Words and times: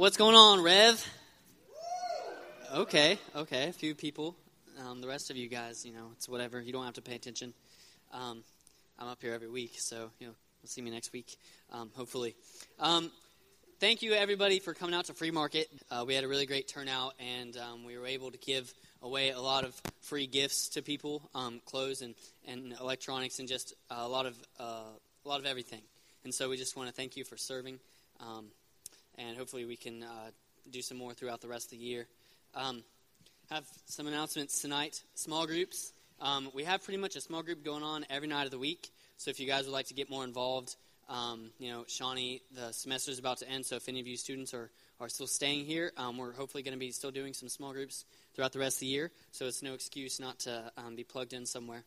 What's 0.00 0.16
going 0.16 0.34
on, 0.34 0.62
Rev? 0.62 1.06
Okay, 2.74 3.18
okay, 3.36 3.68
a 3.68 3.72
few 3.74 3.94
people. 3.94 4.34
Um, 4.82 5.02
the 5.02 5.06
rest 5.06 5.30
of 5.30 5.36
you 5.36 5.46
guys, 5.46 5.84
you 5.84 5.92
know, 5.92 6.12
it's 6.16 6.26
whatever. 6.26 6.58
You 6.58 6.72
don't 6.72 6.86
have 6.86 6.94
to 6.94 7.02
pay 7.02 7.16
attention. 7.16 7.52
Um, 8.10 8.42
I'm 8.98 9.08
up 9.08 9.20
here 9.20 9.34
every 9.34 9.50
week, 9.50 9.72
so 9.76 10.10
you 10.18 10.28
know, 10.28 10.32
you'll 10.62 10.70
see 10.70 10.80
me 10.80 10.90
next 10.90 11.12
week, 11.12 11.36
um, 11.70 11.90
hopefully. 11.94 12.34
Um, 12.78 13.10
thank 13.78 14.00
you, 14.00 14.14
everybody, 14.14 14.58
for 14.58 14.72
coming 14.72 14.94
out 14.94 15.04
to 15.04 15.12
Free 15.12 15.30
Market. 15.30 15.68
Uh, 15.90 16.06
we 16.06 16.14
had 16.14 16.24
a 16.24 16.28
really 16.28 16.46
great 16.46 16.66
turnout, 16.66 17.12
and 17.18 17.54
um, 17.58 17.84
we 17.84 17.98
were 17.98 18.06
able 18.06 18.30
to 18.30 18.38
give 18.38 18.72
away 19.02 19.32
a 19.32 19.40
lot 19.40 19.64
of 19.64 19.78
free 20.00 20.26
gifts 20.26 20.70
to 20.70 20.80
people, 20.80 21.28
um, 21.34 21.60
clothes 21.66 22.00
and, 22.00 22.14
and 22.48 22.72
electronics, 22.80 23.38
and 23.38 23.46
just 23.46 23.74
a 23.90 24.08
lot 24.08 24.24
of 24.24 24.34
uh, 24.58 24.80
a 25.26 25.28
lot 25.28 25.40
of 25.40 25.44
everything. 25.44 25.82
And 26.24 26.34
so 26.34 26.48
we 26.48 26.56
just 26.56 26.74
want 26.74 26.88
to 26.88 26.94
thank 26.94 27.18
you 27.18 27.24
for 27.24 27.36
serving, 27.36 27.78
and 29.20 29.36
hopefully 29.36 29.64
we 29.64 29.76
can 29.76 30.02
uh, 30.02 30.30
do 30.70 30.82
some 30.82 30.96
more 30.96 31.12
throughout 31.12 31.40
the 31.40 31.48
rest 31.48 31.72
of 31.72 31.78
the 31.78 31.84
year. 31.84 32.06
Um, 32.54 32.82
have 33.50 33.64
some 33.86 34.06
announcements 34.06 34.60
tonight. 34.60 35.02
Small 35.14 35.46
groups. 35.46 35.92
Um, 36.20 36.50
we 36.54 36.64
have 36.64 36.84
pretty 36.84 36.98
much 36.98 37.16
a 37.16 37.20
small 37.20 37.42
group 37.42 37.64
going 37.64 37.82
on 37.82 38.04
every 38.10 38.28
night 38.28 38.44
of 38.44 38.50
the 38.50 38.58
week. 38.58 38.90
So 39.16 39.30
if 39.30 39.40
you 39.40 39.46
guys 39.46 39.64
would 39.64 39.72
like 39.72 39.86
to 39.86 39.94
get 39.94 40.10
more 40.10 40.24
involved, 40.24 40.76
um, 41.08 41.50
you 41.58 41.70
know, 41.70 41.84
Shawnee, 41.88 42.42
the 42.54 42.72
semester 42.72 43.10
is 43.10 43.18
about 43.18 43.38
to 43.38 43.48
end. 43.48 43.66
So 43.66 43.76
if 43.76 43.88
any 43.88 44.00
of 44.00 44.06
you 44.06 44.16
students 44.16 44.54
are, 44.54 44.70
are 45.00 45.08
still 45.08 45.26
staying 45.26 45.66
here, 45.66 45.92
um, 45.96 46.16
we're 46.16 46.32
hopefully 46.32 46.62
going 46.62 46.74
to 46.74 46.78
be 46.78 46.92
still 46.92 47.10
doing 47.10 47.34
some 47.34 47.48
small 47.48 47.72
groups 47.72 48.04
throughout 48.34 48.52
the 48.52 48.58
rest 48.58 48.76
of 48.76 48.80
the 48.80 48.86
year. 48.86 49.10
So 49.32 49.46
it's 49.46 49.62
no 49.62 49.74
excuse 49.74 50.20
not 50.20 50.38
to 50.40 50.70
um, 50.76 50.94
be 50.94 51.04
plugged 51.04 51.32
in 51.32 51.46
somewhere. 51.46 51.84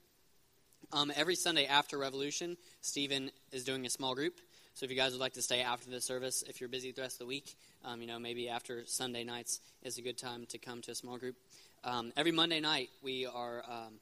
Um, 0.92 1.12
every 1.16 1.36
Sunday 1.36 1.66
after 1.66 1.98
Revolution, 1.98 2.58
Stephen 2.82 3.32
is 3.52 3.64
doing 3.64 3.86
a 3.86 3.90
small 3.90 4.14
group. 4.14 4.40
So 4.76 4.86
if 4.86 4.90
you 4.90 4.98
guys 4.98 5.12
would 5.12 5.22
like 5.22 5.34
to 5.34 5.42
stay 5.42 5.62
after 5.62 5.90
the 5.90 6.02
service, 6.02 6.44
if 6.48 6.60
you're 6.60 6.70
busy 6.70 6.92
the 6.92 7.02
rest 7.02 7.16
of 7.16 7.20
the 7.20 7.26
week, 7.28 7.56
um, 7.86 8.02
you 8.02 8.08
know, 8.08 8.18
maybe 8.18 8.50
after 8.50 8.84
Sunday 8.86 9.24
nights 9.24 9.60
is 9.84 10.00
a 10.00 10.02
good 10.02 10.18
time 10.18 10.48
to 10.48 10.58
come 10.58 10.82
to 10.82 10.92
a 10.92 10.96
small 10.96 11.18
group. 11.18 11.36
Um, 11.84 12.12
every 12.18 12.32
Monday 12.32 12.60
night, 12.60 12.90
we 13.04 13.28
are 13.28 13.64
um, 13.70 13.94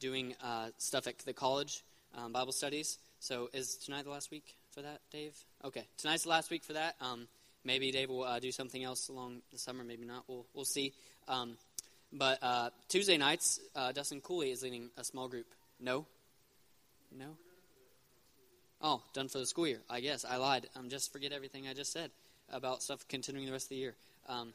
doing 0.00 0.34
uh, 0.42 0.68
stuff 0.78 1.06
at 1.06 1.18
the 1.18 1.34
college, 1.34 1.82
um, 2.16 2.32
Bible 2.32 2.52
studies. 2.52 2.98
So 3.20 3.50
is 3.52 3.76
tonight 3.76 4.04
the 4.04 4.10
last 4.10 4.30
week 4.30 4.54
for 4.72 4.80
that, 4.80 5.00
Dave? 5.10 5.36
Okay, 5.62 5.86
tonight's 5.98 6.22
the 6.22 6.30
last 6.30 6.50
week 6.50 6.64
for 6.64 6.72
that. 6.72 6.96
Um, 7.02 7.28
maybe 7.62 7.90
Dave 7.90 8.08
will 8.08 8.24
uh, 8.24 8.38
do 8.38 8.50
something 8.50 8.82
else 8.82 9.08
along 9.08 9.42
the 9.52 9.58
summer, 9.58 9.84
maybe 9.84 10.06
not. 10.06 10.24
We'll, 10.26 10.46
we'll 10.54 10.64
see. 10.64 10.94
Um, 11.28 11.58
but 12.12 12.38
uh, 12.42 12.70
Tuesday 12.88 13.18
nights, 13.18 13.60
uh, 13.76 13.92
Dustin 13.92 14.20
Cooley 14.20 14.52
is 14.52 14.62
leading 14.62 14.88
a 14.96 15.04
small 15.04 15.28
group. 15.28 15.46
No? 15.80 16.06
No? 17.14 17.36
Oh, 18.86 19.00
done 19.14 19.28
for 19.28 19.38
the 19.38 19.46
school 19.46 19.66
year. 19.66 19.80
I 19.88 20.00
guess 20.00 20.26
I 20.26 20.36
lied. 20.36 20.68
Um, 20.76 20.90
just 20.90 21.10
forget 21.10 21.32
everything 21.32 21.66
I 21.66 21.72
just 21.72 21.90
said 21.90 22.10
about 22.52 22.82
stuff 22.82 23.08
continuing 23.08 23.46
the 23.46 23.52
rest 23.52 23.64
of 23.64 23.68
the 23.70 23.76
year. 23.76 23.94
Um, 24.28 24.52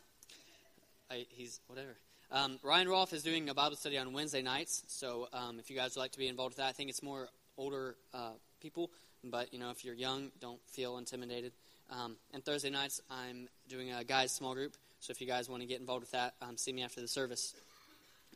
I, 1.09 1.25
he's 1.29 1.59
whatever. 1.65 1.97
Um, 2.31 2.59
Ryan 2.61 2.89
Rolfe 2.89 3.11
is 3.13 3.23
doing 3.23 3.49
a 3.49 3.55
Bible 3.55 3.75
study 3.75 3.97
on 3.97 4.13
Wednesday 4.13 4.43
nights. 4.43 4.83
So 4.85 5.29
um, 5.33 5.57
if 5.57 5.71
you 5.71 5.75
guys 5.75 5.95
would 5.95 6.01
like 6.01 6.11
to 6.11 6.19
be 6.19 6.27
involved 6.27 6.51
with 6.51 6.57
that, 6.57 6.67
I 6.67 6.73
think 6.73 6.91
it's 6.91 7.01
more 7.01 7.27
older 7.57 7.95
uh, 8.13 8.33
people. 8.61 8.91
But 9.23 9.51
you 9.51 9.57
know, 9.57 9.71
if 9.71 9.83
you're 9.83 9.95
young, 9.95 10.29
don't 10.39 10.61
feel 10.67 10.99
intimidated. 10.99 11.51
Um, 11.89 12.15
and 12.31 12.45
Thursday 12.45 12.69
nights, 12.69 13.01
I'm 13.09 13.47
doing 13.67 13.91
a 13.91 14.03
guys 14.03 14.31
small 14.31 14.53
group. 14.53 14.77
So 14.99 15.09
if 15.09 15.19
you 15.21 15.25
guys 15.25 15.49
want 15.49 15.63
to 15.63 15.67
get 15.67 15.79
involved 15.79 16.01
with 16.01 16.11
that, 16.11 16.35
um, 16.39 16.55
see 16.55 16.71
me 16.71 16.83
after 16.83 17.01
the 17.01 17.07
service. 17.07 17.55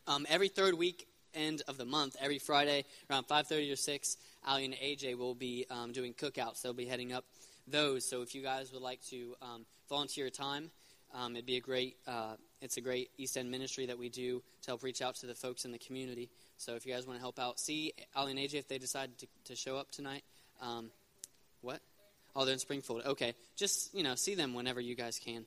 Um, 0.07 0.25
every 0.27 0.47
third 0.47 0.73
week 0.73 1.05
end 1.35 1.61
of 1.67 1.77
the 1.77 1.85
month, 1.85 2.15
every 2.19 2.39
Friday 2.39 2.85
around 3.09 3.27
5:30 3.27 3.73
or 3.73 3.75
6, 3.75 4.17
Ali 4.45 4.65
and 4.65 4.73
AJ 4.75 5.17
will 5.17 5.35
be 5.35 5.65
um, 5.69 5.91
doing 5.91 6.13
cookouts. 6.13 6.61
They'll 6.61 6.73
be 6.73 6.85
heading 6.85 7.13
up 7.13 7.25
those. 7.67 8.07
So 8.07 8.21
if 8.21 8.35
you 8.35 8.41
guys 8.41 8.71
would 8.73 8.81
like 8.81 9.01
to 9.09 9.35
um, 9.41 9.65
volunteer 9.89 10.29
time, 10.29 10.71
um, 11.13 11.35
it'd 11.35 11.45
be 11.45 11.57
a 11.57 11.61
great. 11.61 11.97
Uh, 12.07 12.35
it's 12.61 12.77
a 12.77 12.81
great 12.81 13.09
East 13.17 13.37
End 13.37 13.51
ministry 13.51 13.85
that 13.87 13.97
we 13.97 14.09
do 14.09 14.41
to 14.61 14.67
help 14.67 14.83
reach 14.83 15.01
out 15.01 15.15
to 15.15 15.27
the 15.27 15.35
folks 15.35 15.65
in 15.65 15.71
the 15.71 15.77
community. 15.77 16.29
So 16.57 16.75
if 16.75 16.85
you 16.85 16.93
guys 16.93 17.05
want 17.05 17.19
to 17.19 17.21
help 17.21 17.39
out, 17.39 17.59
see 17.59 17.93
Ali 18.15 18.31
and 18.31 18.39
AJ 18.39 18.55
if 18.55 18.67
they 18.67 18.77
decide 18.77 19.17
to, 19.19 19.27
to 19.45 19.55
show 19.55 19.75
up 19.75 19.91
tonight. 19.91 20.23
Um, 20.61 20.89
what? 21.61 21.81
Oh, 22.35 22.45
they're 22.45 22.53
in 22.53 22.59
Springfield. 22.59 23.03
Okay, 23.05 23.33
just 23.55 23.93
you 23.93 24.03
know, 24.03 24.15
see 24.15 24.35
them 24.35 24.53
whenever 24.53 24.81
you 24.81 24.95
guys 24.95 25.19
can, 25.19 25.45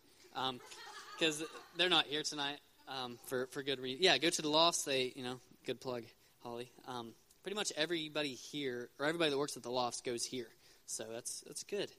because 1.19 1.41
um, 1.41 1.49
they're 1.77 1.89
not 1.89 2.07
here 2.07 2.23
tonight 2.23 2.59
um, 2.87 3.19
for 3.27 3.47
for 3.47 3.63
good 3.63 3.81
reason. 3.81 4.03
Yeah, 4.03 4.19
go 4.19 4.31
to 4.31 4.43
the 4.43 4.49
Lofts. 4.49 4.85
They, 4.85 5.13
you 5.17 5.25
know, 5.25 5.41
good 5.67 5.81
plug, 5.81 6.05
Holly. 6.45 6.71
Um, 6.87 7.13
pretty 7.43 7.57
much 7.57 7.73
everybody 7.77 8.35
here, 8.35 8.89
or 9.01 9.07
everybody 9.07 9.31
that 9.31 9.39
works 9.39 9.57
at 9.57 9.65
the 9.65 9.71
Lofts, 9.71 10.01
goes 10.01 10.25
here. 10.25 10.47
So 10.87 11.05
that's 11.13 11.41
that's 11.41 11.65
good. 11.65 11.91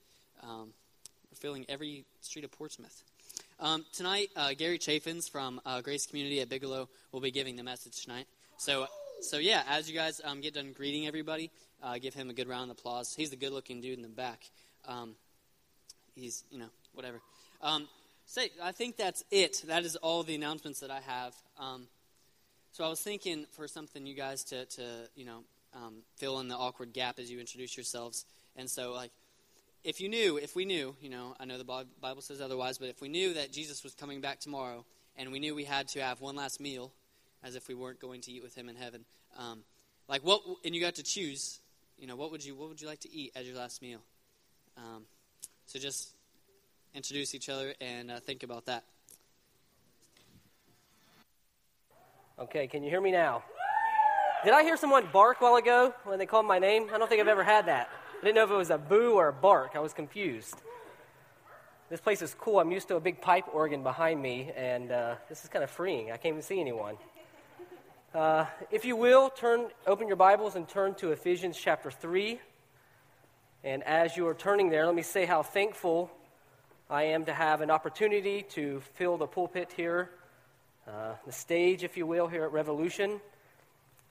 Um, 0.42 0.72
we're 1.30 1.36
filling 1.36 1.66
every 1.68 2.06
street 2.22 2.46
of 2.46 2.52
Portsmouth. 2.52 3.04
Um, 3.60 3.86
tonight, 3.92 4.30
uh, 4.38 4.54
Gary 4.58 4.78
Chaffins 4.78 5.28
from 5.28 5.60
uh, 5.66 5.82
Grace 5.82 6.06
Community 6.06 6.40
at 6.40 6.48
Bigelow 6.48 6.88
will 7.12 7.20
be 7.20 7.32
giving 7.32 7.58
the 7.58 7.64
message 7.64 8.04
tonight. 8.04 8.26
So, 8.58 8.88
so 9.22 9.38
yeah, 9.38 9.64
as 9.68 9.90
you 9.90 9.96
guys 9.96 10.22
um, 10.24 10.40
get 10.40 10.54
done 10.54 10.72
greeting 10.72 11.06
everybody, 11.06 11.52
uh, 11.84 11.98
give 11.98 12.14
him 12.14 12.30
a 12.30 12.34
good 12.34 12.48
round 12.48 12.72
of 12.72 12.78
applause. 12.78 13.14
He's 13.14 13.32
the 13.32 13.36
good-looking 13.36 13.82
dude 13.82 13.98
in 13.98 14.02
the 14.02 14.08
back. 14.08 14.44
Um, 14.88 15.16
he's, 16.16 16.44
you 16.52 16.60
know, 16.60 16.70
whatever. 16.94 17.20
Um, 17.62 17.90
say, 18.26 18.50
I 18.64 18.72
think 18.72 18.96
that's 18.96 19.24
it. 19.30 19.64
That 19.68 19.84
is 19.84 19.98
all 19.98 20.24
the 20.24 20.36
announcements 20.36 20.80
that 20.80 20.92
I 20.92 21.02
have. 21.02 21.34
So 22.78 22.84
I 22.84 22.90
was 22.90 23.02
thinking 23.02 23.48
for 23.54 23.68
something 23.68 24.06
you 24.06 24.14
guys 24.14 24.44
to, 24.44 24.66
to 24.66 24.84
you 25.16 25.26
know, 25.26 25.40
um, 25.74 26.04
fill 26.18 26.40
in 26.42 26.48
the 26.48 26.56
awkward 26.56 26.94
gap 26.94 27.18
as 27.18 27.32
you 27.32 27.40
introduce 27.40 27.76
yourselves. 27.76 28.24
And 28.56 28.70
so, 28.70 28.94
like, 28.94 29.10
if 29.84 30.00
you 30.00 30.10
knew, 30.10 30.38
if 30.38 30.56
we 30.56 30.64
knew, 30.64 30.96
you 31.02 31.10
know, 31.10 31.36
I 31.40 31.46
know 31.46 31.58
the 31.58 31.64
Bible 31.64 32.22
says 32.22 32.40
otherwise, 32.40 32.78
but 32.78 32.90
if 32.90 33.02
we 33.02 33.10
knew 33.10 33.34
that 33.34 33.52
Jesus 33.52 33.84
was 33.84 33.96
coming 33.96 34.22
back 34.22 34.40
tomorrow, 34.40 34.86
and 35.16 35.32
we 35.32 35.40
knew 35.40 35.56
we 35.56 35.64
had 35.64 35.88
to 35.88 36.04
have 36.04 36.22
one 36.22 36.36
last 36.36 36.60
meal, 36.60 36.92
as 37.44 37.56
if 37.56 37.68
we 37.68 37.74
weren't 37.74 38.00
going 38.00 38.22
to 38.22 38.32
eat 38.32 38.44
with 38.44 38.54
Him 38.54 38.70
in 38.70 38.76
heaven, 38.76 39.06
um, 39.40 39.64
like 40.08 40.22
what, 40.22 40.44
and 40.64 40.76
you 40.76 40.80
got 40.80 40.94
to 40.96 41.04
choose, 41.04 41.60
you 41.98 42.06
know, 42.06 42.16
what 42.16 42.30
would 42.30 42.46
you, 42.46 42.54
what 42.54 42.70
would 42.70 42.80
you 42.80 42.88
like 42.88 43.00
to 43.00 43.12
eat 43.12 43.32
as 43.36 43.48
your 43.48 43.58
last 43.58 43.82
meal? 43.82 44.02
Um, 44.78 45.06
so 45.66 45.80
just 45.80 46.10
introduce 46.94 47.34
each 47.34 47.50
other 47.50 47.74
and 47.82 48.12
uh, 48.12 48.20
think 48.20 48.44
about 48.44 48.68
that. 48.68 48.84
Okay, 52.40 52.68
can 52.68 52.84
you 52.84 52.90
hear 52.92 53.02
me 53.02 53.12
now? 53.12 53.44
Did 54.46 54.54
I 54.54 54.62
hear 54.62 54.78
someone 54.78 55.10
bark 55.12 55.42
while 55.42 55.56
ago 55.56 55.96
when 56.04 56.20
they 56.20 56.28
called 56.28 56.46
my 56.46 56.60
name? 56.60 56.88
I 56.94 57.00
don't 57.00 57.10
think 57.10 57.20
I've 57.20 57.28
ever 57.28 57.44
had 57.44 57.66
that. 57.66 57.90
I 58.22 58.24
didn't 58.24 58.36
know 58.36 58.44
if 58.44 58.52
it 58.52 58.56
was 58.56 58.70
a 58.70 58.78
boo 58.78 59.14
or 59.14 59.30
a 59.30 59.34
bark. 59.34 59.72
I 59.74 59.80
was 59.80 59.92
confused. 59.92 60.54
This 61.90 62.00
place 62.00 62.22
is 62.22 62.36
cool. 62.36 62.60
I'm 62.60 62.72
used 62.72 62.90
to 62.90 62.96
a 62.96 63.00
big 63.00 63.22
pipe 63.22 63.46
organ 63.52 63.82
behind 63.82 64.22
me, 64.22 64.52
and 64.56 64.92
uh, 64.92 65.16
this 65.28 65.44
is 65.44 65.50
kind 65.50 65.64
of 65.64 65.72
freeing. 65.72 66.12
I 66.12 66.18
can't 66.18 66.34
even 66.34 66.44
see 66.44 66.60
anyone. 66.62 66.98
Uh, 68.14 68.46
if 68.70 68.86
you 68.86 68.96
will, 68.96 69.32
turn, 69.32 69.70
open 69.88 70.08
your 70.08 70.16
Bibles 70.16 70.56
and 70.56 70.70
turn 70.70 70.94
to 70.96 71.14
Ephesians 71.14 71.58
chapter 71.58 71.90
3. 71.90 72.40
And 73.64 73.84
as 73.84 74.16
you 74.16 74.28
are 74.28 74.36
turning 74.36 74.70
there, 74.70 74.86
let 74.86 74.94
me 74.94 75.02
say 75.02 75.26
how 75.26 75.42
thankful 75.42 76.12
I 76.88 77.02
am 77.06 77.26
to 77.26 77.34
have 77.34 77.62
an 77.62 77.72
opportunity 77.72 78.44
to 78.50 78.84
fill 78.94 79.18
the 79.18 79.26
pulpit 79.26 79.74
here 79.76 80.12
uh, 80.88 81.14
the 81.26 81.32
stage, 81.32 81.84
if 81.84 81.98
you 81.98 82.06
will, 82.06 82.28
here 82.28 82.44
at 82.44 82.52
Revolution. 82.52 83.20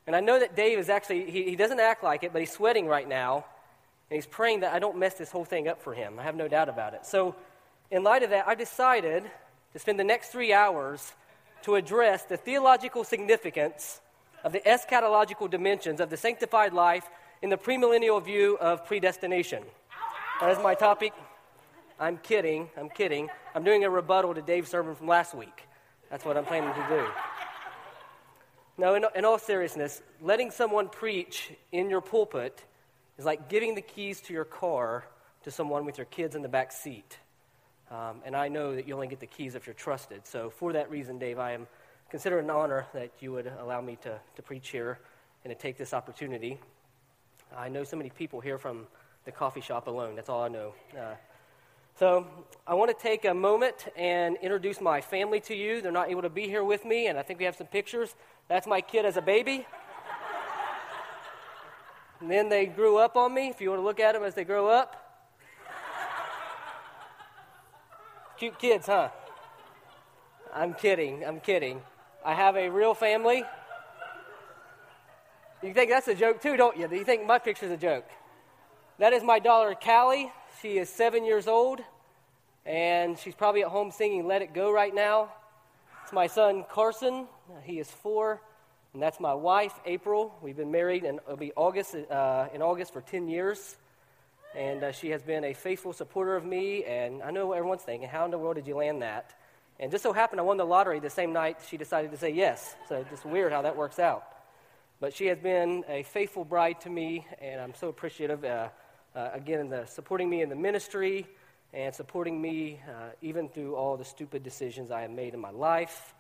And 0.07 0.15
I 0.15 0.21
know 0.21 0.39
that 0.39 0.55
Dave 0.55 0.79
is 0.79 0.89
actually, 0.89 1.31
he, 1.31 1.45
he 1.45 1.57
doesn't 1.57 1.81
act 1.81 2.05
like 2.05 2.23
it, 2.23 2.33
but 2.33 2.41
he's 2.41 2.53
sweating 2.53 2.87
right 2.87 3.09
now. 3.09 3.45
And 4.11 4.17
he's 4.17 4.27
praying 4.27 4.61
that 4.61 4.73
I 4.73 4.79
don't 4.79 4.99
mess 4.99 5.15
this 5.15 5.31
whole 5.31 5.45
thing 5.45 5.69
up 5.69 5.83
for 5.83 5.95
him. 5.95 6.19
I 6.19 6.23
have 6.23 6.37
no 6.37 6.49
doubt 6.49 6.69
about 6.69 6.95
it. 6.95 7.07
So, 7.07 7.35
in 7.91 8.03
light 8.03 8.23
of 8.23 8.31
that, 8.31 8.47
I 8.47 8.55
decided 8.55 9.25
to 9.73 9.79
spend 9.79 9.99
the 9.99 10.05
next 10.05 10.29
three 10.29 10.53
hours 10.53 11.13
to 11.63 11.77
address 11.77 12.25
the 12.25 12.37
theological 12.37 13.05
significance 13.05 14.01
of 14.45 14.53
the 14.53 14.61
eschatological 14.61 15.51
dimensions 15.51 16.01
of 16.01 16.11
the 16.11 16.17
sanctified 16.17 16.73
life 16.73 17.09
in 17.43 17.51
the 17.51 17.57
premillennial 17.57 18.23
view 18.23 18.57
of 18.61 18.87
predestination. 18.87 19.63
That 20.41 20.51
is 20.51 20.59
my 20.59 20.75
topic. 20.75 21.13
I'm 21.99 22.19
kidding. 22.19 22.69
I'm 22.77 22.91
kidding. 22.91 23.29
I'm 23.55 23.65
doing 23.65 23.85
a 23.85 23.91
rebuttal 23.91 24.35
to 24.35 24.43
Dave's 24.43 24.71
sermon 24.71 24.95
from 24.95 25.07
last 25.07 25.35
week. 25.35 25.67
That's 26.11 26.25
what 26.25 26.37
I'm 26.37 26.45
planning 26.45 26.73
to 26.73 26.89
do. 26.89 27.07
No, 28.79 28.95
in, 28.95 29.05
in 29.15 29.25
all 29.25 29.39
seriousness, 29.39 30.03
letting 30.21 30.51
someone 30.51 30.89
preach 30.89 31.53
in 31.73 31.89
your 31.89 32.01
pulpit 32.01 32.63
is 33.19 33.25
like 33.25 33.49
giving 33.49 33.75
the 33.75 33.81
keys 33.81 34.21
to 34.23 34.33
your 34.33 34.45
car 34.45 35.05
to 35.45 35.51
someone 35.51 35.87
with 35.87 35.99
your 35.99 36.05
kids 36.05 36.35
in 36.35 36.43
the 36.43 36.49
back 36.49 36.73
seat. 36.73 37.19
Um, 37.91 38.21
and 38.25 38.37
I 38.37 38.49
know 38.49 38.75
that 38.75 38.87
you 38.87 38.95
only 38.95 39.07
get 39.07 39.21
the 39.21 39.27
keys 39.27 39.55
if 39.55 39.67
you're 39.67 39.75
trusted. 39.75 40.27
So, 40.27 40.51
for 40.51 40.73
that 40.73 40.91
reason, 40.91 41.19
Dave, 41.19 41.39
I 41.39 41.53
am 41.53 41.67
consider 42.11 42.39
it 42.39 42.45
an 42.45 42.51
honor 42.51 42.87
that 42.95 43.11
you 43.21 43.33
would 43.33 43.51
allow 43.61 43.81
me 43.81 43.97
to, 44.03 44.19
to 44.37 44.43
preach 44.43 44.69
here 44.69 44.99
and 45.45 45.53
to 45.53 45.61
take 45.61 45.77
this 45.77 45.93
opportunity. 45.95 46.59
I 47.57 47.69
know 47.69 47.85
so 47.85 47.97
many 47.97 48.11
people 48.11 48.41
here 48.41 48.59
from 48.59 48.87
the 49.25 49.33
coffee 49.33 49.61
shop 49.61 49.87
alone. 49.87 50.17
That's 50.17 50.29
all 50.29 50.43
I 50.43 50.49
know. 50.49 50.75
Uh, 50.97 51.15
so 51.99 52.27
I 52.67 52.75
want 52.75 52.97
to 52.97 53.03
take 53.03 53.25
a 53.25 53.33
moment 53.33 53.89
and 53.97 54.37
introduce 54.43 54.83
my 54.83 55.01
family 55.01 55.41
to 55.41 55.55
you. 55.55 55.81
They're 55.81 55.91
not 55.91 56.11
able 56.11 56.23
to 56.23 56.29
be 56.29 56.47
here 56.47 56.63
with 56.63 56.85
me, 56.85 57.07
and 57.07 57.19
I 57.19 57.23
think 57.23 57.39
we 57.39 57.47
have 57.47 57.57
some 57.57 57.69
pictures. 57.69 58.15
That's 58.49 58.67
my 58.67 58.83
kid 58.83 59.07
as 59.07 59.17
a 59.17 59.23
baby. 59.23 59.67
and 62.21 62.31
then 62.31 62.51
they 62.51 62.67
grew 62.67 62.99
up 62.99 63.17
on 63.17 63.33
me, 63.33 63.49
if 63.49 63.63
you 63.63 63.71
want 63.71 63.81
to 63.81 63.85
look 63.85 63.99
at 63.99 64.13
them 64.13 64.25
as 64.25 64.35
they 64.35 64.45
grow 64.45 64.69
up. 64.69 65.03
Cute 68.37 68.59
kids, 68.59 68.87
huh? 68.87 69.09
I'm 70.53 70.75
kidding. 70.75 71.25
I'm 71.25 71.41
kidding. 71.41 71.81
I 72.23 72.35
have 72.35 72.57
a 72.57 72.69
real 72.69 72.93
family. 72.93 73.43
You 75.63 75.73
think 75.73 75.89
that's 75.89 76.09
a 76.09 76.15
joke 76.15 76.43
too, 76.43 76.59
don't 76.59 76.77
you? 76.77 76.89
Do 76.89 76.97
you 76.97 77.05
think 77.05 77.27
my 77.27 77.39
picture's 77.39 77.71
a 77.71 77.77
joke? 77.79 78.05
That 78.99 79.15
is 79.15 79.23
my 79.23 79.39
daughter, 79.39 79.75
Callie. 79.75 80.31
She 80.63 80.79
is 80.79 80.89
seven 80.89 81.27
years 81.27 81.49
old, 81.49 81.83
and 82.65 83.19
she's 83.19 83.35
probably 83.35 83.63
at 83.63 83.69
home 83.69 83.91
singing 83.91 84.27
Let 84.27 84.41
It 84.41 84.55
Go 84.55 84.73
right 84.73 84.95
now. 84.95 85.29
It's 86.03 86.15
my 86.15 86.29
son, 86.29 86.65
Carson. 86.71 87.27
He 87.65 87.79
is 87.79 87.91
four, 87.91 88.41
and 88.95 89.03
that's 89.03 89.21
my 89.21 89.35
wife, 89.35 89.75
April. 89.85 90.35
We've 90.41 90.57
been 90.57 90.71
married, 90.71 91.05
and 91.05 91.19
it'll 91.27 91.37
be 91.37 91.53
August, 91.57 91.95
uh, 91.95 92.47
in 92.55 92.63
August 92.63 92.95
for 92.95 93.03
10 93.03 93.29
years. 93.29 93.77
And 94.57 94.83
uh, 94.83 94.93
she 94.93 95.11
has 95.11 95.23
been 95.23 95.45
a 95.45 95.53
faithful 95.53 95.93
supporter 95.93 96.37
of 96.37 96.45
me, 96.45 96.85
and 96.85 97.23
I 97.23 97.33
know 97.33 97.53
everyone's 97.53 97.83
thinking, 97.83 98.09
how 98.09 98.25
in 98.25 98.31
the 98.31 98.39
world 98.39 98.57
did 98.57 98.67
you 98.67 98.77
land 98.77 99.03
that? 99.03 99.35
And 99.79 99.91
just 99.91 100.03
so 100.03 100.15
happened 100.15 100.41
I 100.41 100.45
won 100.45 100.57
the 100.57 100.65
lottery 100.65 101.01
the 101.01 101.11
same 101.11 101.35
night 101.35 101.59
she 101.69 101.77
decided 101.77 102.13
to 102.13 102.17
say 102.17 102.31
yes. 102.31 102.75
So 102.89 102.97
it's 102.97 103.11
just 103.11 103.27
weird 103.27 103.53
how 103.53 103.61
that 103.63 103.77
works 103.77 103.99
out. 103.99 104.25
But 105.01 105.13
she 105.13 105.27
has 105.27 105.39
been 105.39 105.85
a 105.87 106.05
faithful 106.05 106.47
bride 106.47 106.81
to 106.83 106.89
me, 106.89 107.27
and 107.43 107.61
I'm 107.61 107.75
so 107.75 107.89
appreciative. 107.89 108.43
Uh, 108.43 108.69
uh, 109.17 109.31
again, 109.33 109.71
the, 109.71 109.87
supporting 109.87 110.29
me 110.29 110.43
in 110.43 110.51
the 110.51 110.55
ministry 110.55 111.27
and 111.73 111.95
supporting 111.95 112.41
me 112.41 112.79
uh, 112.87 113.09
even 113.23 113.49
through 113.49 113.75
all 113.75 113.97
the 113.97 114.05
stupid 114.05 114.43
decisions 114.43 114.91
I 114.91 115.01
have 115.01 115.11
made 115.11 115.33
in 115.33 115.41
my 115.41 115.51
life. 115.51 116.15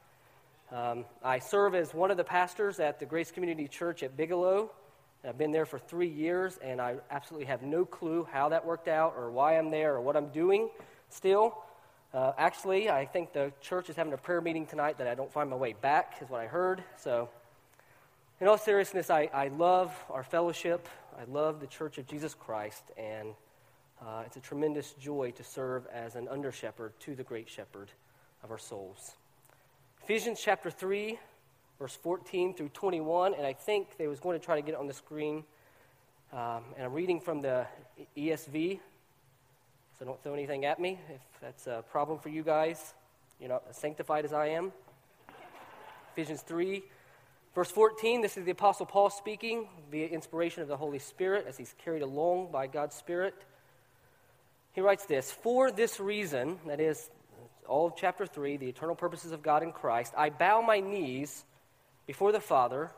Um, 0.73 1.05
I 1.23 1.39
serve 1.39 1.75
as 1.75 1.93
one 1.93 2.11
of 2.11 2.17
the 2.17 2.25
pastors 2.25 2.81
at 2.81 2.99
the 2.99 3.07
Grace 3.07 3.31
Community 3.31 3.69
Church 3.69 4.03
at 4.03 4.17
Bigelow. 4.17 4.71
I've 5.27 5.37
been 5.37 5.53
there 5.53 5.67
for 5.67 5.79
three 5.79 6.09
years, 6.09 6.59
and 6.63 6.81
I 6.81 6.97
absolutely 7.11 7.47
have 7.47 7.63
no 7.63 7.85
clue 7.85 8.27
how 8.33 8.49
that 8.49 8.65
worked 8.65 8.89
out 8.89 9.15
or 9.17 9.31
why 9.31 9.59
I'm 9.59 9.71
there 9.71 9.95
or 9.95 10.01
what 10.01 10.17
I'm 10.17 10.29
doing 10.29 10.71
still. 11.11 11.63
Uh, 12.15 12.33
actually, 12.39 12.89
I 12.89 13.05
think 13.05 13.33
the 13.33 13.53
church 13.61 13.91
is 13.91 13.97
having 13.97 14.15
a 14.15 14.19
prayer 14.19 14.41
meeting 14.41 14.67
tonight 14.67 14.99
that 14.99 15.07
I 15.07 15.15
don't 15.15 15.33
find 15.33 15.51
my 15.51 15.57
way 15.57 15.75
back, 15.75 16.15
is 16.23 16.31
what 16.31 16.41
I 16.41 16.47
heard. 16.47 16.83
So, 16.97 17.29
in 18.41 18.49
all 18.49 18.59
seriousness, 18.59 19.09
I, 19.09 19.31
I 19.33 19.49
love 19.49 19.95
our 20.11 20.23
fellowship. 20.23 20.89
I 21.19 21.25
love 21.31 21.59
the 21.61 21.67
Church 21.67 21.97
of 21.97 22.07
Jesus 22.07 22.35
Christ, 22.35 22.83
and 22.99 23.31
uh, 24.03 24.25
it's 24.27 24.37
a 24.37 24.41
tremendous 24.41 24.93
joy 25.01 25.31
to 25.37 25.43
serve 25.43 25.87
as 25.87 26.17
an 26.17 26.29
under 26.29 26.53
shepherd 26.53 26.93
to 27.01 27.15
the 27.15 27.23
great 27.23 27.49
shepherd 27.49 27.91
of 28.45 28.51
our 28.51 28.59
souls. 28.59 29.13
Ephesians 30.03 30.39
chapter 30.43 30.71
3, 30.71 31.19
verse 31.79 31.97
14 31.97 32.53
through 32.53 32.69
21, 32.69 33.33
and 33.33 33.47
I 33.47 33.55
think 33.55 33.97
they 33.97 34.07
was 34.07 34.21
going 34.21 34.39
to 34.39 34.45
try 34.45 34.57
to 34.57 34.63
get 34.63 34.75
it 34.75 34.81
on 34.81 34.87
the 34.87 34.93
screen. 34.93 35.43
Um, 36.31 36.65
and 36.77 36.85
I'm 36.85 36.93
reading 36.93 37.21
from 37.21 37.41
the 37.41 37.67
ESV, 38.19 38.81
so 39.99 40.05
don't 40.05 40.23
throw 40.23 40.35
anything 40.35 40.67
at 40.67 40.79
me 40.79 41.01
if 41.09 41.23
that's 41.41 41.67
a 41.67 41.83
problem 41.91 42.19
for 42.19 42.29
you 42.29 42.43
guys. 42.43 42.93
You're 43.41 43.49
not 43.49 43.65
as 43.71 43.79
sanctified 43.79 44.27
as 44.27 44.35
I 44.35 44.49
am. 44.49 44.73
Ephesians 46.13 46.43
3, 46.43 46.83
Verse 47.57 47.71
14, 47.71 48.21
this 48.21 48.37
is 48.37 48.45
the 48.45 48.51
Apostle 48.51 48.85
Paul 48.85 49.09
speaking 49.09 49.67
via 49.91 50.09
inspiration 50.09 50.61
of 50.61 50.69
the 50.69 50.77
Holy 50.77 50.99
Spirit 50.99 51.47
as 51.49 51.57
he's 51.57 51.75
carried 51.83 52.03
along 52.03 52.51
by 52.53 52.67
God's 52.67 52.95
Spirit. 52.95 53.35
He 54.75 54.83
writes 54.83 55.07
this 55.07 55.33
For 55.33 55.71
this 55.71 55.99
reason, 55.99 56.59
that 56.67 56.81
is, 56.81 57.09
all 57.67 57.87
of 57.87 57.97
chapter 57.97 58.27
3, 58.27 58.59
the 58.59 58.69
eternal 58.69 58.95
purposes 58.95 59.33
of 59.33 59.43
God 59.43 59.63
in 59.63 59.73
Christ, 59.73 60.13
I 60.19 60.29
bow 60.29 60.61
my 60.61 60.81
knees 60.81 61.47
before 62.07 62.31
the 62.31 62.41
Father, 62.41 62.91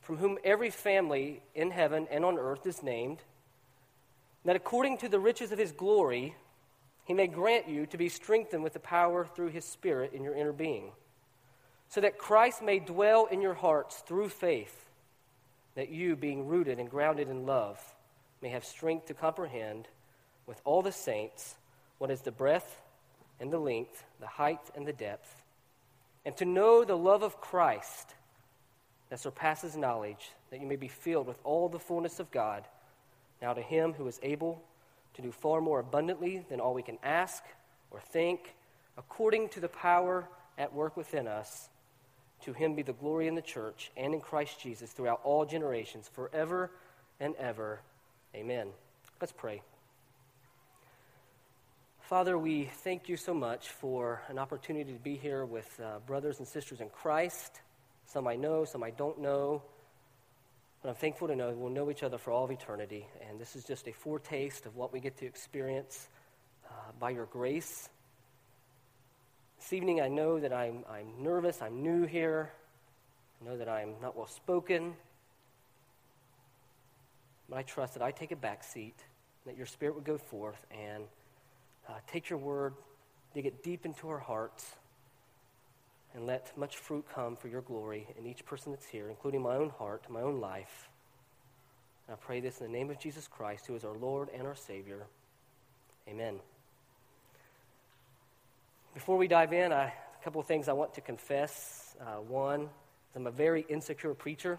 from 0.00 0.16
whom 0.16 0.38
every 0.42 0.70
family 0.70 1.40
in 1.54 1.70
heaven 1.70 2.08
and 2.10 2.24
on 2.24 2.40
earth 2.40 2.66
is 2.66 2.82
named, 2.82 3.18
that 4.46 4.56
according 4.56 4.98
to 4.98 5.08
the 5.08 5.20
riches 5.20 5.52
of 5.52 5.60
his 5.60 5.70
glory, 5.70 6.34
he 7.04 7.14
may 7.14 7.28
grant 7.28 7.68
you 7.68 7.86
to 7.86 7.96
be 7.96 8.08
strengthened 8.08 8.64
with 8.64 8.72
the 8.72 8.80
power 8.80 9.24
through 9.24 9.50
his 9.50 9.64
Spirit 9.64 10.12
in 10.12 10.24
your 10.24 10.34
inner 10.34 10.52
being 10.52 10.90
so 11.88 12.00
that 12.00 12.18
Christ 12.18 12.62
may 12.62 12.78
dwell 12.78 13.26
in 13.26 13.40
your 13.40 13.54
hearts 13.54 14.02
through 14.06 14.28
faith, 14.28 14.88
that 15.74 15.88
you, 15.88 16.16
being 16.16 16.46
rooted 16.46 16.78
and 16.78 16.90
grounded 16.90 17.28
in 17.28 17.46
love, 17.46 17.80
may 18.42 18.50
have 18.50 18.64
strength 18.64 19.06
to 19.06 19.14
comprehend 19.14 19.88
with 20.46 20.60
all 20.64 20.82
the 20.82 20.92
saints 20.92 21.54
what 21.98 22.10
is 22.10 22.20
the 22.20 22.32
breadth 22.32 22.80
and 23.40 23.52
the 23.52 23.58
length, 23.58 24.04
the 24.20 24.26
height 24.26 24.60
and 24.74 24.86
the 24.86 24.92
depth, 24.92 25.42
and 26.24 26.36
to 26.36 26.44
know 26.44 26.84
the 26.84 26.96
love 26.96 27.22
of 27.22 27.40
Christ 27.40 28.14
that 29.08 29.20
surpasses 29.20 29.76
knowledge, 29.76 30.30
that 30.50 30.60
you 30.60 30.66
may 30.66 30.76
be 30.76 30.88
filled 30.88 31.26
with 31.26 31.38
all 31.44 31.68
the 31.68 31.78
fullness 31.78 32.20
of 32.20 32.30
God. 32.30 32.64
Now 33.40 33.54
to 33.54 33.62
him 33.62 33.94
who 33.94 34.06
is 34.06 34.20
able 34.22 34.62
to 35.14 35.22
do 35.22 35.32
far 35.32 35.60
more 35.60 35.80
abundantly 35.80 36.44
than 36.50 36.60
all 36.60 36.74
we 36.74 36.82
can 36.82 36.98
ask 37.02 37.42
or 37.90 38.00
think, 38.00 38.54
according 38.96 39.48
to 39.50 39.60
the 39.60 39.68
power 39.68 40.28
at 40.58 40.74
work 40.74 40.96
within 40.96 41.26
us. 41.26 41.68
To 42.44 42.52
him 42.52 42.74
be 42.74 42.82
the 42.82 42.92
glory 42.92 43.26
in 43.26 43.34
the 43.34 43.42
church 43.42 43.90
and 43.96 44.14
in 44.14 44.20
Christ 44.20 44.60
Jesus 44.60 44.90
throughout 44.92 45.20
all 45.24 45.44
generations, 45.44 46.08
forever 46.08 46.70
and 47.20 47.34
ever. 47.36 47.80
Amen. 48.34 48.68
Let's 49.20 49.32
pray. 49.32 49.62
Father, 52.02 52.38
we 52.38 52.64
thank 52.84 53.08
you 53.08 53.16
so 53.16 53.34
much 53.34 53.68
for 53.68 54.22
an 54.28 54.38
opportunity 54.38 54.92
to 54.92 54.98
be 54.98 55.16
here 55.16 55.44
with 55.44 55.68
uh, 55.84 55.98
brothers 56.06 56.38
and 56.38 56.48
sisters 56.48 56.80
in 56.80 56.88
Christ. 56.88 57.60
Some 58.06 58.26
I 58.26 58.36
know, 58.36 58.64
some 58.64 58.82
I 58.82 58.90
don't 58.90 59.20
know. 59.20 59.62
But 60.82 60.90
I'm 60.90 60.94
thankful 60.94 61.28
to 61.28 61.36
know 61.36 61.50
we'll 61.50 61.70
know 61.70 61.90
each 61.90 62.02
other 62.02 62.16
for 62.16 62.30
all 62.30 62.44
of 62.44 62.50
eternity. 62.50 63.06
And 63.28 63.38
this 63.38 63.56
is 63.56 63.64
just 63.64 63.88
a 63.88 63.92
foretaste 63.92 64.64
of 64.64 64.76
what 64.76 64.92
we 64.92 65.00
get 65.00 65.18
to 65.18 65.26
experience 65.26 66.08
uh, 66.66 66.92
by 66.98 67.10
your 67.10 67.26
grace 67.26 67.90
this 69.58 69.72
evening, 69.72 70.00
I 70.00 70.08
know 70.08 70.38
that 70.38 70.52
I'm, 70.52 70.84
I'm 70.88 71.22
nervous, 71.22 71.60
I'm 71.60 71.82
new 71.82 72.04
here, 72.04 72.50
I 73.40 73.48
know 73.48 73.56
that 73.58 73.68
I'm 73.68 73.94
not 74.00 74.16
well 74.16 74.28
spoken, 74.28 74.94
but 77.48 77.58
I 77.58 77.62
trust 77.62 77.94
that 77.94 78.02
I 78.02 78.10
take 78.10 78.30
a 78.30 78.36
back 78.36 78.62
seat, 78.62 78.96
that 79.46 79.56
your 79.56 79.66
Spirit 79.66 79.96
would 79.96 80.04
go 80.04 80.16
forth 80.16 80.64
and 80.70 81.04
uh, 81.88 81.94
take 82.06 82.30
your 82.30 82.38
word, 82.38 82.74
dig 83.34 83.46
it 83.46 83.62
deep 83.62 83.84
into 83.84 84.08
our 84.08 84.18
hearts, 84.18 84.76
and 86.14 86.26
let 86.26 86.56
much 86.56 86.76
fruit 86.76 87.04
come 87.12 87.36
for 87.36 87.48
your 87.48 87.62
glory 87.62 88.06
in 88.18 88.26
each 88.26 88.44
person 88.44 88.72
that's 88.72 88.86
here, 88.86 89.08
including 89.08 89.42
my 89.42 89.56
own 89.56 89.70
heart, 89.70 90.04
my 90.08 90.20
own 90.20 90.40
life. 90.40 90.88
And 92.06 92.14
I 92.14 92.24
pray 92.24 92.40
this 92.40 92.60
in 92.60 92.70
the 92.70 92.72
name 92.72 92.90
of 92.90 92.98
Jesus 92.98 93.26
Christ, 93.26 93.66
who 93.66 93.74
is 93.74 93.84
our 93.84 93.96
Lord 93.96 94.28
and 94.32 94.46
our 94.46 94.54
Savior. 94.54 95.06
Amen. 96.08 96.38
Before 98.98 99.16
we 99.16 99.28
dive 99.28 99.52
in, 99.52 99.72
I, 99.72 99.84
a 99.84 100.24
couple 100.24 100.40
of 100.40 100.48
things 100.48 100.66
I 100.66 100.72
want 100.72 100.94
to 100.94 101.00
confess. 101.00 101.94
Uh, 102.00 102.16
one 102.16 102.68
I'm 103.14 103.28
a 103.28 103.30
very 103.30 103.64
insecure 103.68 104.12
preacher, 104.12 104.58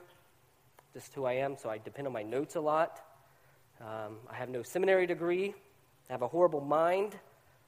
just 0.94 1.14
who 1.14 1.26
I 1.26 1.34
am, 1.34 1.58
so 1.58 1.70
I 1.70 1.78
depend 1.78 2.08
on 2.08 2.14
my 2.14 2.24
notes 2.24 2.56
a 2.56 2.62
lot. 2.62 3.02
Um, 3.82 4.16
I 4.32 4.36
have 4.36 4.48
no 4.48 4.64
seminary 4.64 5.08
degree. 5.08 5.54
I 6.10 6.14
have 6.14 6.22
a 6.22 6.28
horrible 6.30 6.62
mind. 6.62 7.18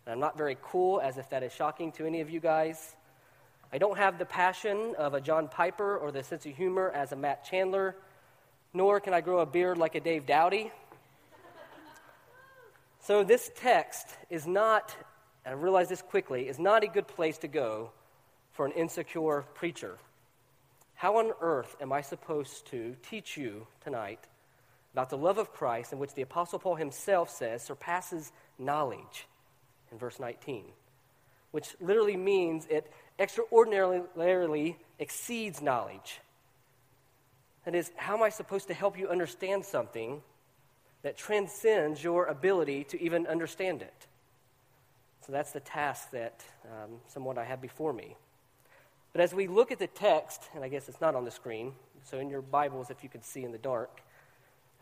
I'm 0.07 0.21
not 0.21 0.37
very 0.37 0.55
cool, 0.61 1.01
as 1.01 1.17
if 1.17 1.29
that 1.31 1.43
is 1.43 1.51
shocking 1.51 1.91
to 1.91 2.05
any 2.05 2.21
of 2.21 2.29
you 2.29 2.39
guys. 2.39 2.95
I 3.73 3.77
don't 3.77 3.97
have 3.97 4.17
the 4.17 4.25
passion 4.25 4.95
of 4.97 5.13
a 5.13 5.19
John 5.19 5.49
Piper 5.49 5.97
or 5.97 6.13
the 6.13 6.23
sense 6.23 6.45
of 6.45 6.55
humor 6.55 6.89
as 6.95 7.11
a 7.11 7.17
Matt 7.17 7.43
Chandler, 7.43 7.97
nor 8.73 9.01
can 9.01 9.13
I 9.13 9.19
grow 9.19 9.39
a 9.39 9.45
beard 9.45 9.77
like 9.77 9.95
a 9.95 9.99
Dave 9.99 10.25
Dowdy. 10.25 10.71
So, 13.01 13.25
this 13.25 13.51
text 13.57 14.07
is 14.29 14.47
not 14.47 14.95
and 15.45 15.55
I 15.55 15.57
realized 15.57 15.89
this 15.89 16.01
quickly, 16.01 16.47
is 16.47 16.59
not 16.59 16.83
a 16.83 16.87
good 16.87 17.07
place 17.07 17.37
to 17.39 17.47
go 17.47 17.91
for 18.51 18.65
an 18.65 18.71
insecure 18.73 19.45
preacher. 19.53 19.97
How 20.95 21.17
on 21.17 21.31
earth 21.41 21.75
am 21.81 21.91
I 21.91 22.01
supposed 22.01 22.67
to 22.67 22.95
teach 23.09 23.37
you 23.37 23.65
tonight 23.83 24.19
about 24.93 25.09
the 25.09 25.17
love 25.17 25.37
of 25.37 25.51
Christ 25.51 25.93
in 25.93 25.99
which 25.99 26.13
the 26.13 26.21
Apostle 26.21 26.59
Paul 26.59 26.75
himself 26.75 27.29
says 27.29 27.63
surpasses 27.63 28.31
knowledge 28.59 29.25
in 29.91 29.97
verse 29.97 30.19
19, 30.19 30.65
which 31.51 31.75
literally 31.79 32.17
means 32.17 32.67
it 32.69 32.91
extraordinarily 33.17 34.77
exceeds 34.99 35.61
knowledge? 35.61 36.19
That 37.65 37.73
is, 37.73 37.91
how 37.95 38.15
am 38.15 38.23
I 38.23 38.29
supposed 38.29 38.67
to 38.67 38.73
help 38.73 38.97
you 38.97 39.07
understand 39.07 39.65
something 39.65 40.21
that 41.03 41.17
transcends 41.17 42.03
your 42.03 42.25
ability 42.25 42.83
to 42.85 43.01
even 43.01 43.25
understand 43.25 43.81
it? 43.81 44.07
So 45.25 45.31
that's 45.31 45.51
the 45.51 45.59
task 45.59 46.11
that 46.11 46.43
um, 46.65 46.97
somewhat 47.07 47.37
I 47.37 47.43
have 47.43 47.61
before 47.61 47.93
me. 47.93 48.15
But 49.13 49.21
as 49.21 49.33
we 49.33 49.47
look 49.47 49.71
at 49.71 49.79
the 49.79 49.87
text, 49.87 50.41
and 50.55 50.63
I 50.63 50.69
guess 50.69 50.89
it's 50.89 51.01
not 51.01 51.15
on 51.15 51.25
the 51.25 51.31
screen, 51.31 51.73
so 52.03 52.19
in 52.19 52.29
your 52.29 52.41
Bibles, 52.41 52.89
if 52.89 53.03
you 53.03 53.09
can 53.09 53.21
see 53.21 53.43
in 53.43 53.51
the 53.51 53.57
dark, 53.57 54.01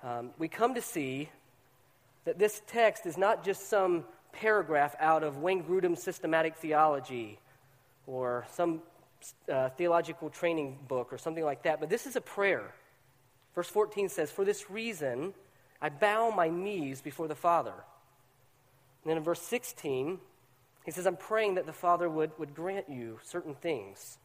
um, 0.03 0.31
we 0.37 0.47
come 0.47 0.75
to 0.75 0.81
see 0.81 1.29
that 2.25 2.39
this 2.39 2.61
text 2.67 3.05
is 3.05 3.17
not 3.17 3.43
just 3.43 3.69
some 3.69 4.05
paragraph 4.31 4.95
out 4.99 5.23
of 5.23 5.37
Wayne 5.37 5.63
Grudem's 5.63 6.01
systematic 6.01 6.55
theology 6.55 7.39
or 8.07 8.45
some 8.53 8.81
uh, 9.51 9.69
theological 9.69 10.29
training 10.29 10.77
book 10.87 11.11
or 11.11 11.17
something 11.17 11.43
like 11.43 11.63
that, 11.63 11.79
but 11.79 11.89
this 11.89 12.05
is 12.05 12.15
a 12.15 12.21
prayer. 12.21 12.73
Verse 13.55 13.67
14 13.67 14.07
says, 14.07 14.31
For 14.31 14.45
this 14.45 14.69
reason, 14.69 15.33
I 15.81 15.89
bow 15.89 16.31
my 16.31 16.47
knees 16.47 17.01
before 17.01 17.27
the 17.27 17.35
Father. 17.35 17.73
And 19.03 19.09
then 19.09 19.17
in 19.17 19.23
verse 19.23 19.41
16, 19.41 20.19
He 20.85 20.91
says, 20.91 21.05
I'm 21.05 21.17
praying 21.17 21.55
that 21.55 21.65
the 21.65 21.73
Father 21.73 22.09
would, 22.09 22.31
would 22.39 22.55
grant 22.55 22.89
you 22.89 23.19
certain 23.23 23.53
things. 23.53 24.17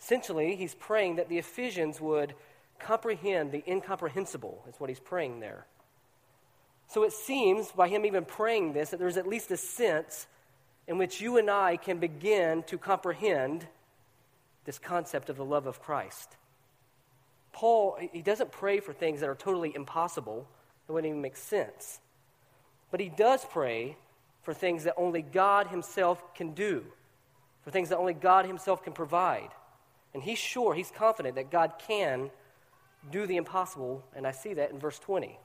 Essentially, 0.00 0.56
he's 0.56 0.74
praying 0.74 1.16
that 1.16 1.28
the 1.28 1.38
Ephesians 1.38 2.00
would 2.00 2.34
comprehend 2.78 3.52
the 3.52 3.64
incomprehensible, 3.66 4.64
is 4.68 4.78
what 4.78 4.90
he's 4.90 5.00
praying 5.00 5.40
there. 5.40 5.66
So 6.88 7.02
it 7.02 7.12
seems, 7.12 7.72
by 7.72 7.88
him 7.88 8.04
even 8.04 8.24
praying 8.24 8.72
this, 8.72 8.90
that 8.90 8.98
there's 8.98 9.16
at 9.16 9.26
least 9.26 9.50
a 9.50 9.56
sense 9.56 10.26
in 10.86 10.98
which 10.98 11.20
you 11.20 11.38
and 11.38 11.50
I 11.50 11.76
can 11.76 11.98
begin 11.98 12.62
to 12.64 12.78
comprehend 12.78 13.66
this 14.64 14.78
concept 14.78 15.30
of 15.30 15.36
the 15.36 15.44
love 15.44 15.66
of 15.66 15.80
Christ. 15.80 16.36
Paul, 17.52 17.96
he 18.12 18.22
doesn't 18.22 18.52
pray 18.52 18.80
for 18.80 18.92
things 18.92 19.20
that 19.20 19.28
are 19.28 19.34
totally 19.34 19.74
impossible, 19.74 20.46
it 20.88 20.92
wouldn't 20.92 21.08
even 21.08 21.22
make 21.22 21.36
sense. 21.36 22.00
But 22.90 23.00
he 23.00 23.08
does 23.08 23.44
pray 23.44 23.96
for 24.44 24.54
things 24.54 24.84
that 24.84 24.94
only 24.96 25.22
God 25.22 25.68
himself 25.68 26.34
can 26.34 26.52
do, 26.52 26.84
for 27.62 27.70
things 27.70 27.88
that 27.88 27.98
only 27.98 28.14
God 28.14 28.46
himself 28.46 28.82
can 28.82 28.92
provide. 28.92 29.48
And 30.12 30.22
he's 30.22 30.38
sure, 30.38 30.74
he's 30.74 30.90
confident 30.90 31.34
that 31.34 31.50
God 31.50 31.72
can 31.88 32.30
do 33.10 33.26
the 33.26 33.36
impossible, 33.36 34.04
and 34.14 34.26
I 34.26 34.30
see 34.30 34.54
that 34.54 34.70
in 34.70 34.78
verse 34.78 34.98
20. 34.98 35.38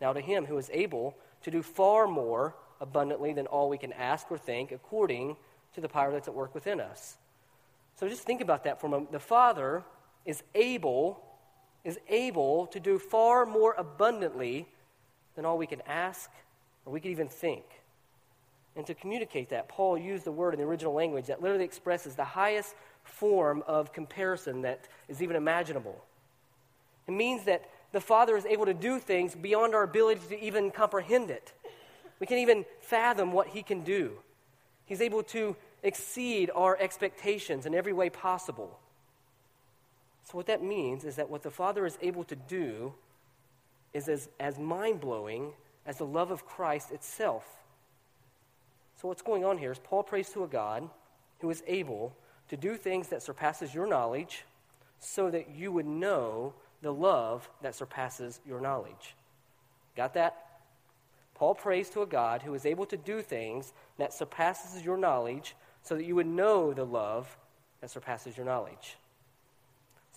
Now, 0.00 0.12
to 0.12 0.20
him 0.20 0.46
who 0.46 0.56
is 0.56 0.70
able 0.72 1.16
to 1.42 1.50
do 1.50 1.62
far 1.62 2.06
more 2.06 2.56
abundantly 2.80 3.32
than 3.32 3.46
all 3.46 3.68
we 3.68 3.78
can 3.78 3.92
ask 3.92 4.30
or 4.30 4.38
think, 4.38 4.72
according 4.72 5.36
to 5.74 5.80
the 5.80 5.88
power 5.88 6.12
that's 6.12 6.28
at 6.28 6.34
work 6.34 6.54
within 6.54 6.80
us. 6.80 7.16
So 7.96 8.08
just 8.08 8.22
think 8.22 8.40
about 8.40 8.64
that 8.64 8.80
for 8.80 8.86
a 8.86 8.90
moment. 8.90 9.12
The 9.12 9.20
Father 9.20 9.84
is 10.24 10.42
able, 10.54 11.22
is 11.84 11.98
able 12.08 12.66
to 12.68 12.80
do 12.80 12.98
far 12.98 13.46
more 13.46 13.74
abundantly 13.76 14.66
than 15.36 15.44
all 15.44 15.58
we 15.58 15.66
can 15.66 15.82
ask 15.86 16.30
or 16.84 16.92
we 16.92 17.00
can 17.00 17.10
even 17.10 17.28
think. 17.28 17.64
And 18.76 18.86
to 18.86 18.94
communicate 18.94 19.50
that, 19.50 19.68
Paul 19.68 19.96
used 19.96 20.24
the 20.24 20.32
word 20.32 20.54
in 20.54 20.60
the 20.60 20.66
original 20.66 20.94
language 20.94 21.26
that 21.26 21.40
literally 21.40 21.64
expresses 21.64 22.14
the 22.14 22.24
highest 22.24 22.74
form 23.04 23.62
of 23.66 23.92
comparison 23.92 24.62
that 24.62 24.88
is 25.08 25.22
even 25.22 25.36
imaginable. 25.36 26.04
It 27.06 27.12
means 27.12 27.44
that 27.44 27.70
the 27.92 28.00
Father 28.00 28.36
is 28.36 28.44
able 28.46 28.66
to 28.66 28.74
do 28.74 28.98
things 28.98 29.34
beyond 29.36 29.74
our 29.74 29.84
ability 29.84 30.20
to 30.30 30.44
even 30.44 30.70
comprehend 30.70 31.30
it. 31.30 31.52
We 32.18 32.26
can't 32.26 32.40
even 32.40 32.64
fathom 32.80 33.32
what 33.32 33.48
He 33.48 33.62
can 33.62 33.84
do. 33.84 34.18
He's 34.86 35.00
able 35.00 35.22
to 35.24 35.54
exceed 35.82 36.50
our 36.54 36.76
expectations 36.80 37.66
in 37.66 37.74
every 37.74 37.92
way 37.92 38.10
possible. 38.10 38.78
So, 40.24 40.36
what 40.38 40.46
that 40.46 40.62
means 40.62 41.04
is 41.04 41.16
that 41.16 41.28
what 41.28 41.42
the 41.42 41.50
Father 41.50 41.86
is 41.86 41.98
able 42.00 42.24
to 42.24 42.36
do 42.36 42.94
is 43.92 44.08
as, 44.08 44.28
as 44.40 44.58
mind 44.58 45.00
blowing 45.00 45.52
as 45.86 45.98
the 45.98 46.06
love 46.06 46.30
of 46.30 46.46
Christ 46.46 46.90
itself. 46.90 47.44
So, 49.04 49.08
what's 49.08 49.20
going 49.20 49.44
on 49.44 49.58
here 49.58 49.70
is 49.70 49.78
Paul 49.78 50.02
prays 50.02 50.30
to 50.30 50.44
a 50.44 50.48
God 50.48 50.88
who 51.40 51.50
is 51.50 51.62
able 51.66 52.16
to 52.48 52.56
do 52.56 52.78
things 52.78 53.08
that 53.08 53.22
surpasses 53.22 53.74
your 53.74 53.86
knowledge 53.86 54.46
so 54.98 55.30
that 55.30 55.50
you 55.54 55.72
would 55.72 55.84
know 55.84 56.54
the 56.80 56.90
love 56.90 57.50
that 57.60 57.74
surpasses 57.74 58.40
your 58.46 58.62
knowledge. 58.62 59.14
Got 59.94 60.14
that? 60.14 60.62
Paul 61.34 61.54
prays 61.54 61.90
to 61.90 62.00
a 62.00 62.06
God 62.06 62.40
who 62.40 62.54
is 62.54 62.64
able 62.64 62.86
to 62.86 62.96
do 62.96 63.20
things 63.20 63.74
that 63.98 64.14
surpasses 64.14 64.82
your 64.82 64.96
knowledge 64.96 65.54
so 65.82 65.96
that 65.96 66.06
you 66.06 66.14
would 66.14 66.26
know 66.26 66.72
the 66.72 66.86
love 66.86 67.36
that 67.82 67.90
surpasses 67.90 68.38
your 68.38 68.46
knowledge. 68.46 68.96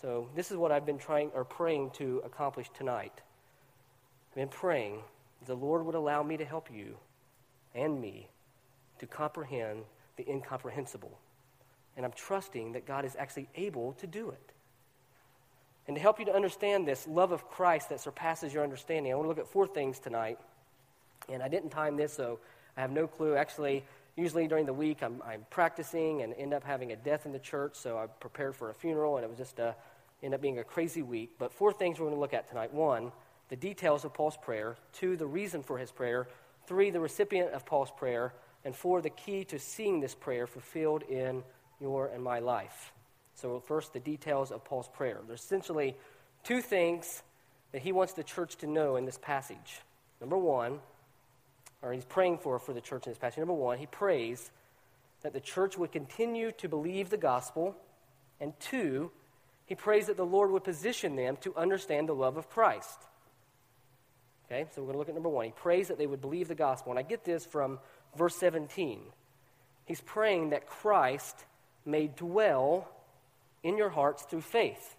So, 0.01 0.29
this 0.33 0.49
is 0.49 0.55
what 0.55 0.71
I've 0.71 0.85
been 0.85 0.97
trying 0.97 1.29
or 1.33 1.43
praying 1.43 1.89
to 1.95 2.21
accomplish 2.23 2.69
tonight. 2.69 3.19
I've 4.31 4.35
been 4.35 4.47
praying 4.47 5.01
the 5.45 5.55
Lord 5.55 5.85
would 5.85 5.95
allow 5.95 6.23
me 6.23 6.37
to 6.37 6.45
help 6.45 6.69
you 6.73 6.95
and 7.75 7.99
me 7.99 8.29
to 8.99 9.07
comprehend 9.07 9.83
the 10.17 10.29
incomprehensible. 10.29 11.17
And 11.95 12.05
I'm 12.05 12.11
trusting 12.11 12.73
that 12.73 12.85
God 12.85 13.05
is 13.05 13.15
actually 13.17 13.49
able 13.55 13.93
to 13.93 14.07
do 14.07 14.29
it. 14.29 14.53
And 15.87 15.95
to 15.95 16.01
help 16.01 16.19
you 16.19 16.25
to 16.25 16.35
understand 16.35 16.87
this 16.87 17.07
love 17.07 17.31
of 17.31 17.49
Christ 17.49 17.89
that 17.89 18.01
surpasses 18.01 18.53
your 18.53 18.63
understanding, 18.63 19.11
I 19.11 19.15
want 19.15 19.25
to 19.25 19.29
look 19.29 19.39
at 19.39 19.47
four 19.47 19.67
things 19.67 19.99
tonight. 19.99 20.37
And 21.29 21.41
I 21.41 21.47
didn't 21.47 21.69
time 21.69 21.95
this, 21.95 22.13
so 22.13 22.39
I 22.75 22.81
have 22.81 22.91
no 22.91 23.07
clue. 23.07 23.35
Actually, 23.35 23.83
usually 24.15 24.47
during 24.47 24.65
the 24.65 24.73
week, 24.73 25.01
I'm, 25.01 25.21
I'm 25.25 25.45
practicing 25.49 26.21
and 26.21 26.33
end 26.33 26.53
up 26.53 26.63
having 26.63 26.91
a 26.91 26.95
death 26.95 27.25
in 27.25 27.31
the 27.31 27.39
church, 27.39 27.75
so 27.75 27.97
I 27.97 28.07
prepared 28.07 28.55
for 28.55 28.69
a 28.69 28.73
funeral, 28.73 29.15
and 29.15 29.23
it 29.23 29.29
was 29.29 29.37
just 29.37 29.59
a, 29.59 29.75
end 30.21 30.33
up 30.33 30.41
being 30.41 30.59
a 30.59 30.63
crazy 30.63 31.01
week. 31.01 31.31
But 31.39 31.53
four 31.53 31.71
things 31.71 31.99
we're 31.99 32.07
going 32.07 32.17
to 32.17 32.21
look 32.21 32.33
at 32.33 32.49
tonight. 32.49 32.73
One, 32.73 33.11
the 33.49 33.55
details 33.55 34.03
of 34.03 34.13
Paul's 34.13 34.37
prayer. 34.37 34.75
Two, 34.91 35.15
the 35.15 35.25
reason 35.25 35.63
for 35.63 35.77
his 35.77 35.91
prayer. 35.91 36.27
Three, 36.65 36.89
the 36.89 36.99
recipient 36.99 37.53
of 37.53 37.65
Paul's 37.65 37.91
prayer. 37.91 38.33
And 38.65 38.75
for 38.75 39.01
the 39.01 39.09
key 39.09 39.43
to 39.45 39.59
seeing 39.59 39.99
this 39.99 40.15
prayer 40.15 40.47
fulfilled 40.47 41.03
in 41.03 41.43
your 41.79 42.07
and 42.07 42.23
my 42.23 42.39
life. 42.39 42.91
So, 43.35 43.59
first, 43.59 43.93
the 43.93 43.99
details 43.99 44.51
of 44.51 44.63
Paul's 44.63 44.89
prayer. 44.89 45.19
There's 45.27 45.41
essentially 45.41 45.95
two 46.43 46.61
things 46.61 47.21
that 47.71 47.81
he 47.81 47.91
wants 47.91 48.13
the 48.13 48.23
church 48.23 48.55
to 48.57 48.67
know 48.67 48.95
in 48.95 49.05
this 49.05 49.19
passage. 49.19 49.81
Number 50.19 50.37
one, 50.37 50.79
or 51.81 51.93
he's 51.93 52.05
praying 52.05 52.39
for 52.39 52.57
for 52.59 52.73
the 52.73 52.81
church 52.81 53.05
in 53.05 53.11
this 53.11 53.19
passage. 53.19 53.37
Number 53.37 53.53
one, 53.53 53.77
he 53.77 53.85
prays 53.85 54.49
that 55.21 55.33
the 55.33 55.39
church 55.39 55.77
would 55.77 55.91
continue 55.91 56.51
to 56.53 56.67
believe 56.67 57.09
the 57.09 57.17
gospel. 57.17 57.75
And 58.39 58.59
two, 58.59 59.11
he 59.65 59.75
prays 59.75 60.07
that 60.07 60.17
the 60.17 60.25
Lord 60.25 60.51
would 60.51 60.63
position 60.63 61.15
them 61.15 61.37
to 61.41 61.55
understand 61.55 62.09
the 62.09 62.15
love 62.15 62.37
of 62.37 62.49
Christ. 62.49 62.99
Okay, 64.45 64.65
so 64.73 64.81
we're 64.81 64.87
going 64.87 64.93
to 64.93 64.99
look 64.99 65.09
at 65.09 65.13
number 65.13 65.29
one. 65.29 65.45
He 65.45 65.51
prays 65.51 65.89
that 65.89 65.97
they 65.97 66.07
would 66.07 66.21
believe 66.21 66.47
the 66.47 66.55
gospel. 66.55 66.91
And 66.91 66.99
I 66.99 67.01
get 67.01 67.25
this 67.25 67.45
from 67.45 67.79
verse 68.15 68.35
17. 68.35 68.99
He's 69.85 70.01
praying 70.01 70.49
that 70.49 70.67
Christ 70.67 71.35
may 71.85 72.07
dwell 72.07 72.89
in 73.63 73.77
your 73.77 73.89
hearts 73.89 74.23
through 74.23 74.41
faith. 74.41 74.95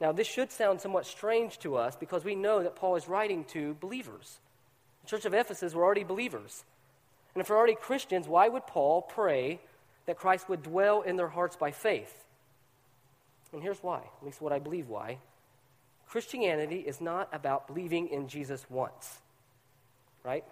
Now, 0.00 0.12
this 0.12 0.26
should 0.26 0.50
sound 0.50 0.80
somewhat 0.80 1.06
strange 1.06 1.58
to 1.60 1.76
us 1.76 1.96
because 1.96 2.24
we 2.24 2.34
know 2.34 2.62
that 2.62 2.76
Paul 2.76 2.96
is 2.96 3.08
writing 3.08 3.44
to 3.46 3.74
believers. 3.74 4.38
The 5.02 5.10
church 5.10 5.24
of 5.24 5.34
Ephesus 5.34 5.74
were 5.74 5.84
already 5.84 6.04
believers. 6.04 6.64
And 7.34 7.40
if 7.40 7.48
they're 7.48 7.56
already 7.56 7.76
Christians, 7.76 8.28
why 8.28 8.48
would 8.48 8.66
Paul 8.66 9.02
pray 9.02 9.60
that 10.06 10.18
Christ 10.18 10.48
would 10.48 10.62
dwell 10.62 11.02
in 11.02 11.16
their 11.16 11.28
hearts 11.28 11.56
by 11.56 11.70
faith? 11.70 12.12
And 13.52 13.62
here's 13.62 13.82
why, 13.82 13.98
at 13.98 14.24
least 14.24 14.40
what 14.40 14.52
I 14.52 14.58
believe 14.58 14.88
why. 14.88 15.18
Christianity 16.08 16.80
is 16.80 17.00
not 17.00 17.28
about 17.32 17.66
believing 17.66 18.08
in 18.08 18.28
Jesus 18.28 18.64
once, 18.68 19.20
right? 20.24 20.44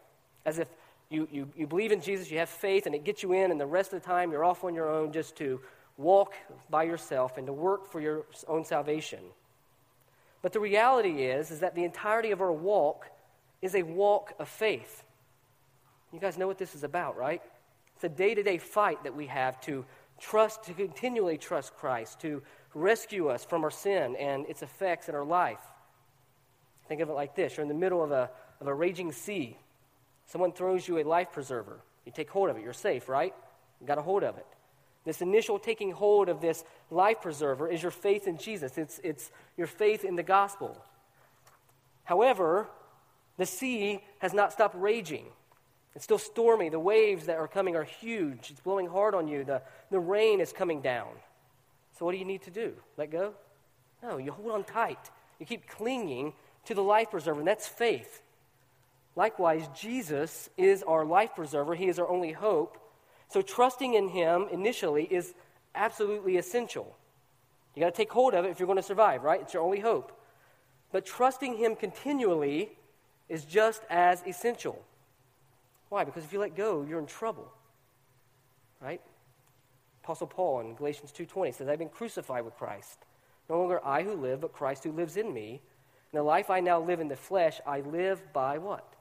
As 0.46 0.58
if 0.58 0.68
you, 1.10 1.28
you, 1.30 1.48
you 1.56 1.66
believe 1.66 1.90
in 1.92 2.00
Jesus, 2.00 2.30
you 2.30 2.38
have 2.38 2.48
faith, 2.48 2.86
and 2.86 2.94
it 2.94 3.04
gets 3.04 3.22
you 3.22 3.32
in, 3.32 3.50
and 3.50 3.60
the 3.60 3.66
rest 3.66 3.92
of 3.92 4.00
the 4.00 4.06
time 4.06 4.30
you're 4.30 4.44
off 4.44 4.62
on 4.62 4.74
your 4.74 4.88
own 4.88 5.12
just 5.12 5.36
to 5.36 5.60
walk 5.96 6.34
by 6.70 6.84
yourself 6.84 7.36
and 7.36 7.46
to 7.46 7.52
work 7.52 7.90
for 7.90 8.00
your 8.00 8.24
own 8.46 8.64
salvation. 8.64 9.18
But 10.40 10.52
the 10.52 10.60
reality 10.60 11.24
is, 11.24 11.50
is 11.50 11.60
that 11.60 11.74
the 11.74 11.84
entirety 11.84 12.30
of 12.30 12.40
our 12.40 12.52
walk 12.52 13.06
is 13.60 13.74
a 13.74 13.82
walk 13.82 14.34
of 14.38 14.48
faith. 14.48 15.02
You 16.12 16.20
guys 16.20 16.38
know 16.38 16.46
what 16.46 16.58
this 16.58 16.74
is 16.74 16.84
about, 16.84 17.16
right? 17.16 17.42
It's 17.96 18.04
a 18.04 18.08
day 18.08 18.34
to 18.34 18.42
day 18.42 18.58
fight 18.58 19.02
that 19.04 19.14
we 19.14 19.26
have 19.26 19.60
to 19.62 19.84
trust, 20.18 20.64
to 20.64 20.74
continually 20.74 21.38
trust 21.38 21.74
Christ, 21.76 22.20
to 22.20 22.42
rescue 22.72 23.28
us 23.28 23.44
from 23.44 23.64
our 23.64 23.70
sin 23.70 24.16
and 24.16 24.46
its 24.46 24.62
effects 24.62 25.08
in 25.08 25.14
our 25.14 25.24
life. 25.24 25.60
Think 26.88 27.00
of 27.00 27.10
it 27.10 27.14
like 27.14 27.34
this 27.34 27.56
you're 27.56 27.62
in 27.62 27.68
the 27.68 27.74
middle 27.74 28.02
of 28.02 28.12
a, 28.12 28.30
of 28.60 28.68
a 28.68 28.74
raging 28.74 29.12
sea. 29.12 29.56
Someone 30.30 30.52
throws 30.52 30.86
you 30.86 30.98
a 30.98 31.02
life 31.02 31.32
preserver. 31.32 31.80
You 32.06 32.12
take 32.12 32.30
hold 32.30 32.50
of 32.50 32.56
it. 32.56 32.62
You're 32.62 32.72
safe, 32.72 33.08
right? 33.08 33.34
You 33.80 33.86
got 33.86 33.98
a 33.98 34.02
hold 34.02 34.22
of 34.22 34.38
it. 34.38 34.46
This 35.04 35.22
initial 35.22 35.58
taking 35.58 35.90
hold 35.90 36.28
of 36.28 36.40
this 36.40 36.62
life 36.88 37.20
preserver 37.20 37.68
is 37.68 37.82
your 37.82 37.90
faith 37.90 38.28
in 38.28 38.38
Jesus, 38.38 38.78
it's, 38.78 39.00
it's 39.02 39.32
your 39.56 39.66
faith 39.66 40.04
in 40.04 40.14
the 40.14 40.22
gospel. 40.22 40.80
However, 42.04 42.68
the 43.38 43.46
sea 43.46 44.04
has 44.18 44.32
not 44.32 44.52
stopped 44.52 44.76
raging. 44.76 45.24
It's 45.96 46.04
still 46.04 46.18
stormy. 46.18 46.68
The 46.68 46.78
waves 46.78 47.26
that 47.26 47.38
are 47.38 47.48
coming 47.48 47.74
are 47.74 47.82
huge. 47.82 48.50
It's 48.52 48.60
blowing 48.60 48.86
hard 48.86 49.16
on 49.16 49.26
you. 49.26 49.42
The, 49.42 49.62
the 49.90 49.98
rain 49.98 50.40
is 50.40 50.52
coming 50.52 50.80
down. 50.80 51.08
So, 51.98 52.04
what 52.04 52.12
do 52.12 52.18
you 52.18 52.24
need 52.24 52.42
to 52.42 52.50
do? 52.50 52.74
Let 52.96 53.10
go? 53.10 53.34
No, 54.00 54.18
you 54.18 54.30
hold 54.30 54.52
on 54.52 54.62
tight. 54.62 55.10
You 55.40 55.46
keep 55.46 55.68
clinging 55.68 56.34
to 56.66 56.74
the 56.74 56.82
life 56.82 57.10
preserver, 57.10 57.40
and 57.40 57.48
that's 57.48 57.66
faith. 57.66 58.22
Likewise, 59.20 59.68
Jesus 59.78 60.48
is 60.56 60.82
our 60.82 61.04
life 61.04 61.34
preserver, 61.36 61.74
He 61.74 61.88
is 61.88 61.98
our 61.98 62.08
only 62.08 62.32
hope. 62.32 62.78
So, 63.28 63.42
trusting 63.42 63.92
in 63.92 64.08
Him 64.08 64.46
initially 64.50 65.04
is 65.04 65.34
absolutely 65.74 66.38
essential. 66.38 66.96
You 67.74 67.82
got 67.82 67.94
to 67.94 67.96
take 67.98 68.10
hold 68.10 68.32
of 68.32 68.46
it 68.46 68.48
if 68.48 68.58
you're 68.58 68.66
going 68.66 68.78
to 68.78 68.82
survive, 68.82 69.22
right? 69.22 69.42
It's 69.42 69.52
your 69.52 69.62
only 69.62 69.80
hope. 69.80 70.18
But 70.90 71.04
trusting 71.04 71.58
Him 71.58 71.76
continually 71.76 72.70
is 73.28 73.44
just 73.44 73.82
as 73.90 74.22
essential. 74.26 74.82
Why? 75.90 76.04
Because 76.04 76.24
if 76.24 76.32
you 76.32 76.40
let 76.40 76.56
go, 76.56 76.86
you're 76.88 76.98
in 76.98 77.04
trouble. 77.04 77.52
Right? 78.80 79.02
Apostle 80.02 80.28
Paul 80.28 80.60
in 80.60 80.74
Galatians 80.76 81.12
2:20 81.12 81.52
says, 81.52 81.68
"I've 81.68 81.78
been 81.78 81.90
crucified 81.90 82.46
with 82.46 82.56
Christ. 82.56 83.04
No 83.50 83.58
longer 83.58 83.84
I 83.84 84.02
who 84.02 84.14
live, 84.14 84.40
but 84.40 84.54
Christ 84.54 84.84
who 84.84 84.92
lives 84.92 85.18
in 85.18 85.34
me. 85.34 85.60
And 86.10 86.18
the 86.18 86.22
life 86.22 86.48
I 86.48 86.60
now 86.60 86.80
live 86.80 87.00
in 87.00 87.08
the 87.08 87.16
flesh, 87.16 87.60
I 87.66 87.80
live 87.80 88.32
by 88.32 88.56
what? 88.56 88.96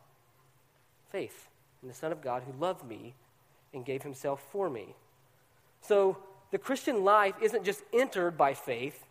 Faith 1.11 1.49
in 1.81 1.87
the 1.87 1.93
Son 1.93 2.11
of 2.11 2.21
God 2.21 2.43
who 2.43 2.59
loved 2.59 2.85
me 2.85 3.13
and 3.73 3.85
gave 3.85 4.03
himself 4.03 4.43
for 4.51 4.69
me. 4.69 4.95
So 5.81 6.17
the 6.51 6.57
Christian 6.57 7.03
life 7.03 7.35
isn't 7.41 7.63
just 7.63 7.83
entered 7.93 8.37
by 8.37 8.53
faith, 8.53 9.05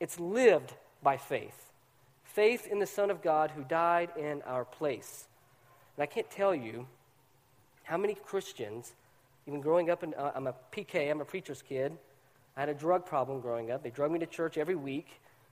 it's 0.00 0.18
lived 0.18 0.74
by 1.02 1.16
faith. 1.16 1.72
Faith 2.24 2.66
in 2.66 2.78
the 2.78 2.86
Son 2.86 3.10
of 3.10 3.22
God 3.22 3.50
who 3.50 3.62
died 3.62 4.10
in 4.18 4.42
our 4.42 4.64
place. 4.64 5.26
And 5.96 6.02
I 6.02 6.06
can't 6.06 6.30
tell 6.30 6.54
you 6.54 6.86
how 7.84 7.96
many 7.98 8.14
Christians, 8.14 8.92
even 9.46 9.60
growing 9.60 9.90
up, 9.90 10.02
in, 10.02 10.14
uh, 10.14 10.32
I'm 10.34 10.46
a 10.46 10.54
PK, 10.72 11.10
I'm 11.10 11.20
a 11.20 11.24
preacher's 11.24 11.62
kid. 11.62 11.92
I 12.56 12.60
had 12.60 12.68
a 12.68 12.74
drug 12.74 13.04
problem 13.04 13.40
growing 13.40 13.70
up. 13.70 13.82
They 13.82 13.90
drug 13.90 14.10
me 14.10 14.18
to 14.20 14.26
church 14.26 14.56
every 14.56 14.74
week. 14.74 15.08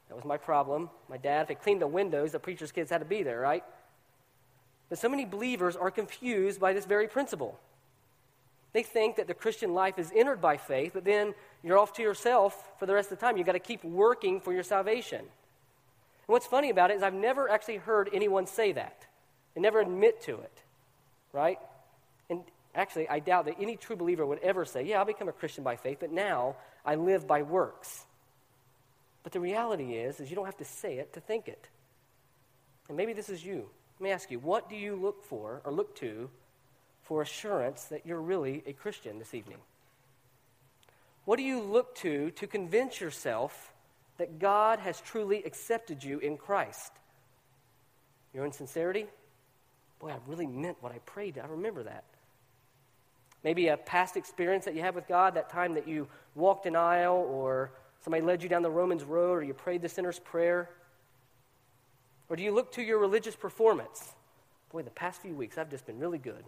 That 0.08 0.14
was 0.14 0.24
my 0.24 0.36
problem. 0.36 0.90
My 1.08 1.16
dad, 1.16 1.42
if 1.42 1.48
they 1.48 1.54
cleaned 1.54 1.82
the 1.82 1.86
windows, 1.86 2.32
the 2.32 2.38
preacher's 2.38 2.72
kids 2.72 2.90
had 2.90 2.98
to 2.98 3.04
be 3.04 3.22
there, 3.22 3.40
right? 3.40 3.64
But 4.90 4.98
so 4.98 5.08
many 5.08 5.24
believers 5.24 5.76
are 5.76 5.90
confused 5.90 6.60
by 6.60 6.74
this 6.74 6.84
very 6.84 7.08
principle. 7.08 7.58
They 8.72 8.82
think 8.82 9.16
that 9.16 9.26
the 9.26 9.34
Christian 9.34 9.72
life 9.72 9.98
is 9.98 10.12
entered 10.14 10.40
by 10.40 10.56
faith, 10.56 10.92
but 10.94 11.04
then 11.04 11.34
you're 11.62 11.78
off 11.78 11.94
to 11.94 12.02
yourself 12.02 12.70
for 12.78 12.86
the 12.86 12.94
rest 12.94 13.10
of 13.10 13.18
the 13.18 13.24
time. 13.24 13.36
You've 13.36 13.46
got 13.46 13.52
to 13.52 13.58
keep 13.58 13.82
working 13.82 14.40
for 14.40 14.52
your 14.52 14.62
salvation. 14.62 15.20
And 15.20 15.28
what's 16.26 16.46
funny 16.46 16.70
about 16.70 16.90
it 16.90 16.96
is 16.96 17.02
I've 17.02 17.14
never 17.14 17.48
actually 17.48 17.78
heard 17.78 18.10
anyone 18.12 18.46
say 18.46 18.72
that. 18.72 19.06
They 19.54 19.60
never 19.60 19.80
admit 19.80 20.22
to 20.22 20.34
it, 20.40 20.62
right? 21.32 21.58
And 22.28 22.42
actually, 22.74 23.08
I 23.08 23.18
doubt 23.18 23.46
that 23.46 23.56
any 23.60 23.76
true 23.76 23.96
believer 23.96 24.24
would 24.24 24.38
ever 24.40 24.64
say, 24.64 24.84
Yeah, 24.84 24.98
I'll 24.98 25.04
become 25.04 25.28
a 25.28 25.32
Christian 25.32 25.64
by 25.64 25.76
faith, 25.76 25.98
but 26.00 26.12
now 26.12 26.56
I 26.84 26.94
live 26.94 27.26
by 27.26 27.42
works. 27.42 28.04
But 29.24 29.32
the 29.32 29.40
reality 29.40 29.94
is, 29.94 30.20
is 30.20 30.30
you 30.30 30.36
don't 30.36 30.46
have 30.46 30.58
to 30.58 30.64
say 30.64 30.98
it 30.98 31.12
to 31.14 31.20
think 31.20 31.48
it. 31.48 31.68
And 32.88 32.96
maybe 32.96 33.12
this 33.12 33.28
is 33.28 33.44
you. 33.44 33.68
Let 34.00 34.04
me 34.04 34.12
ask 34.12 34.30
you, 34.30 34.38
what 34.38 34.70
do 34.70 34.76
you 34.76 34.96
look 34.96 35.22
for 35.22 35.60
or 35.62 35.70
look 35.70 35.94
to 35.96 36.30
for 37.02 37.20
assurance 37.20 37.84
that 37.84 38.06
you're 38.06 38.20
really 38.20 38.62
a 38.66 38.72
Christian 38.72 39.18
this 39.18 39.34
evening? 39.34 39.58
What 41.26 41.36
do 41.36 41.42
you 41.42 41.60
look 41.60 41.94
to 41.96 42.30
to 42.30 42.46
convince 42.46 42.98
yourself 42.98 43.74
that 44.16 44.38
God 44.38 44.78
has 44.78 45.02
truly 45.02 45.42
accepted 45.44 46.02
you 46.02 46.18
in 46.18 46.38
Christ? 46.38 46.92
Your 48.32 48.46
insincerity? 48.46 49.04
Boy, 49.98 50.12
I 50.12 50.16
really 50.26 50.46
meant 50.46 50.78
what 50.80 50.92
I 50.92 50.98
prayed. 51.00 51.38
I 51.38 51.46
remember 51.46 51.82
that. 51.82 52.04
Maybe 53.44 53.68
a 53.68 53.76
past 53.76 54.16
experience 54.16 54.64
that 54.64 54.74
you 54.74 54.80
had 54.80 54.94
with 54.94 55.08
God, 55.08 55.34
that 55.34 55.50
time 55.50 55.74
that 55.74 55.86
you 55.86 56.08
walked 56.34 56.64
an 56.64 56.74
aisle 56.74 57.26
or 57.28 57.72
somebody 58.00 58.22
led 58.22 58.42
you 58.42 58.48
down 58.48 58.62
the 58.62 58.70
Romans 58.70 59.04
road 59.04 59.34
or 59.34 59.42
you 59.42 59.52
prayed 59.52 59.82
the 59.82 59.90
sinner's 59.90 60.18
prayer. 60.18 60.70
Or 62.30 62.36
do 62.36 62.42
you 62.44 62.52
look 62.52 62.72
to 62.72 62.82
your 62.82 62.98
religious 62.98 63.34
performance? 63.36 64.14
Boy, 64.72 64.82
the 64.82 64.90
past 64.90 65.20
few 65.20 65.34
weeks 65.34 65.58
I've 65.58 65.68
just 65.68 65.84
been 65.84 65.98
really 65.98 66.18
good. 66.18 66.44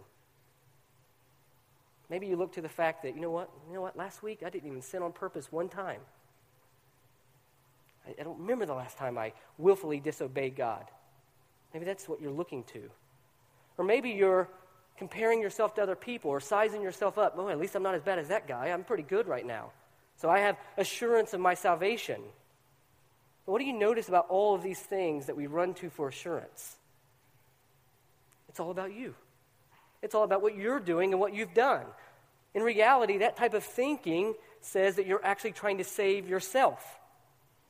Maybe 2.09 2.27
you 2.27 2.37
look 2.37 2.53
to 2.53 2.61
the 2.61 2.69
fact 2.69 3.03
that, 3.03 3.15
you 3.15 3.21
know 3.21 3.31
what, 3.31 3.49
you 3.67 3.75
know 3.75 3.81
what, 3.81 3.97
last 3.97 4.23
week 4.23 4.43
I 4.45 4.49
didn't 4.49 4.67
even 4.67 4.81
sin 4.81 5.03
on 5.03 5.11
purpose 5.11 5.51
one 5.51 5.67
time. 5.67 5.99
I, 8.07 8.15
I 8.19 8.23
don't 8.23 8.39
remember 8.39 8.65
the 8.65 8.73
last 8.73 8.97
time 8.97 9.17
I 9.17 9.33
willfully 9.57 9.99
disobeyed 9.99 10.55
God. 10.55 10.85
Maybe 11.73 11.85
that's 11.85 12.07
what 12.07 12.21
you're 12.21 12.31
looking 12.31 12.63
to. 12.65 12.89
Or 13.77 13.83
maybe 13.83 14.11
you're 14.11 14.47
comparing 14.97 15.41
yourself 15.41 15.73
to 15.75 15.81
other 15.81 15.95
people 15.95 16.29
or 16.29 16.39
sizing 16.39 16.81
yourself 16.81 17.17
up. 17.17 17.33
Oh, 17.35 17.49
at 17.49 17.59
least 17.59 17.75
I'm 17.75 17.83
not 17.83 17.95
as 17.95 18.03
bad 18.03 18.19
as 18.19 18.29
that 18.29 18.47
guy. 18.47 18.67
I'm 18.67 18.83
pretty 18.83 19.03
good 19.03 19.27
right 19.27 19.45
now. 19.45 19.71
So 20.17 20.29
I 20.29 20.39
have 20.39 20.55
assurance 20.77 21.33
of 21.33 21.41
my 21.41 21.55
salvation. 21.55 22.21
But 23.45 23.51
what 23.51 23.59
do 23.59 23.65
you 23.65 23.73
notice 23.73 24.07
about 24.07 24.27
all 24.29 24.55
of 24.55 24.63
these 24.63 24.79
things 24.79 25.25
that 25.25 25.35
we 25.35 25.47
run 25.47 25.73
to 25.75 25.89
for 25.89 26.07
assurance? 26.07 26.77
It's 28.49 28.59
all 28.59 28.71
about 28.71 28.93
you. 28.93 29.15
It's 30.01 30.15
all 30.15 30.23
about 30.23 30.41
what 30.41 30.55
you're 30.55 30.79
doing 30.79 31.11
and 31.11 31.19
what 31.19 31.33
you've 31.33 31.53
done. 31.53 31.85
In 32.53 32.61
reality, 32.61 33.19
that 33.19 33.35
type 33.35 33.53
of 33.53 33.63
thinking 33.63 34.35
says 34.61 34.95
that 34.95 35.07
you're 35.07 35.23
actually 35.25 35.53
trying 35.53 35.79
to 35.79 35.83
save 35.83 36.29
yourself. 36.29 36.99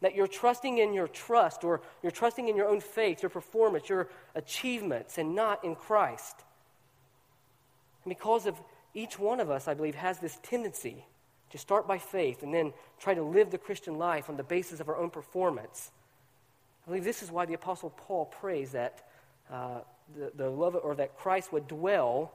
That 0.02 0.16
you're 0.16 0.28
trusting 0.28 0.78
in 0.78 0.94
your 0.94 1.08
trust 1.08 1.64
or 1.64 1.82
you're 2.02 2.12
trusting 2.12 2.50
in 2.50 2.58
your 2.58 2.68
own 2.68 2.82
faith, 2.82 3.24
your 3.24 3.30
performance, 3.30 3.88
your 3.88 4.10
achievements, 4.36 5.18
and 5.18 5.36
not 5.36 5.64
in 5.64 5.76
Christ. 5.76 6.36
And 8.04 8.10
because 8.10 8.46
of 8.46 8.60
each 8.94 9.18
one 9.18 9.40
of 9.40 9.50
us, 9.50 9.68
I 9.68 9.74
believe, 9.74 9.96
has 9.96 10.20
this 10.20 10.38
tendency 10.44 11.06
to 11.54 11.60
start 11.60 11.88
by 11.88 12.00
faith 12.00 12.42
and 12.42 12.52
then 12.52 12.74
try 13.00 13.14
to 13.14 13.22
live 13.22 13.52
the 13.52 13.60
Christian 13.60 14.00
life 14.00 14.28
on 14.28 14.38
the 14.38 14.44
basis 14.44 14.80
of 14.80 14.90
our 14.90 14.98
own 14.98 15.12
performance. 15.12 15.92
I 16.84 16.90
believe 16.90 17.04
this 17.04 17.22
is 17.22 17.30
why 17.30 17.46
the 17.46 17.54
Apostle 17.54 17.92
Paul 17.92 18.26
prays 18.26 18.72
that 18.72 19.06
uh, 19.52 19.82
the, 20.18 20.32
the 20.36 20.50
love 20.50 20.76
or 20.76 20.96
that 20.96 21.16
Christ 21.16 21.54
would 21.54 21.68
dwell, 21.68 22.32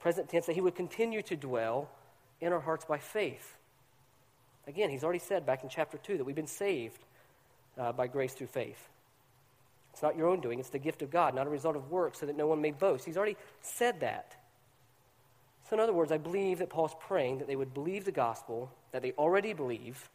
present 0.00 0.28
tense, 0.28 0.46
that 0.46 0.54
he 0.54 0.60
would 0.60 0.74
continue 0.74 1.22
to 1.22 1.36
dwell 1.36 1.88
in 2.40 2.52
our 2.52 2.58
hearts 2.58 2.84
by 2.84 2.98
faith. 2.98 3.56
Again, 4.66 4.90
he's 4.90 5.04
already 5.04 5.20
said 5.20 5.46
back 5.46 5.62
in 5.62 5.68
chapter 5.68 5.96
2 5.96 6.18
that 6.18 6.24
we've 6.24 6.34
been 6.34 6.48
saved 6.48 7.04
uh, 7.78 7.92
by 7.92 8.08
grace 8.08 8.32
through 8.32 8.48
faith. 8.48 8.88
It's 9.92 10.02
not 10.02 10.16
your 10.16 10.26
own 10.26 10.40
doing, 10.40 10.58
it's 10.58 10.70
the 10.70 10.80
gift 10.80 11.02
of 11.02 11.10
God, 11.12 11.36
not 11.36 11.46
a 11.46 11.50
result 11.50 11.76
of 11.76 11.88
work, 11.88 12.16
so 12.16 12.26
that 12.26 12.36
no 12.36 12.48
one 12.48 12.60
may 12.60 12.72
boast. 12.72 13.04
He's 13.04 13.16
already 13.16 13.36
said 13.60 14.00
that. 14.00 14.34
So, 15.70 15.76
in 15.76 15.80
other 15.80 15.92
words, 15.92 16.10
I 16.10 16.18
believe 16.18 16.58
that 16.58 16.68
Paul's 16.68 16.96
praying 16.98 17.38
that 17.38 17.46
they 17.46 17.54
would 17.54 17.72
believe 17.72 18.04
the 18.04 18.10
gospel, 18.10 18.72
that 18.90 19.02
they 19.02 19.12
already 19.12 19.52
believe, 19.52 20.10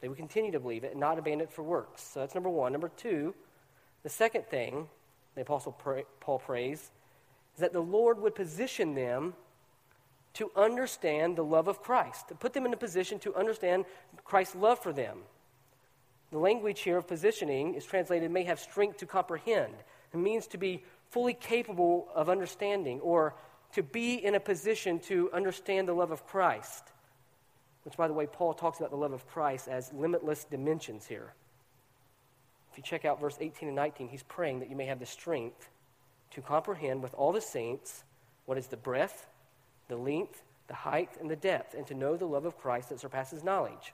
they 0.00 0.06
would 0.06 0.16
continue 0.16 0.52
to 0.52 0.60
believe 0.60 0.84
it, 0.84 0.92
and 0.92 1.00
not 1.00 1.18
abandon 1.18 1.48
it 1.48 1.52
for 1.52 1.64
works. 1.64 2.00
So, 2.00 2.20
that's 2.20 2.36
number 2.36 2.48
one. 2.48 2.70
Number 2.70 2.92
two, 2.96 3.34
the 4.04 4.08
second 4.08 4.46
thing 4.46 4.86
the 5.34 5.40
Apostle 5.40 5.72
pray, 5.72 6.04
Paul 6.20 6.38
prays 6.38 6.92
is 7.54 7.60
that 7.60 7.72
the 7.72 7.80
Lord 7.80 8.20
would 8.20 8.36
position 8.36 8.94
them 8.94 9.34
to 10.34 10.52
understand 10.54 11.34
the 11.34 11.42
love 11.42 11.66
of 11.66 11.82
Christ, 11.82 12.28
to 12.28 12.36
put 12.36 12.52
them 12.52 12.64
in 12.64 12.72
a 12.72 12.76
position 12.76 13.18
to 13.18 13.34
understand 13.34 13.86
Christ's 14.22 14.54
love 14.54 14.78
for 14.78 14.92
them. 14.92 15.18
The 16.30 16.38
language 16.38 16.82
here 16.82 16.98
of 16.98 17.08
positioning 17.08 17.74
is 17.74 17.84
translated 17.84 18.30
may 18.30 18.44
have 18.44 18.60
strength 18.60 18.98
to 18.98 19.06
comprehend. 19.06 19.74
It 20.14 20.18
means 20.18 20.46
to 20.48 20.58
be 20.58 20.84
fully 21.10 21.34
capable 21.34 22.06
of 22.14 22.28
understanding 22.28 23.00
or 23.00 23.34
to 23.72 23.82
be 23.82 24.14
in 24.14 24.34
a 24.34 24.40
position 24.40 24.98
to 25.00 25.30
understand 25.32 25.86
the 25.88 25.92
love 25.92 26.10
of 26.10 26.26
Christ. 26.26 26.84
Which, 27.84 27.96
by 27.96 28.08
the 28.08 28.14
way, 28.14 28.26
Paul 28.26 28.54
talks 28.54 28.78
about 28.78 28.90
the 28.90 28.96
love 28.96 29.12
of 29.12 29.26
Christ 29.28 29.68
as 29.68 29.92
limitless 29.92 30.44
dimensions 30.44 31.06
here. 31.06 31.32
If 32.70 32.78
you 32.78 32.84
check 32.84 33.04
out 33.04 33.20
verse 33.20 33.36
18 33.40 33.68
and 33.68 33.76
19, 33.76 34.08
he's 34.08 34.22
praying 34.22 34.60
that 34.60 34.70
you 34.70 34.76
may 34.76 34.86
have 34.86 35.00
the 35.00 35.06
strength 35.06 35.68
to 36.32 36.40
comprehend 36.40 37.02
with 37.02 37.14
all 37.14 37.32
the 37.32 37.40
saints 37.40 38.04
what 38.46 38.58
is 38.58 38.66
the 38.66 38.76
breadth, 38.76 39.26
the 39.88 39.96
length, 39.96 40.42
the 40.68 40.74
height, 40.74 41.10
and 41.20 41.30
the 41.30 41.36
depth, 41.36 41.74
and 41.74 41.86
to 41.86 41.94
know 41.94 42.16
the 42.16 42.26
love 42.26 42.44
of 42.44 42.58
Christ 42.58 42.90
that 42.90 43.00
surpasses 43.00 43.42
knowledge. 43.42 43.92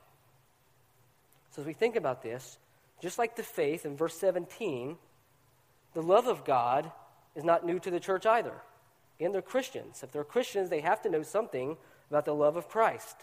So, 1.51 1.63
as 1.63 1.67
we 1.67 1.73
think 1.73 1.97
about 1.97 2.23
this, 2.23 2.59
just 3.01 3.19
like 3.19 3.37
the 3.37 3.43
faith 3.43 3.87
in 3.87 3.97
verse 3.97 4.19
17, 4.19 4.97
the 5.95 6.03
love 6.03 6.27
of 6.27 6.45
God 6.45 6.91
is 7.35 7.45
not 7.45 7.65
new 7.65 7.79
to 7.79 7.91
the 7.91 8.01
church 8.01 8.27
either 8.27 8.53
and 9.21 9.35
they're 9.35 9.43
Christians. 9.43 10.03
If 10.03 10.13
they're 10.13 10.25
Christians, 10.25 10.71
they 10.71 10.81
have 10.81 11.03
to 11.03 11.11
know 11.11 11.23
something 11.23 11.77
about 12.11 12.25
the 12.25 12.35
love 12.35 12.57
of 12.57 12.69
Christ. 12.69 13.17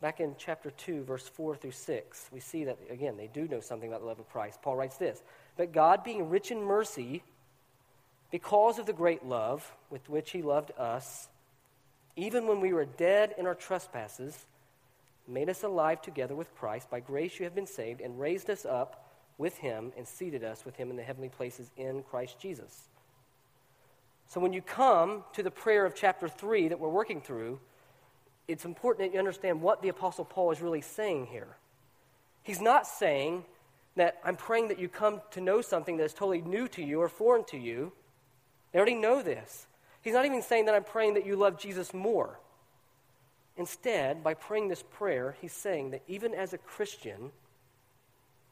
Back 0.00 0.20
in 0.20 0.34
chapter 0.38 0.70
2, 0.70 1.04
verse 1.04 1.26
4 1.26 1.56
through 1.56 1.72
6, 1.72 2.28
we 2.30 2.40
see 2.40 2.64
that, 2.64 2.78
again, 2.90 3.16
they 3.16 3.28
do 3.28 3.48
know 3.48 3.60
something 3.60 3.88
about 3.88 4.00
the 4.00 4.06
love 4.06 4.20
of 4.20 4.28
Christ. 4.30 4.60
Paul 4.62 4.76
writes 4.76 4.98
this 4.98 5.22
But 5.56 5.72
God, 5.72 6.04
being 6.04 6.28
rich 6.28 6.50
in 6.50 6.62
mercy, 6.62 7.22
because 8.30 8.78
of 8.78 8.86
the 8.86 8.92
great 8.92 9.24
love 9.24 9.74
with 9.90 10.08
which 10.08 10.30
he 10.30 10.42
loved 10.42 10.72
us, 10.78 11.28
even 12.14 12.46
when 12.46 12.60
we 12.60 12.72
were 12.72 12.84
dead 12.84 13.34
in 13.38 13.46
our 13.46 13.54
trespasses, 13.54 14.46
made 15.26 15.48
us 15.48 15.62
alive 15.62 16.02
together 16.02 16.34
with 16.34 16.54
Christ. 16.54 16.90
By 16.90 17.00
grace 17.00 17.38
you 17.38 17.44
have 17.44 17.54
been 17.54 17.66
saved, 17.66 18.00
and 18.00 18.20
raised 18.20 18.50
us 18.50 18.64
up 18.64 19.08
with 19.38 19.56
him, 19.58 19.92
and 19.96 20.06
seated 20.06 20.44
us 20.44 20.64
with 20.64 20.76
him 20.76 20.90
in 20.90 20.96
the 20.96 21.02
heavenly 21.02 21.28
places 21.30 21.70
in 21.76 22.02
Christ 22.02 22.38
Jesus 22.38 22.88
so 24.28 24.40
when 24.40 24.52
you 24.52 24.62
come 24.62 25.24
to 25.34 25.42
the 25.42 25.50
prayer 25.50 25.86
of 25.86 25.94
chapter 25.94 26.28
3 26.28 26.68
that 26.68 26.80
we're 26.80 26.88
working 26.88 27.20
through, 27.20 27.60
it's 28.48 28.64
important 28.64 29.06
that 29.06 29.14
you 29.14 29.18
understand 29.18 29.60
what 29.60 29.82
the 29.82 29.88
Apostle 29.88 30.24
Paul 30.24 30.50
is 30.50 30.60
really 30.60 30.80
saying 30.80 31.26
here. 31.26 31.56
He's 32.42 32.60
not 32.60 32.86
saying 32.86 33.44
that 33.96 34.18
I'm 34.24 34.36
praying 34.36 34.68
that 34.68 34.78
you 34.78 34.88
come 34.88 35.20
to 35.32 35.40
know 35.40 35.60
something 35.60 35.96
that 35.96 36.04
is 36.04 36.14
totally 36.14 36.42
new 36.42 36.68
to 36.68 36.82
you 36.82 37.00
or 37.00 37.08
foreign 37.08 37.44
to 37.46 37.56
you. 37.56 37.92
They 38.72 38.78
already 38.78 38.94
know 38.94 39.22
this. 39.22 39.66
He's 40.02 40.14
not 40.14 40.26
even 40.26 40.42
saying 40.42 40.66
that 40.66 40.74
I'm 40.74 40.84
praying 40.84 41.14
that 41.14 41.26
you 41.26 41.34
love 41.34 41.58
Jesus 41.58 41.92
more. 41.92 42.38
Instead, 43.56 44.22
by 44.22 44.34
praying 44.34 44.68
this 44.68 44.82
prayer, 44.82 45.34
he's 45.40 45.52
saying 45.52 45.90
that 45.90 46.02
even 46.06 46.34
as 46.34 46.52
a 46.52 46.58
Christian, 46.58 47.30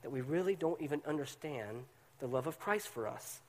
that 0.03 0.11
we 0.11 0.23
really 0.23 0.57
don't 0.57 0.81
even 0.81 1.03
understand 1.07 1.85
the 2.21 2.27
love 2.27 2.47
of 2.47 2.59
Christ 2.59 2.89
for 2.89 3.07
us. 3.07 3.41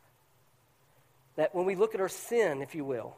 That 1.35 1.53
when 1.53 1.65
we 1.65 1.75
look 1.75 1.95
at 1.95 2.01
our 2.01 2.09
sin, 2.09 2.61
if 2.61 2.75
you 2.75 2.85
will, 2.85 3.15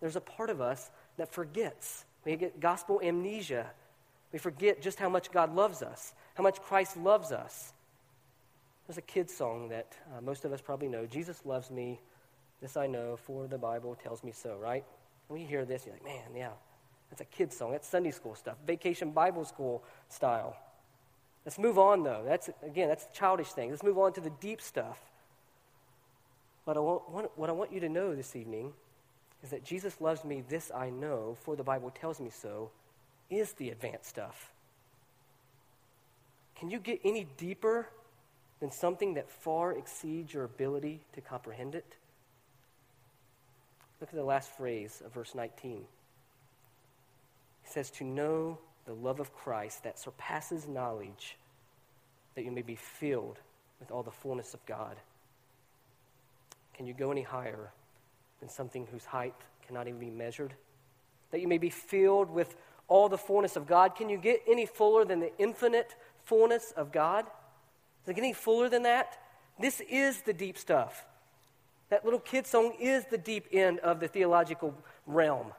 there's 0.00 0.16
a 0.16 0.20
part 0.20 0.50
of 0.50 0.60
us 0.60 0.90
that 1.16 1.32
forgets. 1.32 2.04
We 2.24 2.36
get 2.36 2.60
gospel 2.60 3.00
amnesia. 3.02 3.66
We 4.32 4.38
forget 4.38 4.80
just 4.80 4.98
how 4.98 5.08
much 5.08 5.30
God 5.30 5.54
loves 5.54 5.82
us, 5.82 6.14
how 6.34 6.42
much 6.42 6.60
Christ 6.62 6.96
loves 6.96 7.32
us. 7.32 7.72
There's 8.86 8.98
a 8.98 9.02
kid's 9.02 9.34
song 9.34 9.68
that 9.68 9.96
uh, 10.16 10.20
most 10.20 10.44
of 10.44 10.52
us 10.52 10.60
probably 10.60 10.88
know 10.88 11.06
Jesus 11.06 11.44
loves 11.44 11.70
me, 11.70 12.00
this 12.60 12.76
I 12.76 12.86
know, 12.86 13.16
for 13.16 13.46
the 13.46 13.58
Bible 13.58 13.96
tells 14.02 14.22
me 14.24 14.32
so, 14.32 14.56
right? 14.56 14.84
When 15.28 15.40
you 15.40 15.46
hear 15.46 15.64
this, 15.64 15.86
you're 15.86 15.94
like, 15.94 16.04
man, 16.04 16.34
yeah, 16.36 16.50
that's 17.08 17.20
a 17.20 17.24
kid's 17.24 17.56
song. 17.56 17.72
That's 17.72 17.88
Sunday 17.88 18.10
school 18.10 18.34
stuff, 18.34 18.56
vacation 18.66 19.10
Bible 19.10 19.44
school 19.44 19.84
style. 20.08 20.56
Let's 21.44 21.58
move 21.58 21.78
on, 21.78 22.02
though. 22.02 22.22
That's, 22.26 22.50
again, 22.62 22.88
that's 22.88 23.06
childish 23.12 23.48
thing. 23.48 23.70
Let's 23.70 23.82
move 23.82 23.98
on 23.98 24.12
to 24.14 24.20
the 24.20 24.30
deep 24.30 24.60
stuff. 24.60 25.00
But 26.64 26.76
I 26.76 26.80
want, 26.80 27.30
what 27.36 27.48
I 27.48 27.52
want 27.52 27.72
you 27.72 27.80
to 27.80 27.88
know 27.88 28.14
this 28.14 28.36
evening 28.36 28.72
is 29.42 29.50
that 29.50 29.64
Jesus 29.64 30.00
loves 30.00 30.24
me, 30.24 30.42
this 30.48 30.70
I 30.74 30.90
know, 30.90 31.36
for 31.42 31.56
the 31.56 31.64
Bible 31.64 31.90
tells 31.90 32.20
me 32.20 32.30
so, 32.30 32.70
is 33.30 33.52
the 33.54 33.70
advanced 33.70 34.06
stuff. 34.06 34.52
Can 36.56 36.70
you 36.70 36.78
get 36.78 37.00
any 37.04 37.26
deeper 37.38 37.88
than 38.60 38.70
something 38.70 39.14
that 39.14 39.30
far 39.30 39.72
exceeds 39.72 40.34
your 40.34 40.44
ability 40.44 41.00
to 41.14 41.20
comprehend 41.22 41.74
it? 41.74 41.96
Look 44.00 44.10
at 44.10 44.16
the 44.16 44.24
last 44.24 44.50
phrase 44.56 45.02
of 45.04 45.12
verse 45.12 45.34
19. 45.34 45.84
He 47.62 47.70
says, 47.70 47.90
To 47.92 48.04
know 48.04 48.58
the 48.86 48.92
love 48.92 49.20
of 49.20 49.34
Christ 49.34 49.84
that 49.84 49.98
surpasses 49.98 50.68
knowledge, 50.68 51.36
that 52.34 52.44
you 52.44 52.50
may 52.50 52.62
be 52.62 52.76
filled 52.76 53.38
with 53.78 53.90
all 53.90 54.02
the 54.02 54.10
fullness 54.10 54.52
of 54.52 54.64
God. 54.66 54.96
Can 56.74 56.86
you 56.86 56.94
go 56.94 57.10
any 57.10 57.22
higher 57.22 57.72
than 58.40 58.48
something 58.48 58.86
whose 58.90 59.04
height 59.04 59.34
cannot 59.66 59.88
even 59.88 60.00
be 60.00 60.10
measured? 60.10 60.54
That 61.30 61.40
you 61.40 61.48
may 61.48 61.58
be 61.58 61.70
filled 61.70 62.30
with 62.30 62.56
all 62.88 63.08
the 63.08 63.18
fullness 63.18 63.56
of 63.56 63.66
God. 63.66 63.94
Can 63.94 64.08
you 64.08 64.18
get 64.18 64.42
any 64.48 64.66
fuller 64.66 65.04
than 65.04 65.20
the 65.20 65.32
infinite 65.38 65.94
fullness 66.24 66.72
of 66.76 66.92
God? 66.92 67.26
Is 68.02 68.08
it 68.08 68.18
any 68.18 68.32
fuller 68.32 68.68
than 68.68 68.82
that? 68.82 69.18
This 69.58 69.80
is 69.88 70.22
the 70.22 70.32
deep 70.32 70.58
stuff. 70.58 71.06
That 71.90 72.04
little 72.04 72.20
kid 72.20 72.46
song 72.46 72.74
is 72.80 73.04
the 73.06 73.18
deep 73.18 73.46
end 73.52 73.80
of 73.80 74.00
the 74.00 74.08
theological 74.08 74.74
realm. 75.06 75.52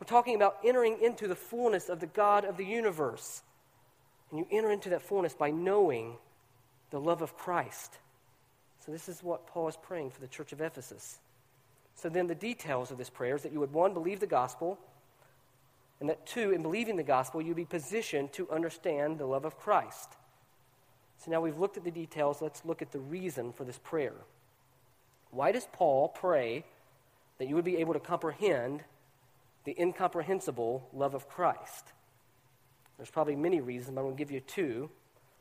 We're 0.00 0.06
talking 0.06 0.36
about 0.36 0.58
entering 0.64 1.02
into 1.02 1.26
the 1.26 1.34
fullness 1.34 1.88
of 1.88 2.00
the 2.00 2.06
God 2.06 2.44
of 2.44 2.56
the 2.56 2.64
universe. 2.64 3.42
And 4.30 4.38
you 4.38 4.46
enter 4.50 4.70
into 4.70 4.90
that 4.90 5.02
fullness 5.02 5.34
by 5.34 5.50
knowing 5.50 6.16
the 6.90 7.00
love 7.00 7.22
of 7.22 7.36
Christ. 7.36 7.98
So, 8.88 8.92
this 8.92 9.10
is 9.10 9.22
what 9.22 9.46
Paul 9.46 9.68
is 9.68 9.76
praying 9.76 10.12
for 10.12 10.22
the 10.22 10.26
church 10.26 10.54
of 10.54 10.62
Ephesus. 10.62 11.18
So, 11.94 12.08
then 12.08 12.26
the 12.26 12.34
details 12.34 12.90
of 12.90 12.96
this 12.96 13.10
prayer 13.10 13.36
is 13.36 13.42
that 13.42 13.52
you 13.52 13.60
would, 13.60 13.74
one, 13.74 13.92
believe 13.92 14.18
the 14.18 14.26
gospel, 14.26 14.78
and 16.00 16.08
that, 16.08 16.24
two, 16.24 16.52
in 16.52 16.62
believing 16.62 16.96
the 16.96 17.02
gospel, 17.02 17.42
you'd 17.42 17.54
be 17.54 17.66
positioned 17.66 18.32
to 18.32 18.50
understand 18.50 19.18
the 19.18 19.26
love 19.26 19.44
of 19.44 19.58
Christ. 19.58 20.16
So, 21.18 21.30
now 21.30 21.42
we've 21.42 21.58
looked 21.58 21.76
at 21.76 21.84
the 21.84 21.90
details. 21.90 22.40
Let's 22.40 22.64
look 22.64 22.80
at 22.80 22.90
the 22.90 22.98
reason 22.98 23.52
for 23.52 23.64
this 23.64 23.76
prayer. 23.76 24.14
Why 25.32 25.52
does 25.52 25.68
Paul 25.70 26.08
pray 26.08 26.64
that 27.36 27.46
you 27.46 27.56
would 27.56 27.66
be 27.66 27.76
able 27.76 27.92
to 27.92 28.00
comprehend 28.00 28.84
the 29.64 29.76
incomprehensible 29.78 30.88
love 30.94 31.12
of 31.12 31.28
Christ. 31.28 31.92
There's 32.96 33.10
probably 33.10 33.36
many 33.36 33.60
reasons, 33.60 33.94
but 33.94 34.00
I'm 34.00 34.06
going 34.06 34.16
to 34.16 34.18
give 34.18 34.30
you 34.30 34.40
two. 34.40 34.88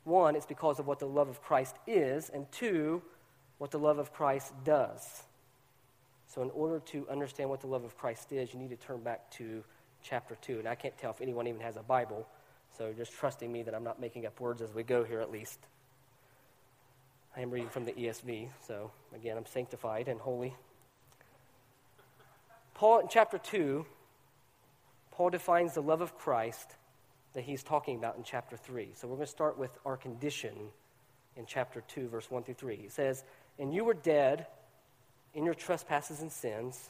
One, 0.03 0.35
it's 0.35 0.45
because 0.45 0.79
of 0.79 0.87
what 0.87 0.99
the 0.99 1.05
love 1.05 1.29
of 1.29 1.41
Christ 1.41 1.77
is, 1.87 2.29
and 2.29 2.51
two, 2.51 3.01
what 3.57 3.71
the 3.71 3.79
love 3.79 3.97
of 3.97 4.13
Christ 4.13 4.53
does. 4.63 5.23
So, 6.27 6.41
in 6.41 6.51
order 6.51 6.79
to 6.87 7.07
understand 7.09 7.49
what 7.49 7.61
the 7.61 7.67
love 7.67 7.83
of 7.83 7.97
Christ 7.97 8.31
is, 8.31 8.53
you 8.53 8.59
need 8.59 8.69
to 8.69 8.75
turn 8.75 9.01
back 9.01 9.31
to 9.31 9.63
chapter 10.03 10.35
2. 10.41 10.59
And 10.59 10.67
I 10.67 10.75
can't 10.75 10.97
tell 10.97 11.11
if 11.11 11.21
anyone 11.21 11.47
even 11.47 11.61
has 11.61 11.77
a 11.77 11.83
Bible, 11.83 12.27
so 12.77 12.93
just 12.93 13.13
trusting 13.13 13.51
me 13.51 13.63
that 13.63 13.73
I'm 13.73 13.83
not 13.83 13.99
making 13.99 14.25
up 14.25 14.39
words 14.39 14.61
as 14.61 14.73
we 14.73 14.83
go 14.83 15.03
here 15.03 15.21
at 15.21 15.31
least. 15.31 15.59
I 17.35 17.41
am 17.41 17.51
reading 17.51 17.69
from 17.69 17.85
the 17.85 17.91
ESV, 17.91 18.49
so 18.67 18.91
again, 19.15 19.37
I'm 19.37 19.45
sanctified 19.45 20.07
and 20.07 20.19
holy. 20.19 20.55
Paul, 22.73 22.99
in 22.99 23.07
chapter 23.09 23.37
2, 23.37 23.85
Paul 25.11 25.29
defines 25.29 25.73
the 25.73 25.81
love 25.81 26.01
of 26.01 26.17
Christ 26.17 26.75
that 27.33 27.43
he's 27.43 27.63
talking 27.63 27.97
about 27.97 28.17
in 28.17 28.23
chapter 28.23 28.57
3. 28.57 28.89
So 28.95 29.07
we're 29.07 29.15
going 29.15 29.25
to 29.25 29.31
start 29.31 29.57
with 29.57 29.71
our 29.85 29.97
condition 29.97 30.53
in 31.35 31.45
chapter 31.45 31.83
2, 31.87 32.07
verse 32.07 32.29
1 32.29 32.43
through 32.43 32.55
3. 32.55 32.75
He 32.75 32.89
says, 32.89 33.23
And 33.59 33.73
you 33.73 33.83
were 33.83 33.93
dead 33.93 34.47
in 35.33 35.45
your 35.45 35.53
trespasses 35.53 36.21
and 36.21 36.31
sins, 36.31 36.89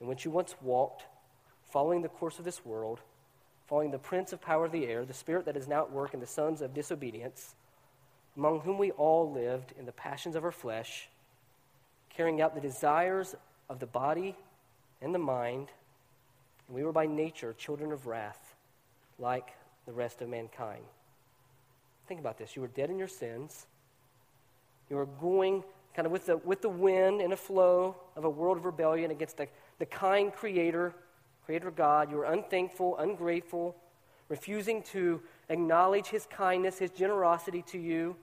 in 0.00 0.06
which 0.06 0.24
you 0.24 0.30
once 0.30 0.54
walked, 0.62 1.04
following 1.70 2.02
the 2.02 2.08
course 2.08 2.38
of 2.38 2.44
this 2.44 2.64
world, 2.64 3.00
following 3.66 3.90
the 3.90 3.98
prince 3.98 4.32
of 4.32 4.40
power 4.40 4.64
of 4.64 4.72
the 4.72 4.86
air, 4.86 5.04
the 5.04 5.12
spirit 5.14 5.44
that 5.46 5.56
is 5.56 5.68
now 5.68 5.82
at 5.82 5.92
work 5.92 6.14
in 6.14 6.20
the 6.20 6.26
sons 6.26 6.62
of 6.62 6.74
disobedience, 6.74 7.54
among 8.36 8.60
whom 8.60 8.78
we 8.78 8.90
all 8.92 9.30
lived 9.30 9.72
in 9.78 9.86
the 9.86 9.92
passions 9.92 10.36
of 10.36 10.44
our 10.44 10.52
flesh, 10.52 11.08
carrying 12.10 12.40
out 12.40 12.54
the 12.54 12.60
desires 12.60 13.34
of 13.68 13.78
the 13.78 13.86
body 13.86 14.36
and 15.00 15.14
the 15.14 15.18
mind 15.18 15.68
and 16.68 16.76
we 16.76 16.84
were 16.84 16.92
by 16.92 17.06
nature 17.06 17.54
children 17.54 17.92
of 17.92 18.06
wrath, 18.06 18.54
like 19.18 19.54
the 19.86 19.92
rest 19.92 20.20
of 20.20 20.28
mankind. 20.28 20.84
Think 22.06 22.20
about 22.20 22.38
this. 22.38 22.54
You 22.54 22.62
were 22.62 22.68
dead 22.68 22.90
in 22.90 22.98
your 22.98 23.08
sins. 23.08 23.66
You 24.88 24.96
were 24.96 25.06
going 25.06 25.64
kind 25.98 26.06
of 26.06 26.12
with 26.12 26.26
the, 26.26 26.36
with 26.36 26.62
the 26.62 26.68
wind 26.68 27.20
and 27.20 27.32
a 27.32 27.36
flow 27.36 27.96
of 28.14 28.24
a 28.24 28.30
world 28.30 28.56
of 28.56 28.64
rebellion 28.64 29.10
against 29.10 29.36
the, 29.36 29.48
the 29.80 29.86
kind 29.86 30.32
creator, 30.32 30.94
creator 31.44 31.72
God. 31.72 32.08
You 32.12 32.20
are 32.20 32.32
unthankful, 32.32 32.96
ungrateful, 32.98 33.74
refusing 34.28 34.84
to 34.92 35.20
acknowledge 35.48 36.06
his 36.06 36.24
kindness, 36.26 36.78
his 36.78 36.92
generosity 36.92 37.62
to 37.72 37.78
you. 37.78 38.14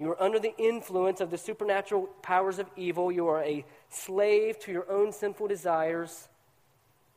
You 0.00 0.10
are 0.10 0.20
under 0.20 0.40
the 0.40 0.52
influence 0.58 1.20
of 1.20 1.30
the 1.30 1.38
supernatural 1.38 2.08
powers 2.22 2.58
of 2.58 2.66
evil. 2.74 3.12
You 3.12 3.28
are 3.28 3.40
a 3.40 3.64
slave 3.88 4.58
to 4.64 4.72
your 4.72 4.90
own 4.90 5.12
sinful 5.12 5.46
desires. 5.46 6.26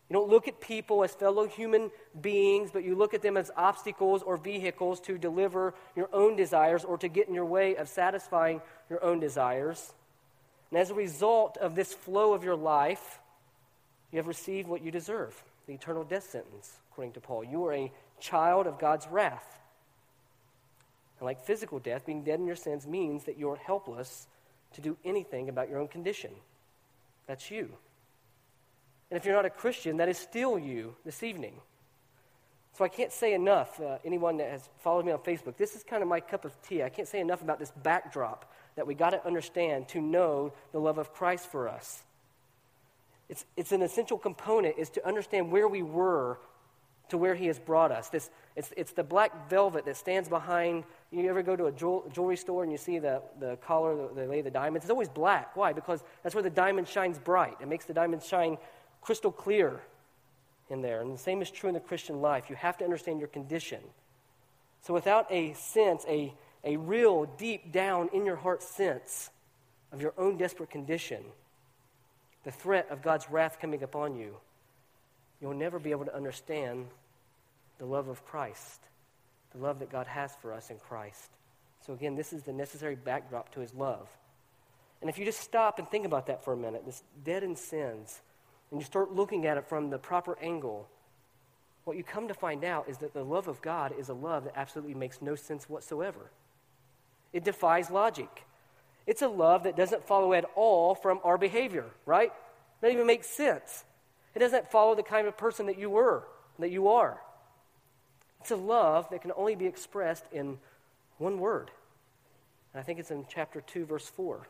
You 0.09 0.15
don't 0.15 0.29
look 0.29 0.47
at 0.47 0.59
people 0.59 1.03
as 1.03 1.13
fellow 1.13 1.47
human 1.47 1.91
beings, 2.19 2.71
but 2.73 2.83
you 2.83 2.95
look 2.95 3.13
at 3.13 3.21
them 3.21 3.37
as 3.37 3.51
obstacles 3.55 4.23
or 4.23 4.37
vehicles 4.37 4.99
to 5.01 5.19
deliver 5.19 5.75
your 5.95 6.09
own 6.11 6.35
desires 6.35 6.83
or 6.83 6.97
to 6.97 7.07
get 7.07 7.27
in 7.27 7.35
your 7.35 7.45
way 7.45 7.75
of 7.75 7.87
satisfying 7.87 8.61
your 8.89 9.03
own 9.03 9.19
desires. 9.19 9.93
And 10.71 10.79
as 10.79 10.89
a 10.89 10.95
result 10.95 11.57
of 11.57 11.75
this 11.75 11.93
flow 11.93 12.33
of 12.33 12.43
your 12.43 12.55
life, 12.55 13.19
you 14.11 14.17
have 14.17 14.27
received 14.27 14.67
what 14.67 14.83
you 14.83 14.91
deserve 14.91 15.43
the 15.67 15.75
eternal 15.75 16.03
death 16.03 16.27
sentence, 16.27 16.71
according 16.91 17.13
to 17.13 17.19
Paul. 17.19 17.43
You 17.43 17.63
are 17.67 17.73
a 17.73 17.91
child 18.19 18.65
of 18.65 18.79
God's 18.79 19.07
wrath. 19.07 19.59
And 21.19 21.25
like 21.27 21.45
physical 21.45 21.77
death, 21.77 22.07
being 22.07 22.23
dead 22.23 22.39
in 22.39 22.47
your 22.47 22.55
sins 22.55 22.87
means 22.87 23.25
that 23.25 23.37
you 23.37 23.51
are 23.51 23.55
helpless 23.55 24.25
to 24.73 24.81
do 24.81 24.97
anything 25.05 25.47
about 25.47 25.69
your 25.69 25.77
own 25.77 25.87
condition. 25.87 26.31
That's 27.27 27.51
you. 27.51 27.69
And 29.09 29.17
if 29.17 29.25
you're 29.25 29.35
not 29.35 29.45
a 29.45 29.49
Christian, 29.49 29.97
that 29.97 30.09
is 30.09 30.17
still 30.17 30.59
you 30.59 30.95
this 31.03 31.23
evening. 31.23 31.53
So 32.77 32.85
I 32.85 32.87
can't 32.87 33.11
say 33.11 33.33
enough, 33.33 33.79
uh, 33.81 33.97
anyone 34.05 34.37
that 34.37 34.49
has 34.49 34.69
followed 34.79 35.05
me 35.05 35.11
on 35.11 35.19
Facebook, 35.19 35.57
this 35.57 35.75
is 35.75 35.83
kind 35.83 36.01
of 36.01 36.07
my 36.07 36.19
cup 36.19 36.45
of 36.45 36.59
tea. 36.61 36.83
I 36.83 36.89
can't 36.89 37.07
say 37.07 37.19
enough 37.19 37.41
about 37.41 37.59
this 37.59 37.71
backdrop 37.83 38.51
that 38.75 38.87
we 38.87 38.93
got 38.93 39.09
to 39.09 39.25
understand 39.25 39.89
to 39.89 40.01
know 40.01 40.53
the 40.71 40.79
love 40.79 40.97
of 40.97 41.13
Christ 41.13 41.51
for 41.51 41.67
us. 41.67 42.03
It's, 43.27 43.45
it's 43.57 43.71
an 43.71 43.81
essential 43.81 44.17
component 44.17 44.77
is 44.77 44.89
to 44.91 45.05
understand 45.05 45.51
where 45.51 45.67
we 45.67 45.81
were 45.81 46.39
to 47.09 47.17
where 47.17 47.35
he 47.35 47.47
has 47.47 47.59
brought 47.59 47.91
us. 47.91 48.09
This, 48.09 48.29
it's, 48.55 48.71
it's 48.77 48.91
the 48.93 49.03
black 49.03 49.49
velvet 49.49 49.85
that 49.85 49.97
stands 49.97 50.29
behind. 50.29 50.83
You 51.11 51.27
ever 51.29 51.43
go 51.43 51.55
to 51.55 51.65
a 51.65 51.71
jewelry 51.71 52.37
store 52.37 52.63
and 52.63 52.71
you 52.71 52.77
see 52.77 52.99
the, 52.99 53.21
the 53.39 53.57
collar, 53.57 54.07
they 54.15 54.27
lay 54.27 54.41
the 54.41 54.51
diamonds? 54.51 54.85
It's 54.85 54.91
always 54.91 55.09
black. 55.09 55.55
Why? 55.55 55.73
Because 55.73 56.03
that's 56.23 56.35
where 56.35 56.43
the 56.43 56.49
diamond 56.49 56.87
shines 56.87 57.19
bright. 57.19 57.57
It 57.61 57.67
makes 57.67 57.85
the 57.85 57.93
diamond 57.93 58.23
shine 58.23 58.57
crystal 59.01 59.31
clear 59.31 59.81
in 60.69 60.81
there. 60.81 61.01
And 61.01 61.13
the 61.13 61.17
same 61.17 61.41
is 61.41 61.49
true 61.51 61.69
in 61.69 61.73
the 61.73 61.79
Christian 61.79 62.21
life. 62.21 62.49
You 62.49 62.55
have 62.55 62.77
to 62.77 62.83
understand 62.83 63.19
your 63.19 63.27
condition. 63.27 63.79
So, 64.81 64.93
without 64.93 65.27
a 65.29 65.53
sense, 65.53 66.05
a, 66.07 66.33
a 66.63 66.77
real 66.77 67.25
deep 67.37 67.71
down 67.71 68.09
in 68.13 68.25
your 68.25 68.35
heart 68.35 68.63
sense 68.63 69.29
of 69.91 70.01
your 70.01 70.13
own 70.17 70.37
desperate 70.37 70.69
condition, 70.69 71.23
the 72.43 72.51
threat 72.51 72.87
of 72.89 73.01
God's 73.01 73.29
wrath 73.29 73.59
coming 73.59 73.83
upon 73.83 74.15
you, 74.15 74.37
you'll 75.41 75.53
never 75.53 75.79
be 75.79 75.91
able 75.91 76.05
to 76.05 76.15
understand 76.15 76.87
the 77.77 77.85
love 77.85 78.07
of 78.07 78.25
Christ, 78.25 78.79
the 79.51 79.57
love 79.57 79.79
that 79.79 79.91
God 79.91 80.07
has 80.07 80.31
for 80.41 80.53
us 80.53 80.69
in 80.69 80.77
Christ. 80.77 81.29
So, 81.85 81.93
again, 81.93 82.15
this 82.15 82.31
is 82.31 82.43
the 82.43 82.53
necessary 82.53 82.95
backdrop 82.95 83.53
to 83.53 83.59
his 83.59 83.73
love. 83.73 84.07
And 85.01 85.09
if 85.09 85.17
you 85.17 85.25
just 85.25 85.39
stop 85.39 85.79
and 85.79 85.87
think 85.87 86.05
about 86.05 86.27
that 86.27 86.43
for 86.43 86.53
a 86.53 86.57
minute, 86.57 86.83
this 86.85 87.03
dead 87.23 87.43
in 87.43 87.55
sins, 87.55 88.21
and 88.71 88.79
you 88.79 88.85
start 88.85 89.13
looking 89.13 89.45
at 89.45 89.57
it 89.57 89.67
from 89.67 89.89
the 89.89 89.97
proper 89.97 90.37
angle, 90.39 90.87
what 91.85 91.97
you 91.97 92.03
come 92.03 92.27
to 92.27 92.33
find 92.33 92.63
out 92.63 92.87
is 92.87 92.99
that 92.99 93.13
the 93.13 93.23
love 93.23 93.47
of 93.47 93.61
God 93.61 93.93
is 93.97 94.09
a 94.09 94.13
love 94.13 94.43
that 94.43 94.53
absolutely 94.55 94.93
makes 94.93 95.21
no 95.21 95.35
sense 95.35 95.67
whatsoever. 95.67 96.29
It 97.33 97.43
defies 97.43 97.89
logic. 97.89 98.45
It's 99.07 99.21
a 99.21 99.27
love 99.27 99.63
that 99.63 99.75
doesn't 99.75 100.05
follow 100.05 100.33
at 100.33 100.45
all 100.55 100.93
from 100.93 101.19
our 101.23 101.37
behavior, 101.37 101.85
right? 102.05 102.31
That 102.81 102.91
even 102.91 103.07
makes 103.07 103.27
sense. 103.27 103.85
It 104.35 104.39
doesn't 104.39 104.69
follow 104.71 104.93
the 104.93 105.03
kind 105.03 105.27
of 105.27 105.35
person 105.35 105.65
that 105.65 105.79
you 105.79 105.89
were, 105.89 106.23
that 106.59 106.69
you 106.69 106.89
are. 106.89 107.19
It's 108.41 108.51
a 108.51 108.55
love 108.55 109.09
that 109.09 109.21
can 109.21 109.31
only 109.35 109.55
be 109.55 109.65
expressed 109.65 110.25
in 110.31 110.59
one 111.17 111.39
word. 111.39 111.71
And 112.73 112.79
I 112.79 112.83
think 112.83 112.99
it's 112.99 113.11
in 113.11 113.25
chapter 113.27 113.61
2, 113.61 113.85
verse 113.85 114.07
4. 114.07 114.47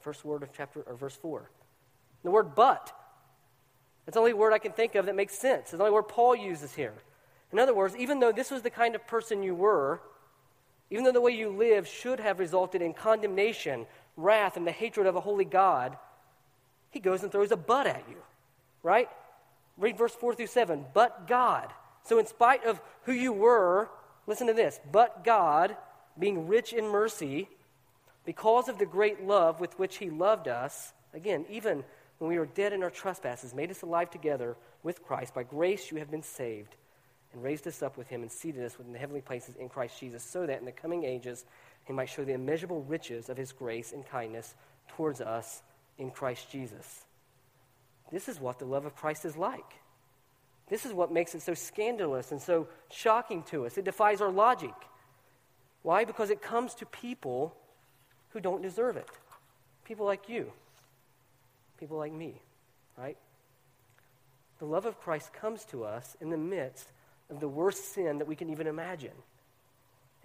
First 0.00 0.24
word 0.24 0.42
of 0.42 0.50
chapter, 0.52 0.82
or 0.82 0.94
verse 0.94 1.16
4. 1.16 1.50
The 2.22 2.30
word 2.30 2.54
but. 2.54 2.92
It's 4.06 4.14
the 4.14 4.20
only 4.20 4.34
word 4.34 4.52
I 4.52 4.58
can 4.58 4.72
think 4.72 4.94
of 4.94 5.06
that 5.06 5.16
makes 5.16 5.38
sense. 5.38 5.62
It's 5.62 5.72
the 5.72 5.80
only 5.80 5.92
word 5.92 6.08
Paul 6.08 6.36
uses 6.36 6.74
here. 6.74 6.94
In 7.52 7.58
other 7.58 7.74
words, 7.74 7.96
even 7.96 8.20
though 8.20 8.32
this 8.32 8.50
was 8.50 8.62
the 8.62 8.70
kind 8.70 8.94
of 8.94 9.06
person 9.06 9.42
you 9.42 9.54
were, 9.54 10.00
even 10.90 11.04
though 11.04 11.12
the 11.12 11.20
way 11.20 11.32
you 11.32 11.48
lived 11.50 11.88
should 11.88 12.20
have 12.20 12.38
resulted 12.38 12.82
in 12.82 12.94
condemnation, 12.94 13.86
wrath, 14.16 14.56
and 14.56 14.66
the 14.66 14.72
hatred 14.72 15.06
of 15.06 15.16
a 15.16 15.20
holy 15.20 15.44
God, 15.44 15.96
he 16.90 17.00
goes 17.00 17.22
and 17.22 17.32
throws 17.32 17.50
a 17.50 17.56
but 17.56 17.86
at 17.86 18.04
you, 18.08 18.16
right? 18.82 19.08
Read 19.76 19.98
verse 19.98 20.14
4 20.14 20.34
through 20.34 20.46
7. 20.46 20.86
But 20.94 21.26
God. 21.26 21.72
So, 22.04 22.18
in 22.18 22.26
spite 22.26 22.64
of 22.64 22.80
who 23.02 23.12
you 23.12 23.32
were, 23.32 23.90
listen 24.26 24.46
to 24.46 24.54
this. 24.54 24.80
But 24.90 25.24
God, 25.24 25.76
being 26.18 26.46
rich 26.46 26.72
in 26.72 26.86
mercy, 26.86 27.48
because 28.24 28.68
of 28.68 28.78
the 28.78 28.86
great 28.86 29.24
love 29.24 29.60
with 29.60 29.78
which 29.78 29.98
he 29.98 30.08
loved 30.08 30.48
us, 30.48 30.92
again, 31.12 31.44
even 31.50 31.84
when 32.18 32.30
we 32.30 32.38
were 32.38 32.46
dead 32.46 32.72
in 32.72 32.82
our 32.82 32.90
trespasses, 32.90 33.54
made 33.54 33.70
us 33.70 33.82
alive 33.82 34.10
together 34.10 34.56
with 34.82 35.02
Christ. 35.02 35.34
By 35.34 35.42
grace 35.42 35.90
you 35.90 35.98
have 35.98 36.10
been 36.10 36.22
saved, 36.22 36.76
and 37.32 37.42
raised 37.42 37.66
us 37.66 37.82
up 37.82 37.98
with 37.98 38.08
him 38.08 38.22
and 38.22 38.32
seated 38.32 38.64
us 38.64 38.78
within 38.78 38.92
the 38.92 38.98
heavenly 38.98 39.20
places 39.20 39.56
in 39.56 39.68
Christ 39.68 40.00
Jesus, 40.00 40.22
so 40.22 40.46
that 40.46 40.58
in 40.58 40.64
the 40.64 40.72
coming 40.72 41.04
ages 41.04 41.44
he 41.84 41.92
might 41.92 42.08
show 42.08 42.24
the 42.24 42.32
immeasurable 42.32 42.82
riches 42.82 43.28
of 43.28 43.36
his 43.36 43.52
grace 43.52 43.92
and 43.92 44.06
kindness 44.06 44.54
towards 44.88 45.20
us 45.20 45.62
in 45.98 46.10
Christ 46.10 46.50
Jesus. 46.50 47.04
This 48.10 48.28
is 48.28 48.40
what 48.40 48.58
the 48.58 48.64
love 48.64 48.86
of 48.86 48.96
Christ 48.96 49.24
is 49.24 49.36
like. 49.36 49.74
This 50.68 50.86
is 50.86 50.92
what 50.92 51.12
makes 51.12 51.34
it 51.34 51.42
so 51.42 51.54
scandalous 51.54 52.32
and 52.32 52.40
so 52.40 52.68
shocking 52.90 53.42
to 53.44 53.66
us. 53.66 53.78
It 53.78 53.84
defies 53.84 54.20
our 54.20 54.30
logic. 54.30 54.74
Why? 55.82 56.04
Because 56.04 56.30
it 56.30 56.42
comes 56.42 56.74
to 56.76 56.86
people 56.86 57.54
who 58.30 58.40
don't 58.40 58.62
deserve 58.62 58.96
it. 58.96 59.08
People 59.84 60.06
like 60.06 60.28
you, 60.28 60.52
people 61.78 61.98
like 61.98 62.12
me, 62.12 62.40
right? 62.96 63.16
The 64.58 64.64
love 64.64 64.86
of 64.86 65.00
Christ 65.00 65.32
comes 65.32 65.64
to 65.66 65.84
us 65.84 66.16
in 66.20 66.30
the 66.30 66.36
midst 66.36 66.86
of 67.30 67.40
the 67.40 67.48
worst 67.48 67.92
sin 67.92 68.18
that 68.18 68.26
we 68.26 68.36
can 68.36 68.50
even 68.50 68.66
imagine. 68.66 69.12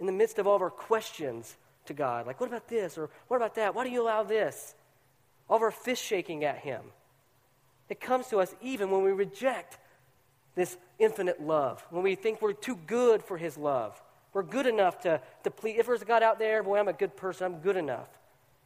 In 0.00 0.06
the 0.06 0.12
midst 0.12 0.38
of 0.38 0.46
all 0.46 0.56
of 0.56 0.62
our 0.62 0.70
questions 0.70 1.56
to 1.86 1.94
God, 1.94 2.26
like, 2.26 2.40
what 2.40 2.48
about 2.48 2.68
this? 2.68 2.96
Or 2.96 3.10
what 3.28 3.36
about 3.36 3.56
that? 3.56 3.74
Why 3.74 3.84
do 3.84 3.90
you 3.90 4.02
allow 4.02 4.22
this? 4.22 4.74
All 5.48 5.56
of 5.56 5.62
our 5.62 5.70
fist 5.70 6.02
shaking 6.02 6.44
at 6.44 6.58
Him. 6.58 6.80
It 7.88 8.00
comes 8.00 8.28
to 8.28 8.38
us 8.38 8.54
even 8.62 8.90
when 8.90 9.02
we 9.02 9.12
reject 9.12 9.78
this 10.54 10.76
infinite 10.98 11.42
love, 11.42 11.84
when 11.90 12.02
we 12.02 12.14
think 12.14 12.40
we're 12.40 12.52
too 12.52 12.78
good 12.86 13.22
for 13.22 13.36
His 13.36 13.56
love. 13.56 14.00
We're 14.32 14.42
good 14.42 14.66
enough 14.66 15.00
to, 15.00 15.20
to 15.44 15.50
please. 15.50 15.76
If 15.78 15.86
there's 15.86 16.02
a 16.02 16.06
God 16.06 16.22
out 16.22 16.38
there, 16.38 16.62
boy, 16.62 16.78
I'm 16.78 16.88
a 16.88 16.94
good 16.94 17.16
person, 17.16 17.44
I'm 17.44 17.60
good 17.60 17.76
enough. 17.76 18.08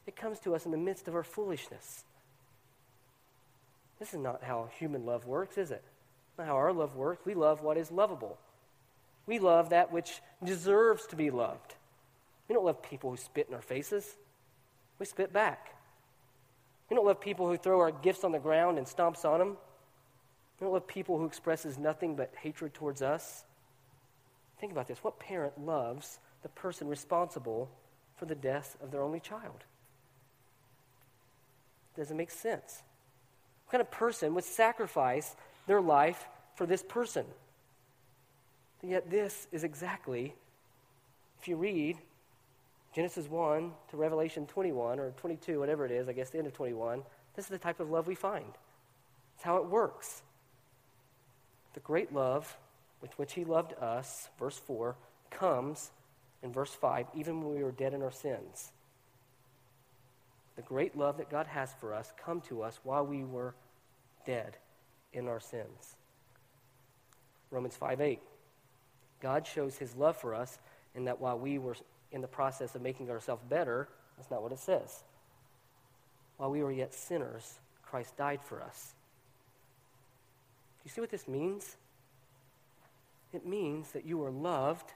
It 0.07 0.15
comes 0.15 0.39
to 0.41 0.55
us 0.55 0.65
in 0.65 0.71
the 0.71 0.79
midst 0.79 1.09
of 1.09 1.17
our 1.17 1.25
foolishness. 1.25 2.05
This 3.99 4.13
is 4.13 4.21
not 4.21 4.43
how 4.43 4.69
human 4.79 5.07
love 5.07 5.27
works, 5.27 5.59
is 5.59 5.71
it? 5.71 5.83
Not 6.39 6.47
how 6.47 6.57
our 6.57 6.73
love 6.73 6.97
works. 6.97 7.25
We 7.25 7.35
love 7.35 7.63
what 7.63 7.77
is 7.77 7.91
lovable. 7.91 8.39
We 9.27 9.39
love 9.39 9.71
that 9.71 9.93
which 9.93 10.21
deserves 10.45 11.07
to 11.07 11.17
be 11.17 11.31
loved. 11.31 11.75
We 12.49 12.55
don't 12.55 12.65
love 12.65 12.83
people 12.83 13.11
who 13.11 13.17
spit 13.17 13.49
in 13.49 13.55
our 13.55 13.63
faces. 13.63 14.17
We 14.99 15.07
spit 15.07 15.33
back. 15.33 15.75
We 16.89 16.95
don't 16.95 17.07
love 17.07 17.21
people 17.21 17.49
who 17.49 17.57
throw 17.57 17.81
our 17.81 17.91
gifts 17.91 18.23
on 18.23 18.33
the 18.33 18.39
ground 18.39 18.79
and 18.79 18.87
stomps 18.87 19.25
on 19.25 19.39
them. 19.39 19.57
We 20.61 20.65
don't 20.65 20.73
love 20.73 20.87
people 20.87 21.19
who 21.19 21.27
expresses 21.27 21.77
nothing 21.77 22.15
but 22.15 22.33
hatred 22.41 22.75
towards 22.75 23.03
us. 23.03 23.45
Think 24.61 24.73
about 24.73 24.87
this. 24.87 24.99
What 25.03 25.19
parent 25.19 25.65
loves 25.65 26.19
the 26.43 26.49
person 26.49 26.89
responsible 26.89 27.69
for 28.17 28.27
the 28.27 28.35
death 28.35 28.77
of 28.83 28.91
their 28.91 29.03
only 29.03 29.21
child? 29.21 29.65
Doesn't 31.97 32.17
make 32.17 32.31
sense. 32.31 32.83
What 33.67 33.73
kind 33.73 33.83
of 33.83 33.91
person 33.91 34.35
would 34.35 34.45
sacrifice 34.45 35.35
their 35.67 35.81
life 35.81 36.29
for 36.55 36.67
this 36.67 36.85
person? 36.85 37.27
And 38.81 38.93
yet, 38.93 39.11
this 39.11 39.49
is 39.51 39.65
exactly, 39.65 40.35
if 41.41 41.49
you 41.49 41.57
read 41.57 41.99
Genesis 42.95 43.29
1 43.29 43.73
to 43.91 43.97
Revelation 43.97 44.47
21 44.47 45.01
or 45.01 45.11
22, 45.17 45.59
whatever 45.59 45.85
it 45.85 45.91
is, 45.91 46.09
I 46.09 46.13
guess 46.13 46.31
the 46.31 46.39
end 46.39 46.47
of 46.47 46.53
21, 46.53 47.03
this 47.35 47.47
is 47.47 47.51
the 47.51 47.59
type 47.59 47.81
of 47.81 47.91
love 47.91 48.07
we 48.07 48.15
find. 48.15 48.53
It's 49.35 49.45
how 49.45 49.57
it 49.57 49.67
works. 49.67 50.23
The 51.75 51.81
great 51.81 52.15
love 52.15 52.57
with 53.03 53.19
which 53.19 53.33
he 53.33 53.45
loved 53.45 53.75
us, 53.75 54.29
verse 54.39 54.59
4, 54.59 54.95
comes 55.31 55.91
in 56.43 56.53
verse 56.53 56.73
5, 56.73 57.07
even 57.17 57.43
when 57.43 57.57
we 57.57 57.65
were 57.65 57.73
dead 57.73 57.95
in 57.95 58.03
our 58.03 58.13
sins. 58.13 58.71
The 60.57 60.63
great 60.63 60.97
love 60.97 61.19
that 61.19 61.31
God 61.31 61.47
has 61.47 61.73
for 61.81 61.95
us 61.95 62.13
come 62.23 62.41
to 62.43 62.63
us 62.63 62.81
while 62.83 63.07
we 63.07 63.25
were 63.25 63.55
dead 64.27 64.57
in 65.13 65.29
our 65.29 65.41
sins. 65.41 65.97
Romans 67.51 67.77
5 67.77 68.01
8. 68.01 68.21
God 69.21 69.47
shows 69.47 69.77
his 69.77 69.95
love 69.95 70.17
for 70.17 70.35
us 70.35 70.59
in 70.95 71.05
that 71.05 71.21
while 71.21 71.39
we 71.39 71.59
were 71.59 71.77
in 72.13 72.21
the 72.21 72.29
process 72.29 72.75
of 72.75 72.83
making 72.83 73.11
ourselves 73.11 73.43
better. 73.49 73.89
That's 74.17 74.31
not 74.31 74.43
what 74.43 74.53
it 74.53 74.59
says. 74.59 75.05
While 76.37 76.51
we 76.51 76.63
were 76.63 76.73
yet 76.73 76.95
sinners, 76.95 77.59
Christ 77.83 78.17
died 78.17 78.41
for 78.43 78.63
us. 78.63 78.95
Do 80.79 80.89
you 80.89 80.91
see 80.91 81.01
what 81.01 81.11
this 81.11 81.29
means? 81.29 81.77
It 83.33 83.47
means 83.47 83.93
that 83.93 84.07
you 84.07 84.23
are 84.25 84.31
loved, 84.31 84.93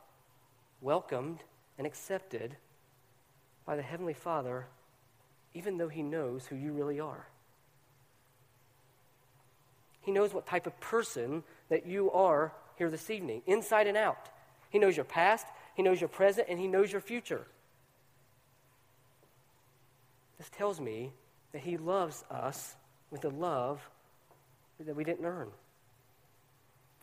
welcomed, 0.81 1.41
and 1.79 1.87
accepted 1.87 2.57
by 3.67 3.77
the 3.77 3.83
Heavenly 3.83 4.15
Father, 4.15 4.67
even 5.55 5.79
though 5.79 5.89
He 5.89 6.03
knows 6.03 6.47
who 6.47 6.57
you 6.57 6.73
really 6.73 7.01
are. 7.01 7.27
He 10.01 10.13
knows 10.13 10.33
what 10.33 10.47
type 10.47 10.67
of 10.67 10.79
person 10.81 11.43
that 11.69 11.87
you 11.87 12.11
are 12.11 12.53
here 12.77 12.91
this 12.91 13.11
evening, 13.11 13.43
inside 13.47 13.87
and 13.87 13.97
out. 13.97 14.29
He 14.71 14.79
knows 14.79 14.97
your 14.97 15.05
past, 15.05 15.47
he 15.81 15.83
knows 15.83 16.01
your 16.01 16.09
present, 16.09 16.49
and 16.51 16.59
He 16.59 16.67
knows 16.67 16.93
your 16.93 17.01
future. 17.01 17.47
This 20.37 20.51
tells 20.51 20.79
me 20.79 21.13
that 21.53 21.63
He 21.63 21.77
loves 21.79 22.23
us 22.31 22.75
with 23.11 23.25
a 23.25 23.31
love 23.31 23.81
that 24.79 24.95
we 24.95 25.05
didn't 25.05 25.25
earn, 25.25 25.49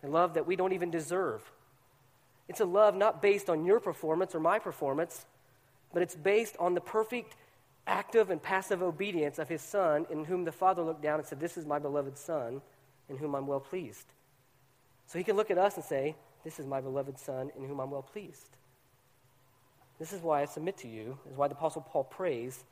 a 0.04 0.08
love 0.08 0.36
that 0.36 0.48
we 0.48 0.56
don't 0.56 0.74
even 0.74 0.92
deserve. 0.92 1.42
It's 2.48 2.60
a 2.60 2.66
love 2.66 2.96
not 2.96 3.22
based 3.22 3.50
on 3.50 3.66
your 3.66 3.80
performance 3.80 4.34
or 4.34 4.40
my 4.40 4.58
performance, 4.60 5.26
but 5.94 6.02
it's 6.02 6.16
based 6.16 6.56
on 6.60 6.76
the 6.76 6.82
perfect 6.82 7.36
active 7.88 8.30
and 8.30 8.41
passive 8.41 8.84
obedience 8.84 9.39
of 9.39 9.50
His 9.50 9.62
Son, 9.62 10.06
in 10.10 10.26
whom 10.26 10.45
the 10.45 10.52
Father 10.52 10.84
looked 10.84 11.02
down 11.02 11.19
and 11.19 11.28
said, 11.28 11.39
This 11.39 11.58
is 11.58 11.65
my 11.65 11.80
beloved 11.80 12.17
Son, 12.17 12.62
in 13.10 13.17
whom 13.17 13.36
I'm 13.36 13.47
well 13.47 13.60
pleased. 13.60 14.06
So 15.08 15.17
He 15.17 15.23
can 15.23 15.36
look 15.36 15.50
at 15.50 15.58
us 15.58 15.76
and 15.76 15.84
say, 15.84 16.15
This 16.43 16.60
is 16.60 16.67
my 16.67 16.82
beloved 16.82 17.17
Son, 17.17 17.52
in 17.58 17.67
whom 17.67 17.80
I'm 17.80 17.91
well 17.91 18.04
pleased. 18.04 18.58
This 20.00 20.13
is 20.13 20.21
why 20.21 20.41
I 20.41 20.45
submit 20.45 20.78
to 20.80 20.88
you, 20.88 21.17
is 21.30 21.38
why 21.38 21.47
the 21.47 21.56
Apostle 21.56 21.82
Paul 21.82 22.04
prays 22.04 22.63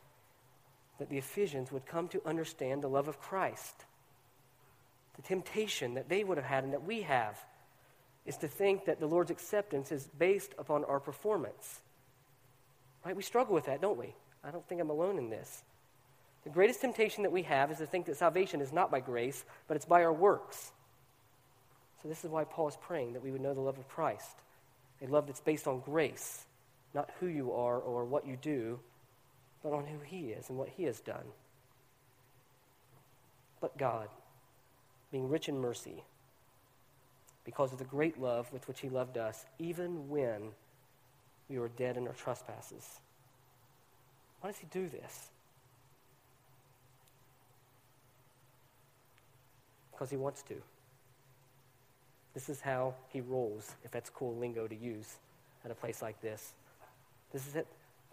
that 0.99 1.09
the 1.09 1.17
Ephesians 1.17 1.71
would 1.71 1.85
come 1.85 2.07
to 2.09 2.21
understand 2.25 2.81
the 2.81 2.87
love 2.87 3.07
of 3.07 3.19
Christ. 3.19 3.85
The 5.15 5.21
temptation 5.21 5.95
that 5.95 6.09
they 6.09 6.23
would 6.23 6.37
have 6.37 6.45
had 6.45 6.63
and 6.63 6.73
that 6.73 6.85
we 6.85 7.01
have 7.01 7.37
is 8.25 8.37
to 8.37 8.47
think 8.47 8.85
that 8.85 8.99
the 8.99 9.07
Lord's 9.07 9.31
acceptance 9.31 9.91
is 9.91 10.07
based 10.17 10.53
upon 10.57 10.83
our 10.85 10.99
performance. 10.99 11.81
Right? 13.05 13.15
We 13.15 13.23
struggle 13.23 13.53
with 13.53 13.65
that, 13.65 13.81
don't 13.81 13.97
we? 13.97 14.15
I 14.45 14.51
don't 14.51 14.67
think 14.67 14.79
I'm 14.79 14.89
alone 14.89 15.17
in 15.17 15.29
this. 15.29 15.63
The 16.43 16.49
greatest 16.51 16.81
temptation 16.81 17.23
that 17.23 17.31
we 17.31 17.41
have 17.43 17.71
is 17.71 17.79
to 17.79 17.87
think 17.87 18.05
that 18.05 18.17
salvation 18.17 18.61
is 18.61 18.71
not 18.71 18.91
by 18.91 18.99
grace, 18.99 19.43
but 19.67 19.75
it's 19.75 19.85
by 19.85 20.03
our 20.03 20.13
works. 20.13 20.71
So, 22.01 22.07
this 22.07 22.23
is 22.23 22.29
why 22.29 22.43
Paul 22.43 22.67
is 22.67 22.77
praying 22.79 23.13
that 23.13 23.23
we 23.23 23.31
would 23.31 23.41
know 23.41 23.55
the 23.55 23.61
love 23.61 23.79
of 23.79 23.87
Christ, 23.87 24.37
a 25.01 25.07
love 25.07 25.25
that's 25.25 25.41
based 25.41 25.67
on 25.67 25.79
grace 25.79 26.45
not 26.95 27.11
who 27.19 27.27
you 27.27 27.51
are 27.51 27.77
or 27.77 28.05
what 28.05 28.25
you 28.25 28.37
do, 28.41 28.79
but 29.61 29.73
on 29.73 29.85
who 29.85 29.99
He 30.03 30.29
is 30.29 30.49
and 30.49 30.57
what 30.57 30.69
He 30.69 30.85
has 30.85 31.01
done. 31.01 31.25
But 33.59 33.77
God, 33.77 34.07
being 35.11 35.29
rich 35.29 35.49
in 35.49 35.59
mercy, 35.59 36.03
because 37.43 37.73
of 37.73 37.79
the 37.79 37.85
great 37.85 38.19
love 38.19 38.51
with 38.51 38.67
which 38.67 38.79
He 38.79 38.89
loved 38.89 39.17
us, 39.17 39.45
even 39.59 40.09
when 40.09 40.51
we 41.49 41.59
were 41.59 41.67
dead 41.67 41.97
in 41.97 42.07
our 42.07 42.13
trespasses. 42.13 43.01
Why 44.45 44.51
does 44.51 44.59
He 44.59 44.67
do 44.69 44.87
this? 44.87 45.29
Because 49.91 50.11
He 50.11 50.17
wants 50.17 50.43
to. 50.43 50.53
This 52.35 52.47
is 52.49 52.61
how 52.61 52.93
He 53.11 53.21
rolls, 53.21 53.73
if 53.83 53.89
that's 53.89 54.11
cool 54.11 54.35
lingo 54.35 54.67
to 54.67 54.75
use 54.75 55.15
at 55.63 55.71
a 55.71 55.73
place 55.73 55.99
like 56.03 56.21
this. 56.21 56.53
This 57.33 57.47
is 57.47 57.55
it. 57.55 57.65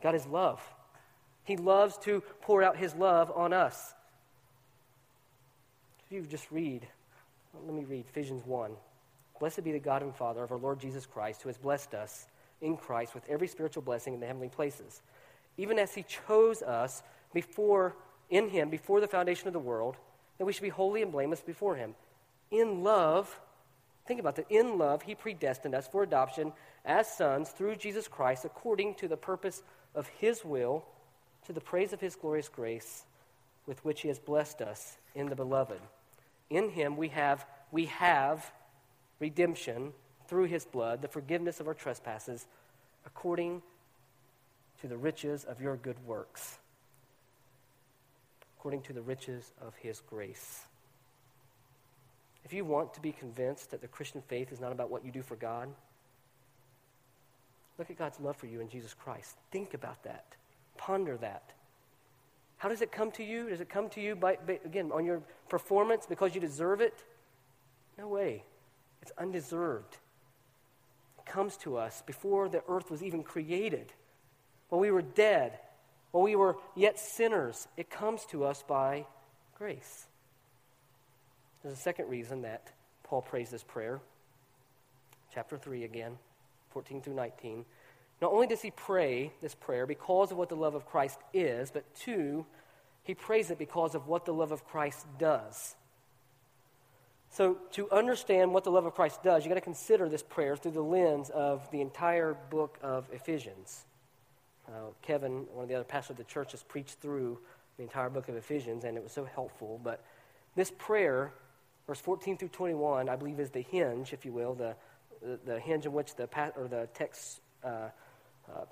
God 0.03 0.15
is 0.15 0.25
love. 0.25 0.63
He 1.45 1.59
loves 1.59 1.99
to 1.99 2.23
pour 2.41 2.63
out 2.63 2.79
his 2.79 2.95
love 2.95 3.31
on 3.37 3.53
us. 3.53 3.93
If 6.07 6.13
you 6.13 6.23
just 6.23 6.51
read, 6.51 6.87
let 7.67 7.75
me 7.75 7.85
read 7.85 8.07
Ephesians 8.09 8.43
1. 8.47 8.71
Blessed 9.39 9.63
be 9.65 9.73
the 9.73 9.79
God 9.79 10.01
and 10.01 10.17
Father 10.17 10.43
of 10.43 10.51
our 10.51 10.57
Lord 10.57 10.81
Jesus 10.81 11.05
Christ, 11.05 11.43
who 11.43 11.51
has 11.51 11.59
blessed 11.59 11.93
us 11.93 12.25
in 12.63 12.79
Christ 12.79 13.15
with 13.15 13.29
every 13.29 13.49
spiritual 13.49 13.83
blessing 13.83 14.15
in 14.15 14.21
the 14.21 14.27
heavenly 14.27 14.49
places, 14.49 15.03
even 15.57 15.79
as 15.79 15.95
he 15.95 16.05
chose 16.05 16.63
us 16.63 17.03
before 17.33 17.95
in 18.31 18.49
him 18.49 18.71
before 18.71 19.01
the 19.01 19.09
foundation 19.09 19.47
of 19.47 19.53
the 19.53 19.59
world, 19.59 19.97
that 20.39 20.45
we 20.45 20.53
should 20.53 20.63
be 20.63 20.69
holy 20.71 21.03
and 21.03 21.13
blameless 21.13 21.41
before 21.41 21.77
him. 21.77 21.95
in 22.51 22.83
love, 22.83 23.41
think 24.07 24.21
about 24.21 24.37
that, 24.37 24.51
in 24.51 24.79
love, 24.79 25.03
he 25.03 25.15
predestined 25.15 25.75
us 25.75 25.87
for 25.87 26.03
adoption 26.03 26.53
as 26.85 27.07
sons 27.07 27.51
through 27.51 27.77
Jesus 27.77 28.09
Christ 28.09 28.45
according 28.45 28.95
to 28.97 29.09
the 29.09 29.17
purpose 29.17 29.63
of 29.95 30.07
his 30.09 30.45
will, 30.45 30.85
to 31.47 31.53
the 31.53 31.61
praise 31.61 31.93
of 31.93 32.01
his 32.01 32.17
glorious 32.17 32.49
grace 32.49 33.05
with 33.67 33.85
which 33.85 34.01
he 34.01 34.09
has 34.09 34.19
blessed 34.19 34.61
us 34.61 34.97
in 35.15 35.29
the 35.29 35.37
beloved. 35.37 35.81
In 36.51 36.71
him 36.71 36.97
we 36.97 37.09
have 37.09 37.47
we 37.71 37.87
have 37.87 38.53
redemption 39.19 39.93
through 40.27 40.45
his 40.45 40.65
blood, 40.65 41.03
the 41.03 41.09
forgiveness 41.09 41.61
of 41.61 41.69
our 41.69 41.75
trespasses, 41.75 42.47
according 43.07 43.63
to 44.83 44.89
the 44.89 44.97
riches 44.97 45.45
of 45.45 45.61
your 45.61 45.77
good 45.77 45.97
works, 46.07 46.59
according 48.59 48.83
to 48.83 48.93
the 48.93 49.01
riches 49.01 49.53
of 49.65 49.75
his 49.77 50.01
grace. 50.01 50.63
If 52.45 52.53
you 52.53 52.65
want 52.65 52.93
to 52.95 53.01
be 53.01 53.13
convinced 53.13 53.71
that 53.71 53.81
the 53.81 53.87
Christian 53.87 54.23
faith 54.27 54.51
is 54.51 54.61
not 54.61 54.73
about 54.73 54.91
what 54.91 55.05
you 55.05 55.13
do 55.13 55.23
for 55.23 55.37
God, 55.37 55.69
look 57.79 57.91
at 57.91 57.97
God's 57.97 58.19
love 58.19 58.37
for 58.37 58.47
you 58.47 58.61
in 58.61 58.69
Jesus 58.69 58.93
Christ. 58.93 59.37
Think 59.53 59.73
about 59.73 60.03
that. 60.03 60.25
Ponder 60.77 61.17
that. 61.19 61.53
How 62.57 62.69
does 62.69 62.83
it 62.83 62.91
come 62.91 63.13
to 63.13 63.23
you? 63.23 63.51
Does 63.51 63.61
it 63.61 63.69
come 63.69 63.89
to 63.91 64.01
you 64.01 64.17
by, 64.17 64.37
by, 64.45 64.59
again 64.65 64.91
on 64.93 65.05
your 65.05 65.23
performance 65.49 66.07
because 66.09 66.35
you 66.35 66.41
deserve 66.41 66.81
it? 66.81 67.05
No 67.97 68.09
way. 68.09 68.43
It's 69.01 69.13
undeserved. 69.17 69.97
It 71.19 71.31
comes 71.31 71.57
to 71.59 71.77
us 71.77 72.03
before 72.05 72.49
the 72.49 72.65
earth 72.69 72.91
was 72.91 73.05
even 73.05 73.23
created. 73.23 73.93
While 74.73 74.81
we 74.81 74.91
were 74.91 75.03
dead, 75.03 75.59
while 76.13 76.25
we 76.25 76.35
were 76.35 76.57
yet 76.75 76.99
sinners, 76.99 77.69
it 77.77 77.91
comes 77.91 78.25
to 78.31 78.45
us 78.45 78.65
by 78.67 79.05
grace. 79.59 80.07
There's 81.63 81.75
a 81.75 81.79
second 81.79 82.09
reason 82.09 82.41
that 82.41 82.73
Paul 83.03 83.21
prays 83.21 83.51
this 83.51 83.63
prayer. 83.63 84.01
Chapter 85.35 85.59
3 85.59 85.85
again, 85.85 86.17
14 86.71 87.03
through 87.03 87.13
19. 87.13 87.67
Not 88.23 88.33
only 88.33 88.47
does 88.47 88.63
he 88.63 88.71
pray 88.71 89.35
this 89.43 89.55
prayer 89.55 89.85
because 89.87 90.33
of 90.33 90.39
what 90.39 90.49
the 90.49 90.57
love 90.57 90.75
of 90.75 90.87
Christ 90.87 91.19
is, 91.35 91.71
but 91.71 91.85
two, 91.95 92.47
he 93.03 93.15
prays 93.15 93.51
it 93.51 93.59
because 93.59 93.95
of 93.95 94.09
what 94.09 94.25
the 94.25 94.33
love 94.33 94.53
of 94.53 94.65
Christ 94.65 95.05
does. 95.19 95.77
So, 97.29 97.59
to 97.73 97.91
understand 97.91 98.55
what 98.55 98.65
the 98.65 98.71
love 98.71 98.87
of 98.87 98.95
Christ 98.95 99.23
does, 99.23 99.45
you've 99.45 99.51
got 99.51 99.57
to 99.57 99.61
consider 99.61 100.09
this 100.09 100.23
prayer 100.23 100.57
through 100.57 100.71
the 100.71 100.81
lens 100.81 101.29
of 101.29 101.71
the 101.73 101.83
entire 101.83 102.35
book 102.49 102.79
of 102.81 103.07
Ephesians. 103.13 103.85
Uh, 104.73 104.91
Kevin, 105.03 105.47
one 105.53 105.65
of 105.65 105.69
the 105.69 105.75
other 105.75 105.85
pastors 105.85 106.13
of 106.13 106.17
the 106.17 106.25
church, 106.25 106.53
has 106.53 106.63
preached 106.63 106.99
through 107.01 107.39
the 107.77 107.83
entire 107.83 108.09
book 108.09 108.29
of 108.29 108.37
Ephesians, 108.37 108.85
and 108.85 108.97
it 108.97 109.03
was 109.03 109.13
so 109.13 109.25
helpful. 109.25 109.79
But 109.83 110.03
this 110.55 110.71
prayer, 110.71 111.33
verse 111.87 112.01
14 112.01 112.39
through 112.39 112.49
21, 112.49 113.09
I 113.09 113.17
believe 113.17 113.39
is 113.39 113.51
the 113.51 113.61
hinge, 113.61 114.15
if 114.15 114.25
you 114.25 114.33
will, 114.33 114.55
the, 114.55 114.75
the, 115.21 115.39
the 115.45 115.61
hinge 115.61 115.85
in 115.85 115.93
which 115.93 116.15
the, 116.17 116.29
or 116.57 116.69
the 116.69 116.89
text 116.95 117.41
uh, 117.63 117.69
uh, 117.69 117.91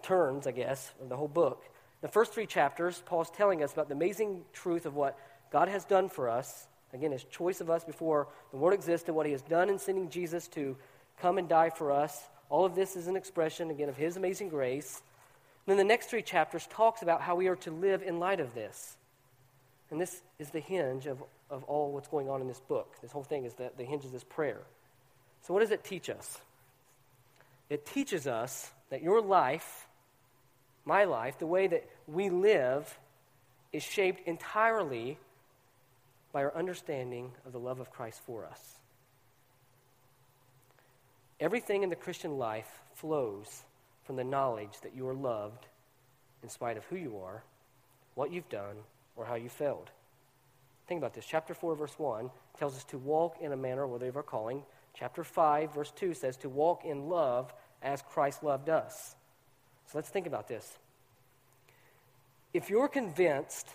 turns, 0.03 0.47
I 0.47 0.53
guess, 0.53 0.91
of 1.03 1.11
the 1.11 1.17
whole 1.17 1.29
book. 1.29 1.65
The 2.01 2.09
first 2.09 2.33
three 2.33 2.47
chapters, 2.47 3.03
Paul's 3.05 3.31
telling 3.31 3.63
us 3.63 3.73
about 3.73 3.89
the 3.89 3.95
amazing 3.95 4.45
truth 4.55 4.87
of 4.87 4.95
what 4.95 5.19
God 5.53 5.69
has 5.69 5.85
done 5.85 6.09
for 6.09 6.31
us. 6.31 6.67
Again, 6.95 7.13
his 7.13 7.25
choice 7.25 7.61
of 7.61 7.69
us 7.69 7.85
before 7.85 8.29
the 8.53 8.57
world 8.57 8.73
existed, 8.73 9.13
what 9.13 9.27
he 9.27 9.33
has 9.33 9.43
done 9.43 9.69
in 9.69 9.79
sending 9.79 10.09
Jesus 10.09 10.49
to 10.49 10.77
come 11.21 11.37
and 11.37 11.47
die 11.47 11.71
for 11.71 11.93
us. 11.93 12.19
All 12.49 12.65
of 12.65 12.75
this 12.75 12.97
is 12.97 13.07
an 13.07 13.17
expression, 13.17 13.71
again, 13.71 13.91
of 13.91 13.97
his 13.97 14.17
amazing 14.17 14.49
grace. 14.49 15.03
And 15.71 15.79
then 15.79 15.87
the 15.87 15.89
next 15.89 16.07
three 16.07 16.23
chapters 16.23 16.67
talks 16.67 17.01
about 17.01 17.21
how 17.21 17.37
we 17.37 17.47
are 17.47 17.55
to 17.55 17.71
live 17.71 18.03
in 18.03 18.19
light 18.19 18.41
of 18.41 18.55
this. 18.55 18.97
And 19.93 20.01
this 20.01 20.21
is 20.41 20.51
the 20.51 20.59
hinge 20.59 21.07
of, 21.07 21.23
of 21.49 21.63
all 21.63 21.93
what's 21.93 22.09
going 22.09 22.29
on 22.29 22.41
in 22.41 22.49
this 22.49 22.59
book. 22.59 22.97
This 23.01 23.13
whole 23.13 23.23
thing 23.23 23.45
is 23.45 23.55
the, 23.55 23.71
the 23.77 23.85
hinge 23.85 24.05
of 24.05 24.11
this 24.11 24.25
prayer. 24.25 24.63
So, 25.43 25.55
what 25.55 25.61
does 25.61 25.71
it 25.71 25.85
teach 25.85 26.11
us? 26.11 26.41
It 27.69 27.87
teaches 27.87 28.27
us 28.27 28.73
that 28.89 29.01
your 29.01 29.23
life, 29.23 29.87
my 30.85 31.05
life, 31.05 31.39
the 31.39 31.47
way 31.47 31.69
that 31.69 31.89
we 32.09 32.31
live, 32.31 32.99
is 33.73 33.85
shaped 33.85 34.27
entirely 34.27 35.19
by 36.33 36.43
our 36.43 36.57
understanding 36.57 37.31
of 37.47 37.53
the 37.53 37.61
love 37.61 37.79
of 37.79 37.93
Christ 37.93 38.21
for 38.27 38.45
us. 38.45 38.81
Everything 41.39 41.85
in 41.85 41.91
the 41.91 41.97
Christian 41.97 42.39
life 42.39 42.83
flows 42.95 43.63
from 44.05 44.17
the 44.17 44.25
knowledge 44.25 44.81
that 44.83 44.95
you 44.95 45.07
are 45.09 45.15
loved 45.15 45.67
in 46.43 46.49
spite 46.49 46.77
of 46.77 46.85
who 46.85 46.97
you 46.97 47.19
are, 47.19 47.43
what 48.15 48.33
you've 48.33 48.49
done, 48.49 48.77
or 49.17 49.25
how 49.25 49.35
you 49.35 49.49
failed. 49.49 49.91
Think 50.87 50.99
about 50.99 51.15
this. 51.15 51.27
Chapter 51.27 51.55
4, 51.55 51.77
verse 51.77 51.95
1 51.99 52.31
tells 52.59 52.77
us 52.77 52.85
to 52.85 52.99
walk 52.99 53.37
in 53.41 53.53
a 53.53 53.57
manner 53.57 53.87
worthy 53.87 54.09
of 54.09 54.17
our 54.17 54.23
calling. 54.23 54.63
Chapter 54.95 55.23
5, 55.23 55.75
verse 55.75 55.93
2 55.93 56.15
says 56.15 56.37
to 56.39 56.49
walk 56.49 56.85
in 56.85 57.09
love 57.09 57.53
as 57.83 58.03
Christ 58.03 58.43
loved 58.43 58.69
us. 58.69 59.15
So 59.87 59.99
let's 59.99 60.09
think 60.09 60.27
about 60.27 60.49
this. 60.49 60.79
If 62.53 62.71
you're 62.71 62.89
convinced 62.89 63.69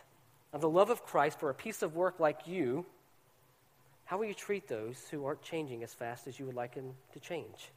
of 0.51 0.61
the 0.61 0.69
love 0.69 0.89
of 0.89 1.05
Christ 1.05 1.39
for 1.39 1.49
a 1.49 1.53
piece 1.53 1.81
of 1.81 1.95
work 1.95 2.19
like 2.19 2.47
you, 2.47 2.85
how 4.05 4.17
will 4.17 4.25
you 4.25 4.33
treat 4.33 4.67
those 4.67 4.97
who 5.09 5.25
aren't 5.25 5.41
changing 5.41 5.83
as 5.83 5.93
fast 5.93 6.27
as 6.27 6.39
you 6.39 6.45
would 6.45 6.55
like 6.55 6.75
them 6.75 6.93
to 7.13 7.19
change? 7.19 7.71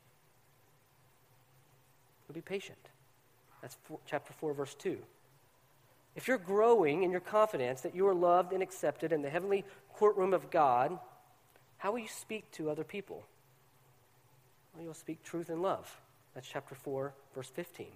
You'll 2.29 2.35
be 2.35 2.41
patient. 2.41 2.79
That's 3.63 3.77
four, 3.85 3.99
chapter 4.07 4.33
4, 4.35 4.53
verse 4.53 4.75
2. 4.75 4.99
If 6.15 6.29
you're 6.29 6.39
growing 6.39 7.03
in 7.03 7.11
your 7.11 7.21
confidence 7.21 7.81
that 7.83 7.95
you 7.95 8.07
are 8.09 8.15
loved 8.15 8.53
and 8.53 8.63
accepted 8.63 9.13
in 9.13 9.23
the 9.23 9.31
heavenly 9.31 9.65
courtroom 9.95 10.35
of 10.35 10.51
God, 10.51 10.99
how 11.79 11.93
will 11.93 12.01
you 12.01 12.09
speak 12.09 12.51
to 12.53 12.71
other 12.71 12.85
people? 12.85 13.25
Well, 14.75 14.85
you'll 14.85 14.95
speak 14.95 15.23
truth 15.23 15.49
and 15.49 15.63
love. 15.63 16.01
That's 16.35 16.49
chapter 16.49 16.75
4, 16.75 17.13
verse 17.35 17.49
15. 17.55 17.87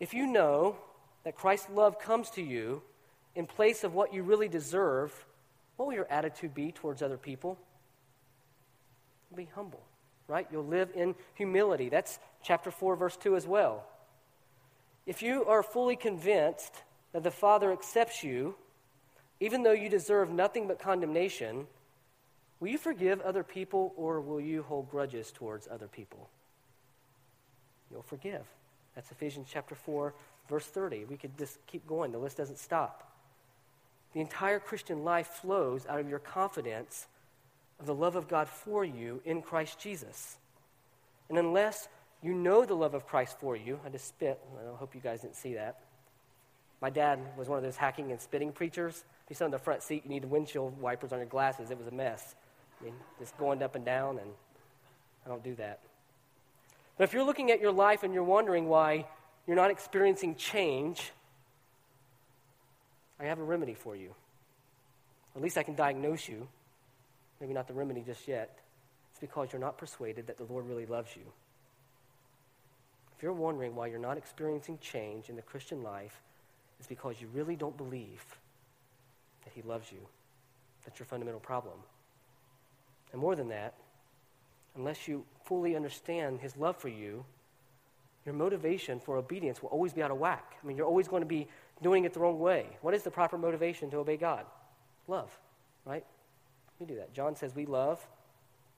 If 0.00 0.14
you 0.14 0.26
know 0.26 0.76
that 1.24 1.36
Christ's 1.36 1.70
love 1.70 1.98
comes 1.98 2.30
to 2.30 2.42
you 2.42 2.82
in 3.34 3.46
place 3.46 3.84
of 3.84 3.94
what 3.94 4.12
you 4.12 4.22
really 4.22 4.48
deserve, 4.48 5.24
what 5.76 5.86
will 5.86 5.94
your 5.94 6.10
attitude 6.10 6.54
be 6.54 6.72
towards 6.72 7.02
other 7.02 7.16
people? 7.16 7.58
Be 9.34 9.48
humble, 9.54 9.82
right? 10.28 10.46
You'll 10.50 10.66
live 10.66 10.90
in 10.94 11.14
humility. 11.34 11.88
That's 11.88 12.18
chapter 12.42 12.70
4, 12.70 12.96
verse 12.96 13.16
2 13.16 13.36
as 13.36 13.46
well. 13.46 13.84
If 15.06 15.22
you 15.22 15.44
are 15.46 15.62
fully 15.62 15.96
convinced 15.96 16.72
that 17.12 17.22
the 17.22 17.30
Father 17.30 17.72
accepts 17.72 18.22
you, 18.22 18.54
even 19.40 19.62
though 19.62 19.72
you 19.72 19.88
deserve 19.88 20.30
nothing 20.30 20.68
but 20.68 20.78
condemnation, 20.78 21.66
will 22.60 22.68
you 22.68 22.78
forgive 22.78 23.20
other 23.20 23.42
people 23.42 23.92
or 23.96 24.20
will 24.20 24.40
you 24.40 24.62
hold 24.62 24.90
grudges 24.90 25.32
towards 25.32 25.66
other 25.68 25.88
people? 25.88 26.28
You'll 27.90 28.02
forgive. 28.02 28.42
That's 28.94 29.10
Ephesians 29.10 29.48
chapter 29.50 29.74
4, 29.74 30.14
verse 30.48 30.66
30. 30.66 31.06
We 31.06 31.16
could 31.16 31.36
just 31.38 31.58
keep 31.66 31.86
going, 31.86 32.12
the 32.12 32.18
list 32.18 32.36
doesn't 32.36 32.58
stop. 32.58 33.12
The 34.14 34.20
entire 34.20 34.60
Christian 34.60 35.04
life 35.04 35.26
flows 35.26 35.86
out 35.86 35.98
of 35.98 36.08
your 36.08 36.18
confidence 36.18 37.06
of 37.82 37.86
the 37.86 37.94
love 37.94 38.14
of 38.14 38.28
God 38.28 38.48
for 38.48 38.84
you 38.84 39.20
in 39.24 39.42
Christ 39.42 39.78
Jesus. 39.80 40.38
And 41.28 41.36
unless 41.36 41.88
you 42.22 42.32
know 42.32 42.64
the 42.64 42.74
love 42.74 42.94
of 42.94 43.08
Christ 43.08 43.36
for 43.40 43.56
you, 43.56 43.80
I 43.84 43.88
just 43.88 44.06
spit. 44.06 44.40
I 44.56 44.76
hope 44.76 44.94
you 44.94 45.00
guys 45.00 45.22
didn't 45.22 45.34
see 45.34 45.54
that. 45.54 45.80
My 46.80 46.90
dad 46.90 47.18
was 47.36 47.48
one 47.48 47.58
of 47.58 47.64
those 47.64 47.76
hacking 47.76 48.12
and 48.12 48.20
spitting 48.20 48.52
preachers. 48.52 49.04
If 49.24 49.30
you 49.30 49.34
sit 49.34 49.46
in 49.46 49.50
the 49.50 49.58
front 49.58 49.82
seat, 49.82 50.04
you 50.04 50.10
need 50.10 50.24
windshield 50.24 50.80
wipers 50.80 51.12
on 51.12 51.18
your 51.18 51.26
glasses. 51.26 51.72
It 51.72 51.78
was 51.78 51.88
a 51.88 51.92
mess. 51.92 52.36
I 52.80 52.84
mean, 52.84 52.94
just 53.18 53.36
going 53.36 53.60
up 53.64 53.74
and 53.74 53.84
down, 53.84 54.18
and 54.18 54.30
I 55.26 55.28
don't 55.28 55.42
do 55.42 55.56
that. 55.56 55.80
But 56.96 57.04
if 57.04 57.12
you're 57.12 57.24
looking 57.24 57.50
at 57.50 57.60
your 57.60 57.72
life 57.72 58.04
and 58.04 58.14
you're 58.14 58.22
wondering 58.22 58.68
why 58.68 59.06
you're 59.48 59.56
not 59.56 59.72
experiencing 59.72 60.36
change, 60.36 61.10
I 63.18 63.24
have 63.24 63.40
a 63.40 63.44
remedy 63.44 63.74
for 63.74 63.96
you. 63.96 64.14
At 65.34 65.42
least 65.42 65.58
I 65.58 65.64
can 65.64 65.74
diagnose 65.74 66.28
you. 66.28 66.46
Maybe 67.42 67.54
not 67.54 67.66
the 67.66 67.74
remedy 67.74 68.04
just 68.06 68.28
yet. 68.28 68.56
It's 69.10 69.18
because 69.18 69.52
you're 69.52 69.60
not 69.60 69.76
persuaded 69.76 70.28
that 70.28 70.38
the 70.38 70.44
Lord 70.44 70.64
really 70.68 70.86
loves 70.86 71.16
you. 71.16 71.24
If 73.16 73.22
you're 73.22 73.32
wondering 73.32 73.74
why 73.74 73.88
you're 73.88 73.98
not 73.98 74.16
experiencing 74.16 74.78
change 74.80 75.28
in 75.28 75.34
the 75.34 75.42
Christian 75.42 75.82
life, 75.82 76.22
it's 76.78 76.86
because 76.86 77.20
you 77.20 77.26
really 77.34 77.56
don't 77.56 77.76
believe 77.76 78.24
that 79.42 79.52
He 79.52 79.62
loves 79.62 79.90
you. 79.90 79.98
That's 80.84 81.00
your 81.00 81.06
fundamental 81.06 81.40
problem. 81.40 81.74
And 83.10 83.20
more 83.20 83.34
than 83.34 83.48
that, 83.48 83.74
unless 84.76 85.08
you 85.08 85.24
fully 85.44 85.74
understand 85.74 86.38
His 86.38 86.56
love 86.56 86.76
for 86.76 86.88
you, 86.88 87.24
your 88.24 88.36
motivation 88.36 89.00
for 89.00 89.16
obedience 89.16 89.60
will 89.60 89.70
always 89.70 89.92
be 89.92 90.00
out 90.00 90.12
of 90.12 90.18
whack. 90.18 90.54
I 90.62 90.64
mean, 90.64 90.76
you're 90.76 90.86
always 90.86 91.08
going 91.08 91.22
to 91.22 91.28
be 91.28 91.48
doing 91.82 92.04
it 92.04 92.14
the 92.14 92.20
wrong 92.20 92.38
way. 92.38 92.66
What 92.82 92.94
is 92.94 93.02
the 93.02 93.10
proper 93.10 93.36
motivation 93.36 93.90
to 93.90 93.96
obey 93.96 94.16
God? 94.16 94.46
Love, 95.08 95.36
right? 95.84 96.04
We 96.82 96.86
do 96.86 96.96
that. 96.96 97.14
John 97.14 97.36
says 97.36 97.54
we 97.54 97.64
love 97.64 98.04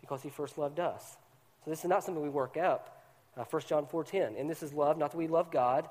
because 0.02 0.22
he 0.22 0.28
first 0.28 0.58
loved 0.58 0.78
us. 0.78 1.16
So 1.64 1.70
this 1.70 1.78
is 1.78 1.86
not 1.86 2.04
something 2.04 2.22
we 2.22 2.28
work 2.28 2.58
up. 2.58 3.02
Uh, 3.34 3.44
1 3.48 3.62
John 3.66 3.86
4.10, 3.86 4.38
and 4.38 4.48
this 4.48 4.62
is 4.62 4.74
love, 4.74 4.98
not 4.98 5.12
that 5.12 5.16
we 5.16 5.26
love 5.26 5.50
God, 5.50 5.88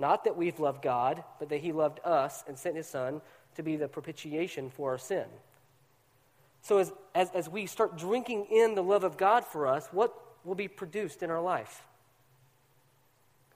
not 0.00 0.24
that 0.24 0.36
we've 0.36 0.58
loved 0.58 0.82
God, 0.82 1.22
but 1.38 1.48
that 1.50 1.60
he 1.60 1.70
loved 1.70 2.00
us 2.04 2.42
and 2.48 2.58
sent 2.58 2.74
his 2.74 2.88
son 2.88 3.20
to 3.54 3.62
be 3.62 3.76
the 3.76 3.86
propitiation 3.86 4.70
for 4.70 4.90
our 4.90 4.98
sin. 4.98 5.24
So, 6.62 6.78
as, 6.78 6.92
as, 7.14 7.30
as 7.30 7.48
we 7.48 7.66
start 7.66 7.96
drinking 7.96 8.46
in 8.50 8.74
the 8.74 8.82
love 8.82 9.04
of 9.04 9.16
God 9.16 9.44
for 9.44 9.68
us, 9.68 9.86
what 9.92 10.12
will 10.44 10.56
be 10.56 10.66
produced 10.66 11.22
in 11.22 11.30
our 11.30 11.40
life? 11.40 11.84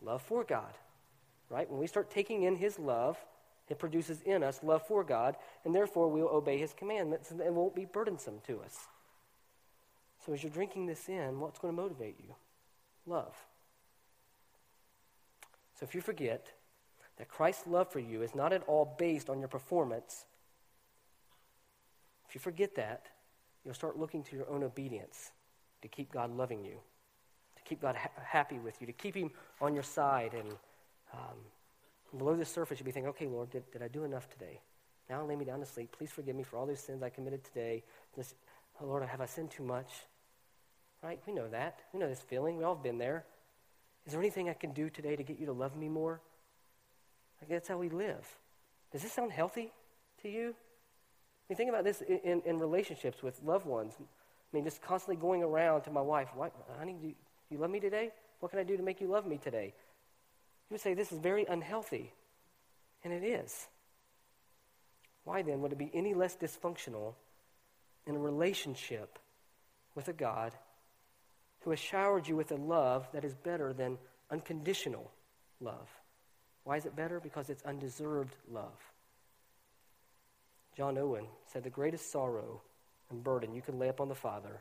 Love 0.01 0.23
for 0.23 0.45
God, 0.45 0.73
right? 1.51 1.69
When 1.69 1.81
we 1.81 1.89
start 1.89 2.09
taking 2.09 2.45
in 2.45 2.55
His 2.55 2.79
love, 2.79 3.19
it 3.69 3.79
produces 3.79 4.23
in 4.23 4.43
us 4.43 4.61
love 4.63 4.87
for 4.87 5.03
God, 5.03 5.37
and 5.65 5.75
therefore 5.75 6.09
we 6.09 6.23
will 6.23 6.31
obey 6.31 6.59
His 6.59 6.73
commandments 6.73 7.31
and 7.31 7.41
it 7.41 7.53
won't 7.53 7.75
be 7.75 7.85
burdensome 7.85 8.41
to 8.47 8.61
us. 8.61 8.87
So, 10.25 10.33
as 10.33 10.43
you're 10.43 10.53
drinking 10.53 10.87
this 10.87 11.09
in, 11.09 11.41
what's 11.41 11.59
going 11.59 11.75
to 11.75 11.81
motivate 11.81 12.17
you? 12.19 12.35
Love. 13.07 13.35
So, 15.79 15.85
if 15.85 15.95
you 15.95 16.01
forget 16.01 16.49
that 17.19 17.29
Christ's 17.29 17.67
love 17.67 17.91
for 17.91 18.01
you 18.01 18.23
is 18.23 18.35
not 18.35 18.53
at 18.53 18.63
all 18.67 18.97
based 18.99 19.29
on 19.31 19.39
your 19.39 19.49
performance, 19.49 20.25
if 22.29 22.35
you 22.35 22.41
forget 22.41 22.75
that, 22.77 23.07
you'll 23.65 23.75
start 23.75 23.99
looking 23.99 24.23
to 24.25 24.37
your 24.37 24.49
own 24.49 24.63
obedience 24.63 25.33
to 25.83 25.89
keep 25.89 26.13
God 26.13 26.37
loving 26.37 26.65
you, 26.65 26.79
to 27.57 27.63
keep 27.63 27.81
God 27.81 27.97
ha- 27.97 28.11
happy 28.25 28.59
with 28.59 28.81
you, 28.81 28.87
to 28.87 28.93
keep 28.93 29.15
Him 29.15 29.31
on 29.61 29.75
your 29.75 29.83
side. 29.83 30.35
And 30.35 30.51
um, 31.13 31.37
below 32.19 32.37
the 32.37 32.45
surface, 32.45 32.79
you'd 32.79 32.85
be 32.85 32.93
thinking, 32.93 33.11
okay, 33.11 33.27
Lord, 33.27 33.51
did, 33.51 33.71
did 33.71 33.83
I 33.83 33.89
do 33.89 34.05
enough 34.05 34.29
today? 34.29 34.61
Now 35.09 35.25
lay 35.25 35.37
me 35.37 35.45
down 35.45 35.61
to 35.61 35.67
sleep. 35.67 35.95
Please 35.97 36.11
forgive 36.11 36.35
me 36.37 36.43
for 36.43 36.57
all 36.57 36.67
those 36.67 36.81
sins 36.81 37.03
I 37.03 37.11
committed 37.11 37.45
today. 37.45 37.83
This, 38.17 38.35
oh, 38.81 38.87
Lord, 38.87 39.07
have 39.07 39.21
I 39.21 39.27
sinned 39.27 39.51
too 39.51 39.63
much? 39.63 39.91
Right? 41.03 41.21
We 41.27 41.33
know 41.33 41.49
that. 41.49 41.81
We 41.93 42.01
know 42.01 42.09
this 42.09 42.21
feeling. 42.21 42.57
We 42.57 42.65
all 42.65 42.75
have 42.75 42.83
been 42.83 42.99
there. 42.99 43.25
Is 44.07 44.13
there 44.13 44.21
anything 44.21 44.49
I 44.49 44.55
can 44.55 44.73
do 44.73 44.89
today 44.89 45.17
to 45.17 45.23
get 45.23 45.39
you 45.39 45.47
to 45.47 45.53
love 45.53 45.77
me 45.77 45.89
more? 45.89 46.21
Like 47.41 47.51
that's 47.51 47.69
how 47.69 47.77
we 47.77 47.89
live. 47.89 48.27
Does 48.93 49.03
this 49.03 49.13
sound 49.13 49.33
healthy 49.33 49.73
to 50.23 50.29
you? 50.29 50.55
I 51.49 51.53
mean, 51.53 51.57
think 51.57 51.69
about 51.69 51.85
this 51.85 52.01
in, 52.01 52.19
in, 52.19 52.43
in 52.47 52.59
relationships 52.59 53.23
with 53.23 53.41
loved 53.45 53.67
ones. 53.67 53.95
I 53.99 54.05
mean, 54.53 54.65
just 54.65 54.81
constantly 54.81 55.17
going 55.17 55.43
around 55.43 55.83
to 55.83 55.91
my 55.91 56.01
wife, 56.01 56.29
honey, 56.79 56.97
do 57.01 57.09
you, 57.09 57.15
do 57.49 57.55
you 57.55 57.59
love 57.59 57.71
me 57.71 57.81
today? 57.81 58.11
What 58.41 58.51
can 58.51 58.59
I 58.59 58.65
do 58.65 58.77
to 58.77 58.83
make 58.83 59.01
you 59.01 59.09
love 59.09 59.27
me 59.27 59.39
today? 59.39 59.75
You 60.69 60.75
would 60.75 60.81
say 60.81 60.95
this 60.95 61.13
is 61.13 61.19
very 61.19 61.45
unhealthy. 61.45 62.13
And 63.05 63.13
it 63.13 63.23
is. 63.23 63.69
Why 65.25 65.43
then 65.43 65.61
would 65.61 65.73
it 65.73 65.79
be 65.79 65.91
any 65.95 66.15
less 66.15 66.37
dysfunctional 66.37 67.15
in 68.07 68.17
a 68.17 68.19
relationship 68.19 69.19
with 69.95 70.09
a 70.09 70.13
God 70.13 70.53
who 71.61 71.71
has 71.71 71.79
showered 71.79 72.27
you 72.27 72.37
with 72.37 72.51
a 72.53 72.57
love 72.57 73.09
that 73.13 73.25
is 73.25 73.35
better 73.35 73.73
than 73.73 73.99
unconditional 74.31 75.11
love? 75.61 75.89
Why 76.65 76.77
is 76.77 76.87
it 76.87 76.97
better? 76.97 77.21
Because 77.21 77.49
it's 77.49 77.63
undeserved 77.63 78.35
love. 78.51 78.93
John 80.77 80.99
Owen 80.99 81.27
said, 81.53 81.63
The 81.63 81.71
greatest 81.71 82.11
sorrow 82.11 82.61
and 83.11 83.23
burden 83.23 83.55
you 83.55 83.63
can 83.63 83.79
lay 83.79 83.89
upon 83.89 84.09
the 84.09 84.15
Father, 84.15 84.61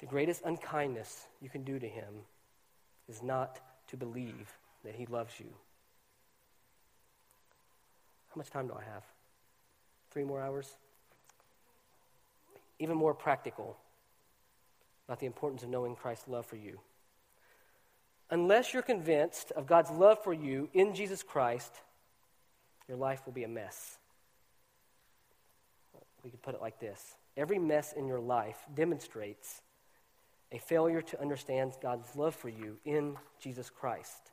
the 0.00 0.06
greatest 0.06 0.42
unkindness 0.44 1.26
you 1.40 1.50
can 1.50 1.62
do 1.62 1.78
to 1.78 1.88
him, 1.88 2.14
is 3.08 3.22
not 3.22 3.60
to 3.88 3.96
believe 3.96 4.58
that 4.88 4.96
he 4.96 5.04
loves 5.04 5.38
you. 5.38 5.44
How 8.30 8.38
much 8.38 8.48
time 8.48 8.68
do 8.68 8.72
I 8.72 8.82
have? 8.82 9.04
Three 10.10 10.24
more 10.24 10.40
hours? 10.40 10.66
Even 12.78 12.96
more 12.96 13.12
practical 13.12 13.76
about 15.06 15.20
the 15.20 15.26
importance 15.26 15.62
of 15.62 15.68
knowing 15.68 15.94
Christ's 15.94 16.26
love 16.26 16.46
for 16.46 16.56
you. 16.56 16.80
Unless 18.30 18.72
you're 18.72 18.82
convinced 18.82 19.52
of 19.52 19.66
God's 19.66 19.90
love 19.90 20.24
for 20.24 20.32
you 20.32 20.70
in 20.72 20.94
Jesus 20.94 21.22
Christ, 21.22 21.74
your 22.88 22.96
life 22.96 23.20
will 23.26 23.34
be 23.34 23.44
a 23.44 23.48
mess. 23.48 23.98
We 26.24 26.30
could 26.30 26.40
put 26.40 26.54
it 26.54 26.62
like 26.62 26.80
this 26.80 27.14
Every 27.36 27.58
mess 27.58 27.92
in 27.92 28.06
your 28.06 28.20
life 28.20 28.56
demonstrates 28.74 29.60
a 30.50 30.58
failure 30.58 31.02
to 31.02 31.20
understand 31.20 31.74
God's 31.82 32.16
love 32.16 32.34
for 32.34 32.48
you 32.48 32.78
in 32.86 33.18
Jesus 33.38 33.68
Christ. 33.68 34.30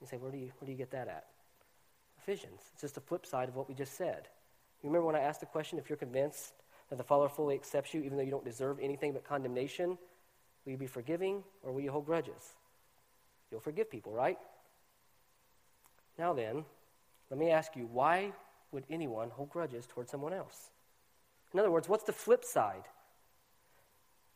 You 0.00 0.06
say, 0.06 0.16
where 0.16 0.30
do 0.30 0.38
you, 0.38 0.50
where 0.58 0.66
do 0.66 0.72
you 0.72 0.78
get 0.78 0.90
that 0.92 1.08
at? 1.08 1.26
Ephesians. 2.18 2.60
It's 2.72 2.82
just 2.82 2.94
the 2.94 3.00
flip 3.00 3.26
side 3.26 3.48
of 3.48 3.56
what 3.56 3.68
we 3.68 3.74
just 3.74 3.96
said. 3.96 4.28
You 4.82 4.88
remember 4.88 5.06
when 5.06 5.16
I 5.16 5.20
asked 5.20 5.40
the 5.40 5.46
question 5.46 5.78
if 5.78 5.88
you're 5.88 5.96
convinced 5.96 6.54
that 6.88 6.96
the 6.96 7.04
Father 7.04 7.28
fully 7.28 7.54
accepts 7.54 7.94
you 7.94 8.02
even 8.02 8.16
though 8.16 8.24
you 8.24 8.30
don't 8.30 8.44
deserve 8.44 8.78
anything 8.80 9.12
but 9.12 9.24
condemnation, 9.24 9.98
will 10.64 10.72
you 10.72 10.78
be 10.78 10.86
forgiving 10.86 11.42
or 11.62 11.72
will 11.72 11.80
you 11.80 11.90
hold 11.90 12.06
grudges? 12.06 12.54
You'll 13.50 13.60
forgive 13.60 13.90
people, 13.90 14.12
right? 14.12 14.38
Now 16.18 16.32
then, 16.32 16.64
let 17.30 17.38
me 17.38 17.50
ask 17.50 17.76
you 17.76 17.88
why 17.92 18.32
would 18.72 18.84
anyone 18.90 19.30
hold 19.30 19.50
grudges 19.50 19.86
towards 19.86 20.10
someone 20.10 20.32
else? 20.32 20.70
In 21.52 21.58
other 21.58 21.70
words, 21.70 21.88
what's 21.88 22.04
the 22.04 22.12
flip 22.12 22.44
side? 22.44 22.84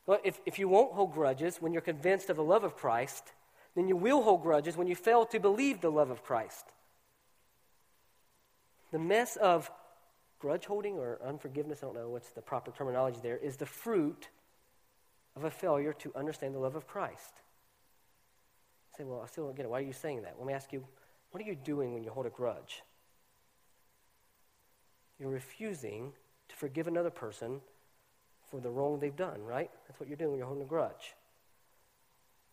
Well, 0.07 0.19
if, 0.25 0.41
if 0.45 0.59
you 0.59 0.69
won't 0.69 0.93
hold 0.93 1.12
grudges 1.12 1.59
when 1.59 1.73
you're 1.73 1.83
convinced 1.83 2.29
of 2.29 2.37
the 2.37 2.43
love 2.43 2.65
of 2.65 2.77
Christ, 2.77 3.33
then 3.75 3.89
you 3.89 3.97
will 3.97 4.22
hold 4.22 4.43
grudges 4.43 4.77
when 4.77 4.87
you 4.87 4.95
fail 4.95 5.25
to 5.27 5.41
believe 5.41 5.81
the 5.81 5.91
love 5.91 6.11
of 6.11 6.22
Christ. 6.22 6.66
The 8.93 8.99
mess 8.99 9.37
of 9.37 9.70
grudge 10.39 10.66
holding 10.66 10.99
or 10.99 11.18
unforgiveness, 11.27 11.83
I 11.83 11.87
don't 11.87 11.97
know 11.97 12.09
what's 12.09 12.31
the 12.31 12.43
proper 12.43 12.70
terminology 12.70 13.18
there, 13.22 13.37
is 13.37 13.57
the 13.57 13.66
fruit 13.66 14.29
of 15.37 15.45
a 15.45 15.51
failure 15.51 15.93
to 15.95 16.12
understand 16.14 16.55
the 16.55 16.61
love 16.61 16.77
of 16.77 16.87
Christ. 16.87 17.33
You 18.93 18.99
say, 18.99 19.05
well, 19.05 19.22
I 19.25 19.27
still 19.27 19.47
don't 19.47 19.57
get 19.57 19.64
it. 19.64 19.70
Why 19.70 19.79
are 19.79 19.83
you 19.83 19.93
saying 19.93 20.22
that? 20.22 20.37
Let 20.39 20.47
me 20.47 20.53
ask 20.53 20.72
you, 20.72 20.85
what 21.33 21.43
are 21.43 21.47
you 21.47 21.57
doing 21.57 21.93
when 21.95 22.05
you 22.05 22.11
hold 22.11 22.27
a 22.27 22.31
grudge? 22.31 22.83
You're 25.18 25.31
refusing 25.31 26.12
to 26.49 26.57
forgive 26.57 26.87
another 26.87 27.11
person 27.11 27.61
for 28.49 28.61
the 28.61 28.70
wrong 28.70 29.01
they've 29.01 29.16
done, 29.16 29.43
right? 29.43 29.70
That's 29.89 29.99
what 29.99 30.09
you're 30.09 30.16
doing 30.16 30.31
when 30.31 30.39
you're 30.39 30.47
holding 30.47 30.64
a 30.64 30.68
grudge. 30.68 31.14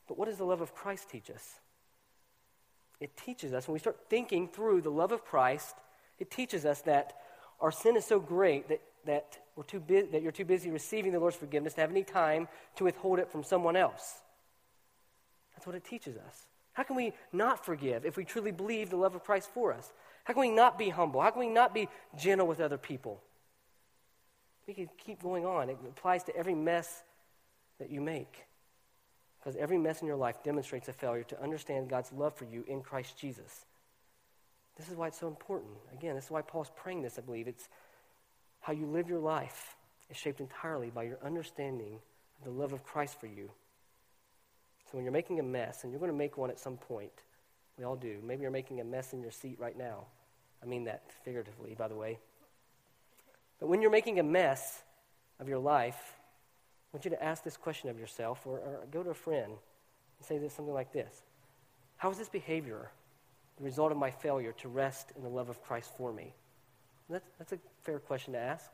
But 0.08 0.18
what 0.18 0.28
does 0.28 0.38
the 0.38 0.43
love 0.43 0.62
of 0.62 0.74
Christ 0.74 1.10
teach 1.10 1.30
us? 1.30 1.60
It 2.99 3.18
teaches 3.18 3.54
us, 3.54 3.68
when 3.68 3.74
we 3.74 3.80
start 3.80 3.97
thinking 4.10 4.47
through 4.47 4.82
the 4.82 4.91
love 4.91 5.12
of 5.12 5.26
Christ, 5.26 5.76
it 6.20 6.30
teaches 6.30 6.66
us 6.66 6.82
that 6.82 7.14
our 7.60 7.72
sin 7.72 7.95
is 7.95 8.06
so 8.06 8.20
great 8.20 8.70
that, 8.70 8.82
that, 9.06 9.39
we're 9.56 9.64
too 9.64 9.80
bu- 9.80 10.12
that 10.12 10.22
you're 10.22 10.32
too 10.32 10.45
busy 10.45 10.70
receiving 10.70 11.12
the 11.12 11.20
Lord's 11.20 11.36
forgiveness 11.36 11.74
to 11.74 11.82
have 11.82 11.91
any 11.91 12.04
time 12.04 12.47
to 12.76 12.84
withhold 12.84 13.20
it 13.20 13.32
from 13.32 13.43
someone 13.43 13.76
else. 13.76 14.20
That's 15.54 15.66
what 15.66 15.76
it 15.76 15.84
teaches 15.84 16.16
us. 16.18 16.45
How 16.74 16.84
can 16.84 16.95
we 16.95 17.14
not 17.34 17.66
forgive 17.66 18.06
if 18.06 18.18
we 18.18 18.24
truly 18.24 18.52
believe 18.52 18.89
the 18.89 18.97
love 18.97 19.16
of 19.16 19.24
Christ 19.24 19.49
for 19.54 19.74
us? 19.74 19.91
How 20.24 20.34
can 20.34 20.41
we 20.41 20.52
not 20.52 20.78
be 20.78 20.89
humble? 20.89 21.22
How 21.22 21.32
can 21.32 21.39
we 21.39 21.49
not 21.49 21.74
be 21.74 21.89
gentle 22.18 22.47
with 22.47 22.60
other 22.60 22.78
people? 22.78 23.22
We 24.68 24.74
can 24.74 24.89
keep 24.97 25.22
going 25.22 25.45
on. 25.45 25.70
It 25.70 25.78
applies 25.89 26.24
to 26.26 26.36
every 26.36 26.56
mess 26.56 27.04
that 27.80 27.89
you 27.89 27.99
make. 27.99 28.45
Because 29.42 29.56
every 29.56 29.78
mess 29.78 30.02
in 30.02 30.08
your 30.08 30.18
life 30.18 30.44
demonstrates 30.44 30.88
a 30.88 30.94
failure 30.94 31.24
to 31.24 31.42
understand 31.42 31.89
God's 31.89 32.12
love 32.14 32.36
for 32.36 32.46
you 32.46 32.64
in 32.68 32.82
Christ 32.82 33.18
Jesus. 33.18 33.66
This 34.78 34.88
is 34.88 34.96
why 34.96 35.08
it's 35.08 35.20
so 35.20 35.28
important. 35.28 35.72
Again, 35.94 36.16
this 36.16 36.26
is 36.26 36.32
why 36.32 36.42
Paul's 36.42 36.72
praying 36.76 37.02
this, 37.02 37.18
I 37.18 37.22
believe. 37.22 37.48
It's 37.48 37.68
how 38.62 38.74
you 38.74 38.86
live 38.86 39.10
your 39.10 39.20
life 39.20 39.76
is 40.10 40.18
shaped 40.18 40.39
entirely 40.39 40.89
by 40.89 41.04
your 41.04 41.18
understanding 41.24 42.00
of 42.39 42.46
the 42.46 42.52
love 42.52 42.72
of 42.72 42.84
Christ 42.84 43.20
for 43.20 43.28
you. 43.28 43.50
So 44.86 44.98
when 44.98 45.04
you're 45.04 45.14
making 45.14 45.39
a 45.39 45.44
mess, 45.44 45.84
and 45.84 45.92
you're 45.92 46.00
going 46.00 46.12
to 46.12 46.18
make 46.18 46.38
one 46.38 46.50
at 46.50 46.60
some 46.60 46.78
point, 46.78 47.12
we 47.78 47.84
all 47.84 47.96
do. 47.96 48.20
Maybe 48.24 48.42
you're 48.42 48.52
making 48.52 48.80
a 48.80 48.84
mess 48.84 49.14
in 49.14 49.22
your 49.22 49.32
seat 49.32 49.58
right 49.60 49.78
now. 49.78 50.06
I 50.62 50.68
mean 50.68 50.84
that 50.84 51.04
figuratively, 51.24 51.76
by 51.76 51.88
the 51.88 51.96
way. 51.96 52.20
But 53.60 53.70
when 53.70 53.82
you're 53.82 53.92
making 53.92 54.20
a 54.20 54.24
mess 54.24 54.82
of 55.39 55.48
your 55.48 55.60
life, 55.60 56.14
I 56.92 56.98
want 56.98 57.06
you 57.06 57.12
to 57.12 57.24
ask 57.24 57.44
this 57.44 57.56
question 57.56 57.89
of 57.89 57.98
yourself 57.98 58.46
or, 58.46 58.60
or 58.60 58.80
go 58.92 59.02
to 59.04 59.12
a 59.12 59.16
friend 59.16 59.54
and 59.54 60.26
say 60.28 60.38
this, 60.38 60.54
something 60.54 60.74
like 60.74 60.92
this 60.92 61.24
How 61.98 62.10
is 62.12 62.18
this 62.18 62.30
behavior 62.30 62.92
the 63.58 63.64
result 63.64 63.92
of 63.92 63.98
my 63.98 64.12
failure 64.12 64.54
to 64.54 64.68
rest 64.68 65.12
in 65.16 65.24
the 65.24 65.30
love 65.30 65.50
of 65.50 65.62
Christ 65.64 65.92
for 65.98 66.12
me? 66.12 66.34
That's, 67.10 67.30
that's 67.38 67.54
a 67.54 67.60
fair 67.84 68.00
question 68.00 68.34
to 68.34 68.39
ask. 68.39 68.72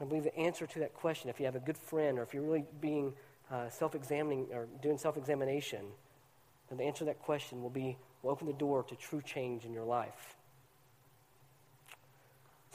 I 0.00 0.04
believe 0.04 0.24
the 0.24 0.36
answer 0.36 0.66
to 0.66 0.78
that 0.78 0.94
question, 0.94 1.28
if 1.28 1.38
you 1.38 1.46
have 1.46 1.56
a 1.56 1.60
good 1.60 1.76
friend 1.76 2.18
or 2.18 2.22
if 2.22 2.32
you're 2.32 2.42
really 2.42 2.64
being 2.80 3.12
uh, 3.50 3.68
self 3.68 3.94
examining 3.94 4.46
or 4.52 4.66
doing 4.82 4.96
self 4.96 5.16
examination, 5.16 5.84
then 6.68 6.78
the 6.78 6.84
answer 6.84 7.00
to 7.00 7.04
that 7.06 7.20
question 7.20 7.62
will 7.62 7.70
be 7.70 7.98
will 8.22 8.30
open 8.30 8.46
the 8.46 8.52
door 8.54 8.82
to 8.84 8.94
true 8.96 9.22
change 9.22 9.64
in 9.64 9.72
your 9.72 9.84
life. 9.84 10.36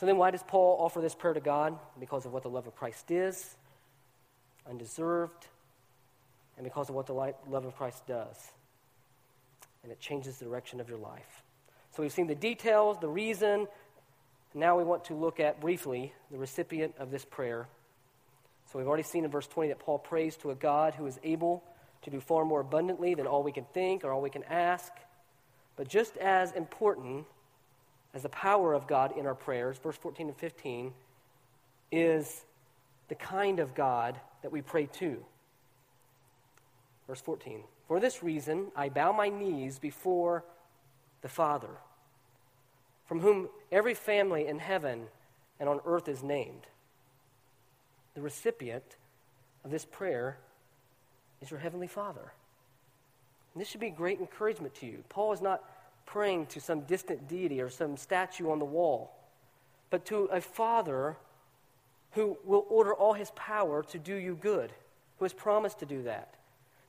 Then, 0.06 0.18
why 0.18 0.32
does 0.32 0.44
Paul 0.44 0.78
offer 0.80 1.02
this 1.02 1.16
prayer 1.16 1.34
to 1.34 1.40
God? 1.40 1.78
Because 2.00 2.26
of 2.26 2.34
what 2.34 2.44
the 2.44 2.50
love 2.50 2.68
of 2.68 2.76
Christ 2.76 3.12
is, 3.12 3.56
undeserved, 4.70 5.48
and 6.58 6.64
because 6.64 6.90
of 6.90 6.96
what 6.96 7.08
the 7.08 7.14
love 7.14 7.66
of 7.66 7.76
Christ 7.76 8.06
does. 8.08 8.38
And 9.84 9.92
it 9.92 10.00
changes 10.00 10.38
the 10.38 10.46
direction 10.46 10.80
of 10.80 10.90
your 10.90 10.98
life. 10.98 11.44
So 11.96 12.04
we've 12.04 12.12
seen 12.12 12.28
the 12.28 12.36
details, 12.36 12.98
the 13.00 13.08
reason. 13.08 13.68
Now 14.54 14.78
we 14.78 14.84
want 14.84 15.06
to 15.06 15.14
look 15.14 15.40
at 15.40 15.62
briefly 15.62 16.14
the 16.32 16.38
recipient 16.38 16.96
of 16.98 17.12
this 17.12 17.26
prayer. 17.26 17.68
So 18.72 18.80
we've 18.80 18.88
already 18.88 19.04
seen 19.04 19.26
in 19.26 19.32
verse 19.32 19.48
20 19.48 19.70
that 19.70 19.80
Paul 19.80 20.00
prays 20.00 20.36
to 20.38 20.52
a 20.52 20.56
God 20.56 20.96
who 20.96 21.06
is 21.06 21.20
able 21.24 21.64
to 22.02 22.10
do 22.10 22.20
far 22.20 22.46
more 22.46 22.62
abundantly 22.62 23.16
than 23.16 23.28
all 23.28 23.44
we 23.44 23.52
can 23.52 23.66
think 23.74 24.04
or 24.04 24.12
all 24.12 24.22
we 24.22 24.30
can 24.30 24.44
ask. 24.44 24.92
But 25.76 25.88
just 25.88 26.18
as 26.18 26.52
important 26.54 27.26
as 28.16 28.24
the 28.24 28.30
power 28.30 28.74
of 28.74 28.88
God 28.88 29.16
in 29.18 29.28
our 29.28 29.36
prayers, 29.36 29.78
verse 29.78 29.98
14 29.98 30.30
and 30.30 30.38
15, 30.38 30.94
is 31.92 32.46
the 33.10 33.16
kind 33.16 33.60
of 33.60 33.76
God 33.76 34.18
that 34.42 34.52
we 34.54 34.62
pray 34.62 34.86
to. 34.94 35.24
Verse 37.08 37.20
14 37.20 37.62
For 37.88 38.00
this 38.00 38.24
reason, 38.24 38.68
I 38.74 38.88
bow 38.88 39.12
my 39.12 39.28
knees 39.28 39.78
before 39.78 40.46
the 41.22 41.28
Father, 41.28 41.70
from 43.06 43.20
whom 43.20 43.50
every 43.70 43.94
family 43.94 44.48
in 44.48 44.60
heaven 44.60 45.08
and 45.60 45.68
on 45.68 45.82
earth 45.86 46.08
is 46.08 46.24
named. 46.24 46.66
The 48.14 48.22
recipient 48.22 48.96
of 49.66 49.72
this 49.72 49.84
prayer 49.84 50.38
is 51.42 51.52
your 51.52 51.60
Heavenly 51.60 51.88
Father. 51.88 52.32
And 53.54 53.62
this 53.62 53.68
should 53.68 53.82
be 53.82 53.90
great 53.90 54.20
encouragement 54.20 54.74
to 54.76 54.86
you. 54.86 55.04
Paul 55.10 55.34
is 55.34 55.42
not 55.42 55.64
praying 56.06 56.48
to 56.48 56.60
some 56.60 56.82
distant 56.82 57.28
deity 57.28 57.62
or 57.62 57.70
some 57.70 57.98
statue 57.98 58.52
on 58.52 58.60
the 58.60 58.66
wall, 58.66 59.12
but 59.90 60.06
to 60.06 60.26
a 60.26 60.42
Father 60.42 61.18
who 62.12 62.38
will 62.46 62.66
order 62.70 62.94
all 62.94 63.14
his 63.14 63.32
power 63.36 63.84
to 63.84 64.00
do 64.00 64.16
you 64.16 64.36
good, 64.36 64.72
who 65.18 65.26
has 65.26 65.34
promised 65.34 65.80
to 65.80 65.86
do 65.86 66.04
that. 66.04 66.36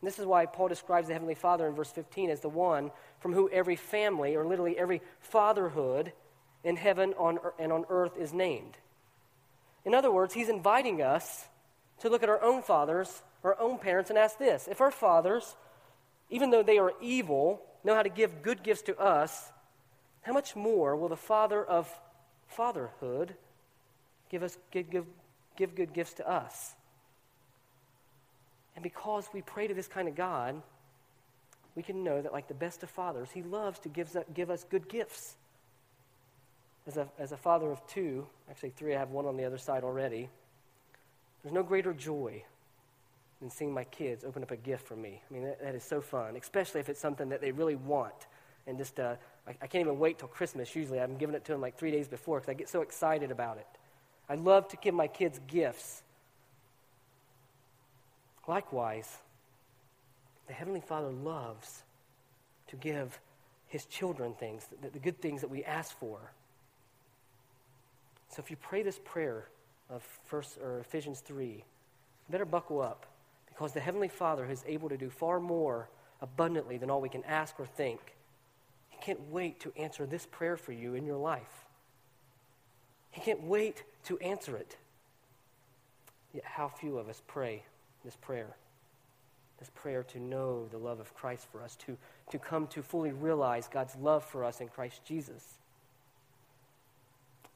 And 0.01 0.07
this 0.09 0.19
is 0.19 0.27
why 0.27 0.47
Paul 0.47 0.69
describes 0.69 1.09
the 1.09 1.15
Heavenly 1.15 1.35
Father 1.35 1.67
in 1.67 1.75
verse 1.75 1.91
15 1.91 2.31
as 2.31 2.41
the 2.41 2.49
one 2.49 2.91
from 3.21 3.33
whom 3.33 3.49
every 3.53 3.77
family, 3.77 4.37
or 4.37 4.45
literally 4.47 4.79
every 4.79 5.03
fatherhood 5.21 6.13
in 6.63 6.77
heaven 6.77 7.15
on, 7.19 7.39
and 7.59 7.73
on 7.73 7.87
earth, 7.89 8.17
is 8.17 8.33
named. 8.33 8.77
In 9.85 9.95
other 9.95 10.13
words, 10.13 10.35
he's 10.35 10.49
inviting 10.49 11.01
us 11.01 11.47
to 12.01 12.09
look 12.09 12.23
at 12.23 12.29
our 12.29 12.43
own 12.43 12.63
fathers, 12.63 13.23
our 13.43 13.59
own 13.59 13.79
parents, 13.79 14.11
and 14.11 14.19
ask 14.19 14.39
this 14.39 14.69
if 14.71 14.81
our 14.81 14.91
fathers, 14.91 15.57
even 16.29 16.51
though 16.51 16.63
they 16.63 16.79
are 16.79 16.93
evil, 17.01 17.63
know 17.87 17.95
how 17.95 18.03
to 18.03 18.09
give 18.09 18.43
good 18.43 18.63
gifts 18.63 18.83
to 18.83 18.99
us, 18.99 19.51
how 20.23 20.33
much 20.33 20.57
more 20.57 20.97
will 20.97 21.09
the 21.09 21.17
Father 21.17 21.65
of 21.65 21.89
fatherhood 22.49 23.35
give, 24.29 24.43
us, 24.43 24.59
give, 24.71 24.91
give, 24.91 25.07
give 25.57 25.75
good 25.75 25.93
gifts 25.95 26.15
to 26.15 26.29
us? 26.29 26.75
And 28.75 28.83
because 28.83 29.29
we 29.33 29.41
pray 29.41 29.69
to 29.69 29.75
this 29.75 29.89
kind 29.89 30.09
of 30.09 30.15
God, 30.15 30.61
we 31.75 31.83
can 31.83 32.05
know 32.05 32.21
that, 32.21 32.33
like 32.33 32.49
the 32.49 32.55
best 32.55 32.83
of 32.83 32.91
fathers, 32.91 33.31
He 33.33 33.43
loves 33.43 33.79
to 33.81 33.89
give, 33.89 34.15
give 34.35 34.51
us 34.51 34.65
good 34.69 34.89
gifts. 34.89 35.37
As 36.87 36.97
a, 36.97 37.09
as 37.19 37.33
a 37.33 37.37
father 37.37 37.71
of 37.71 37.85
two, 37.87 38.27
actually 38.51 38.71
three, 38.71 38.95
I 38.95 38.99
have 38.99 39.11
one 39.11 39.27
on 39.27 39.37
the 39.37 39.45
other 39.45 39.59
side 39.59 39.83
already, 39.83 40.29
there's 41.43 41.55
no 41.55 41.63
greater 41.63 41.93
joy 41.93 42.45
than 43.41 43.51
seeing 43.51 43.73
my 43.73 43.85
kids 43.85 44.25
open 44.25 44.43
up 44.43 44.51
a 44.51 44.57
gift 44.57 44.87
for 44.87 44.97
me. 44.97 45.21
I 45.29 45.35
mean, 45.35 45.45
that, 45.45 45.63
that 45.63 45.75
is 45.75 45.85
so 45.85 46.01
fun, 46.01 46.37
especially 46.37 46.81
if 46.81 46.89
it's 46.89 47.01
something 47.01 47.29
that 47.29 47.41
they 47.41 47.53
really 47.53 47.77
want. 47.77 48.27
And 48.67 48.79
just, 48.79 48.99
uh, 48.99 49.17
I, 49.47 49.51
I, 49.51 49.67
can't 49.67 49.87
even 49.87 49.99
wait 49.99 50.19
till 50.19 50.29
Christmas. 50.29 50.75
Usually, 50.75 51.01
I'm 51.01 51.17
giving 51.17 51.35
it 51.35 51.45
to 51.45 51.53
them 51.53 51.61
like 51.61 51.79
three 51.79 51.91
days 51.91 52.09
before 52.09 52.41
because 52.41 52.51
I 52.51 52.55
get 52.55 52.69
so 52.69 52.81
excited 52.83 53.31
about 53.31 53.59
it. 53.59 53.67
I 54.29 54.35
love 54.35 54.69
to 54.69 54.77
give 54.77 54.95
my 54.95 55.07
kids 55.07 55.39
gifts. 55.47 56.03
Likewise, 58.49 59.19
the 60.47 60.53
Heavenly 60.53 60.81
Father 60.81 61.11
loves 61.11 61.83
to 62.69 62.77
give 62.77 63.21
His 63.69 63.85
children 63.85 64.35
things, 64.35 64.67
the, 64.83 64.91
the 64.91 64.99
good 64.99 65.21
things 65.21 65.43
that 65.43 65.51
we 65.51 65.63
ask 65.63 65.97
for. 65.99 66.19
So 68.31 68.43
if 68.43 68.51
you 68.51 68.57
pray 68.57 68.83
this 68.83 68.99
prayer 69.05 69.47
of 69.91 70.03
first 70.25 70.59
or 70.59 70.81
Ephesians 70.81 71.21
3, 71.21 71.47
you 71.47 71.63
better 72.31 72.45
buckle 72.45 72.81
up 72.81 73.07
because 73.57 73.73
the 73.73 73.81
Heavenly 73.81 74.09
Father 74.09 74.45
is 74.45 74.63
able 74.67 74.91
to 74.91 74.99
do 74.99 75.09
far 75.09 75.41
more 75.41 75.89
abundantly 76.21 76.77
than 76.77 76.91
all 76.91 77.01
we 77.01 77.09
can 77.09 77.25
ask 77.25 77.59
or 77.59 77.65
think. 77.65 78.01
He 78.91 78.99
can't 79.01 79.31
wait 79.31 79.61
to 79.61 79.73
answer 79.79 80.05
this 80.05 80.27
prayer 80.27 80.59
for 80.59 80.73
you 80.73 80.95
in 80.95 81.07
your 81.07 81.17
life. 81.17 81.65
He 83.11 83.23
can't 83.23 83.43
wait 83.43 83.83
to 84.05 84.19
answer 84.19 84.57
it. 84.57 84.77
Yet, 86.35 86.45
how 86.45 86.69
few 86.69 86.99
of 86.99 87.09
us 87.09 87.23
pray 87.27 87.63
this 88.05 88.17
prayer? 88.17 88.57
This 89.59 89.71
prayer 89.75 90.03
to 90.03 90.19
know 90.19 90.69
the 90.71 90.77
love 90.77 91.01
of 91.01 91.15
Christ 91.15 91.47
for 91.51 91.63
us, 91.63 91.77
to, 91.87 91.97
to 92.31 92.39
come 92.39 92.67
to 92.69 92.83
fully 92.83 93.13
realize 93.13 93.69
God's 93.69 93.97
love 93.97 94.23
for 94.23 94.45
us 94.45 94.61
in 94.61 94.69
Christ 94.69 95.01
Jesus. 95.07 95.55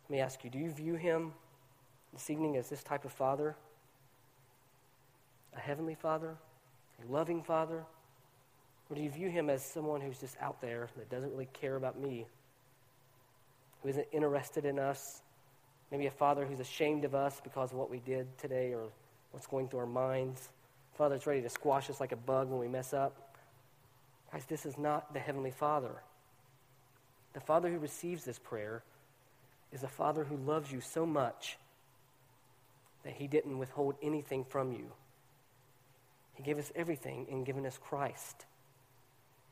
Let 0.09 0.17
me 0.17 0.21
ask 0.21 0.45
you 0.45 0.51
do 0.51 0.59
you 0.59 0.71
view 0.71 0.95
him 0.95 1.35
this 2.15 2.31
evening 2.31 2.57
as 2.57 2.71
this 2.71 2.83
type 2.83 3.05
of 3.05 3.13
father? 3.13 3.55
A 5.57 5.61
heavenly 5.61 5.95
father? 5.95 6.37
A 7.03 7.13
loving 7.13 7.43
father? 7.43 7.85
Or 8.89 8.97
do 8.97 9.03
you 9.03 9.11
view 9.11 9.29
him 9.29 9.49
as 9.49 9.65
someone 9.65 10.01
who's 10.01 10.19
just 10.19 10.37
out 10.41 10.61
there 10.61 10.89
that 10.97 11.09
doesn't 11.11 11.31
really 11.31 11.49
care 11.53 11.77
about 11.77 11.99
me? 12.01 12.27
Who 13.83 13.89
isn't 13.89 14.07
interested 14.13 14.65
in 14.65 14.79
us? 14.79 15.23
Maybe 15.91 16.07
a 16.07 16.11
father 16.11 16.45
who's 16.45 16.61
ashamed 16.61 17.05
of 17.05 17.15
us 17.15 17.41
because 17.43 17.73
of 17.73 17.79
what 17.79 17.91
we 17.91 18.01
did 18.01 18.27
today 18.39 18.73
or 18.73 18.89
what's 19.33 19.47
going 19.47 19.69
through 19.69 19.81
our 19.81 19.87
minds. 19.87 20.51
Father 20.95 21.15
that's 21.15 21.27
ready 21.27 21.41
to 21.43 21.49
squash 21.49 21.89
us 21.89 22.01
like 22.01 22.13
a 22.13 22.17
bug 22.17 22.49
when 22.49 22.61
we 22.61 22.69
mess 22.69 22.93
up. 22.93 23.37
Guys, 24.33 24.45
this 24.45 24.67
is 24.67 24.77
not 24.77 25.13
the 25.13 25.19
Heavenly 25.19 25.51
Father. 25.51 26.03
The 27.33 27.41
Father 27.41 27.71
who 27.71 27.79
receives 27.79 28.25
this 28.25 28.39
prayer 28.39 28.83
is 29.73 29.83
a 29.83 29.89
Father 29.89 30.25
who 30.25 30.37
loves 30.37 30.71
you 30.71 30.81
so 30.81 31.07
much 31.07 31.59
that 33.05 33.15
He 33.15 33.27
didn't 33.27 33.59
withhold 33.59 33.95
anything 34.03 34.45
from 34.45 34.73
you. 34.73 34.93
He 36.35 36.43
gave 36.43 36.59
us 36.59 36.73
everything 36.75 37.27
in 37.29 37.45
giving 37.45 37.67
us 37.67 37.79
Christ. 37.79 38.47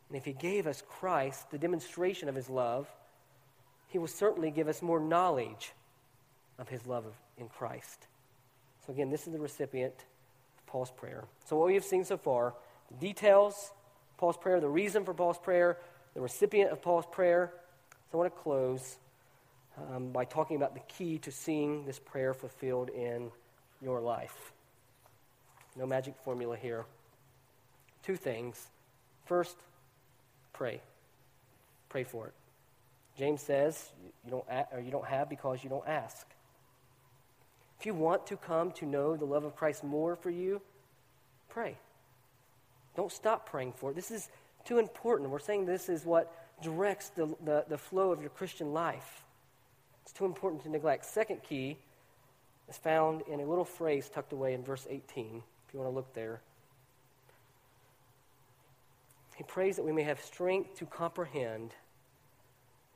And 0.08 0.16
if 0.16 0.24
He 0.24 0.32
gave 0.32 0.66
us 0.66 0.82
Christ, 0.88 1.50
the 1.50 1.58
demonstration 1.58 2.28
of 2.28 2.34
His 2.34 2.48
love, 2.48 2.88
He 3.88 3.98
will 3.98 4.06
certainly 4.06 4.50
give 4.50 4.68
us 4.68 4.82
more 4.82 5.00
knowledge 5.00 5.72
of 6.58 6.68
his 6.68 6.86
love 6.86 7.04
in 7.38 7.48
Christ. 7.48 8.06
So, 8.86 8.92
again, 8.92 9.10
this 9.10 9.26
is 9.26 9.32
the 9.32 9.38
recipient 9.38 9.94
of 9.94 10.66
Paul's 10.66 10.90
prayer. 10.90 11.24
So, 11.46 11.56
what 11.56 11.68
we 11.68 11.74
have 11.74 11.84
seen 11.84 12.04
so 12.04 12.16
far 12.16 12.54
the 12.90 12.96
details, 13.06 13.72
Paul's 14.16 14.36
prayer, 14.36 14.60
the 14.60 14.68
reason 14.68 15.04
for 15.04 15.14
Paul's 15.14 15.38
prayer, 15.38 15.78
the 16.14 16.20
recipient 16.20 16.72
of 16.72 16.82
Paul's 16.82 17.06
prayer. 17.10 17.52
So, 18.10 18.18
I 18.18 18.22
want 18.22 18.34
to 18.34 18.40
close 18.40 18.98
um, 19.76 20.10
by 20.10 20.24
talking 20.24 20.56
about 20.56 20.74
the 20.74 20.80
key 20.88 21.18
to 21.18 21.30
seeing 21.30 21.84
this 21.84 21.98
prayer 21.98 22.34
fulfilled 22.34 22.90
in 22.90 23.30
your 23.80 24.00
life. 24.00 24.52
No 25.78 25.86
magic 25.86 26.14
formula 26.24 26.56
here. 26.56 26.84
Two 28.02 28.16
things. 28.16 28.66
First, 29.26 29.56
pray. 30.52 30.80
Pray 31.88 32.04
for 32.04 32.26
it. 32.26 32.34
James 33.16 33.40
says 33.42 33.90
you 34.24 34.30
don't, 34.30 34.44
or 34.72 34.80
you 34.80 34.90
don't 34.90 35.06
have 35.06 35.28
because 35.28 35.62
you 35.62 35.70
don't 35.70 35.86
ask. 35.86 36.26
If 37.78 37.86
you 37.86 37.94
want 37.94 38.26
to 38.26 38.36
come 38.36 38.72
to 38.72 38.86
know 38.86 39.16
the 39.16 39.24
love 39.24 39.44
of 39.44 39.54
Christ 39.54 39.84
more 39.84 40.16
for 40.16 40.30
you, 40.30 40.60
pray. 41.48 41.76
Don't 42.96 43.12
stop 43.12 43.48
praying 43.48 43.74
for 43.76 43.90
it. 43.90 43.94
This 43.94 44.10
is 44.10 44.28
too 44.64 44.78
important. 44.78 45.30
We're 45.30 45.38
saying 45.38 45.66
this 45.66 45.88
is 45.88 46.04
what 46.04 46.32
directs 46.60 47.10
the, 47.10 47.34
the, 47.44 47.64
the 47.68 47.78
flow 47.78 48.10
of 48.10 48.20
your 48.20 48.30
Christian 48.30 48.72
life. 48.72 49.22
It's 50.02 50.12
too 50.12 50.24
important 50.24 50.64
to 50.64 50.68
neglect. 50.68 51.04
Second 51.04 51.42
key 51.48 51.76
is 52.68 52.76
found 52.76 53.22
in 53.30 53.40
a 53.40 53.44
little 53.44 53.64
phrase 53.64 54.08
tucked 54.08 54.32
away 54.32 54.54
in 54.54 54.64
verse 54.64 54.86
18, 54.90 55.42
if 55.68 55.74
you 55.74 55.80
want 55.80 55.92
to 55.92 55.94
look 55.94 56.14
there. 56.14 56.40
He 59.36 59.44
prays 59.44 59.76
that 59.76 59.84
we 59.84 59.92
may 59.92 60.02
have 60.02 60.20
strength 60.20 60.76
to 60.78 60.86
comprehend 60.86 61.72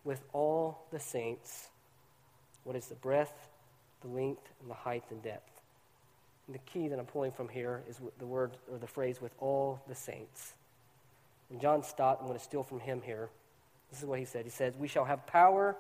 with 0.03 0.25
all 0.33 0.87
the 0.91 0.99
saints 0.99 1.68
what 2.64 2.75
is 2.75 2.87
the 2.87 2.97
breadth 2.97 3.51
the 4.03 4.09
length 4.09 4.43
and 4.61 4.70
the 4.70 4.75
height 4.75 5.05
and 5.11 5.23
depth. 5.23 5.61
And 6.47 6.55
the 6.55 6.61
key 6.61 6.89
that 6.89 6.99
I'm 6.99 7.07
pulling 7.07 7.33
from 7.33 7.49
here 7.49 7.83
is 7.89 8.01
the 8.18 8.27
word 8.27 8.53
or 8.70 8.79
the 8.79 8.87
phrase 8.87 9.20
with 9.20 9.33
all 9.39 9.81
the 9.89 9.95
saints. 9.95 10.55
And 11.51 11.61
John 11.61 11.83
Stott, 11.83 12.18
I'm 12.20 12.27
going 12.27 12.39
to 12.39 12.45
steal 12.45 12.62
from 12.62 12.81
him 12.81 13.01
here. 13.05 13.29
This 13.91 14.01
is 14.01 14.07
what 14.07 14.18
he 14.18 14.25
said. 14.25 14.45
He 14.45 14.51
says, 14.51 14.75
We 14.77 14.89
shall 14.89 15.05
have 15.05 15.27
power 15.27 15.77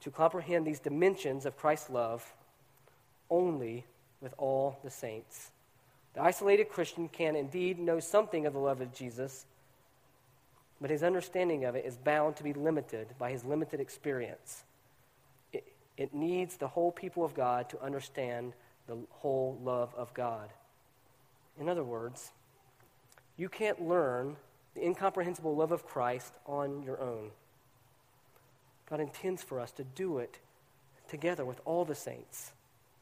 to 0.00 0.10
comprehend 0.10 0.66
these 0.66 0.80
dimensions 0.80 1.46
of 1.46 1.56
Christ's 1.56 1.90
love 1.90 2.34
only 3.30 3.84
with 4.20 4.34
all 4.38 4.78
the 4.84 4.90
saints. 4.90 5.50
The 6.14 6.22
isolated 6.22 6.68
Christian 6.68 7.08
can 7.08 7.36
indeed 7.36 7.78
know 7.78 8.00
something 8.00 8.46
of 8.46 8.52
the 8.52 8.58
love 8.58 8.80
of 8.80 8.94
Jesus, 8.94 9.46
but 10.80 10.90
his 10.90 11.02
understanding 11.02 11.64
of 11.64 11.74
it 11.74 11.84
is 11.84 11.96
bound 11.96 12.36
to 12.36 12.44
be 12.44 12.52
limited 12.52 13.08
by 13.18 13.30
his 13.30 13.44
limited 13.44 13.80
experience. 13.80 14.64
It 15.96 16.12
needs 16.12 16.56
the 16.56 16.66
whole 16.66 16.90
people 16.90 17.24
of 17.24 17.34
God 17.34 17.68
to 17.70 17.80
understand 17.80 18.52
the 18.88 18.96
whole 19.10 19.58
love 19.62 19.94
of 19.96 20.12
God. 20.12 20.50
In 21.58 21.68
other 21.68 21.84
words, 21.84 22.32
you 23.36 23.48
can't 23.48 23.80
learn 23.80 24.36
the 24.74 24.84
incomprehensible 24.84 25.54
love 25.54 25.70
of 25.70 25.86
Christ 25.86 26.32
on 26.46 26.82
your 26.82 27.00
own. 27.00 27.30
God 28.90 29.00
intends 29.00 29.42
for 29.42 29.60
us 29.60 29.70
to 29.72 29.84
do 29.84 30.18
it 30.18 30.38
together 31.08 31.44
with 31.44 31.60
all 31.64 31.84
the 31.84 31.94
saints. 31.94 32.52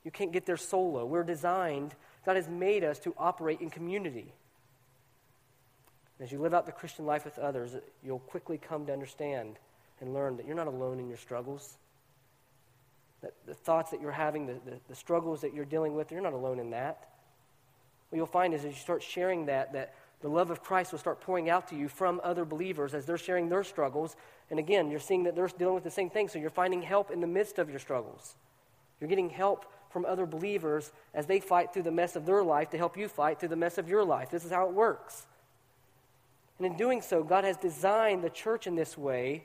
You 0.05 0.11
can't 0.11 0.33
get 0.33 0.45
there 0.45 0.59
solo. 0.59 1.07
We're 1.07 1.25
designed, 1.25 1.95
God 2.25 2.37
has 2.37 2.49
made 2.49 2.85
us 2.85 2.99
to 3.01 3.14
operate 3.18 3.61
in 3.61 3.70
community. 3.70 4.33
As 6.20 6.31
you 6.31 6.41
live 6.41 6.55
out 6.55 6.66
the 6.66 6.73
Christian 6.73 7.05
life 7.05 7.25
with 7.25 7.39
others, 7.39 7.75
you'll 8.05 8.20
quickly 8.20 8.59
come 8.59 8.87
to 8.87 8.93
understand 8.93 9.57
and 10.01 10.14
learn 10.14 10.37
that 10.37 10.47
you're 10.47 10.55
not 10.55 10.68
alone 10.68 11.01
in 11.01 11.09
your 11.09 11.16
struggles. 11.16 11.77
that 13.23 13.33
the 13.47 13.55
thoughts 13.55 13.91
that 13.91 14.01
you're 14.01 14.11
having, 14.12 14.47
the, 14.47 14.55
the, 14.64 14.79
the 14.89 14.95
struggles 14.95 15.41
that 15.41 15.55
you're 15.55 15.64
dealing 15.64 15.95
with, 15.95 16.12
you're 16.12 16.20
not 16.20 16.33
alone 16.33 16.59
in 16.59 16.70
that. 16.70 17.09
What 18.11 18.16
you'll 18.16 18.27
find 18.27 18.53
is 18.53 18.64
as 18.64 18.73
you 18.73 18.79
start 18.79 19.03
sharing 19.03 19.47
that, 19.47 19.73
that 19.73 19.95
the 20.20 20.29
love 20.29 20.51
of 20.51 20.62
Christ 20.62 20.93
will 20.93 20.99
start 20.99 21.20
pouring 21.20 21.49
out 21.49 21.68
to 21.68 21.77
you 21.77 21.89
from 21.89 22.20
other 22.23 22.45
believers 22.45 22.95
as 22.95 23.07
they're 23.07 23.18
sharing 23.18 23.49
their 23.49 23.64
struggles. 23.64 24.16
And 24.51 24.59
again, 24.59 24.91
you're 24.91 25.01
seeing 25.01 25.25
that 25.25 25.35
they're 25.35 25.49
dealing 25.49 25.75
with 25.75 25.85
the 25.85 25.91
same 25.91 26.11
thing, 26.11 26.29
so 26.29 26.39
you're 26.39 26.51
finding 26.51 26.83
help 26.83 27.11
in 27.11 27.20
the 27.20 27.27
midst 27.27 27.59
of 27.59 27.70
your 27.70 27.79
struggles. 27.79 28.35
You're 29.01 29.09
getting 29.09 29.31
help 29.31 29.66
from 29.93 30.05
other 30.05 30.26
believers 30.26 30.90
as 31.14 31.26
they 31.26 31.40
fight 31.40 31.72
through 31.72 31.82
the 31.82 31.90
mess 31.90 32.16
of 32.16 32.26
their 32.26 32.43
life 32.43 32.70
to 32.70 32.78
help 32.78 32.97
you 32.97 33.09
fight 33.09 33.38
through 33.38 33.51
the 33.51 33.57
mess 33.57 33.78
of 33.78 33.88
your 33.88 34.05
life. 34.05 34.30
This 34.30 34.45
is 34.45 34.51
how 34.51 34.66
it 34.66 34.72
works. 34.72 35.26
And 36.59 36.66
in 36.66 36.76
doing 36.76 37.03
so, 37.03 37.22
God 37.22 37.45
has 37.45 37.57
designed 37.57 38.22
the 38.22 38.30
church 38.30 38.66
in 38.66 38.74
this 38.74 38.97
way 38.97 39.45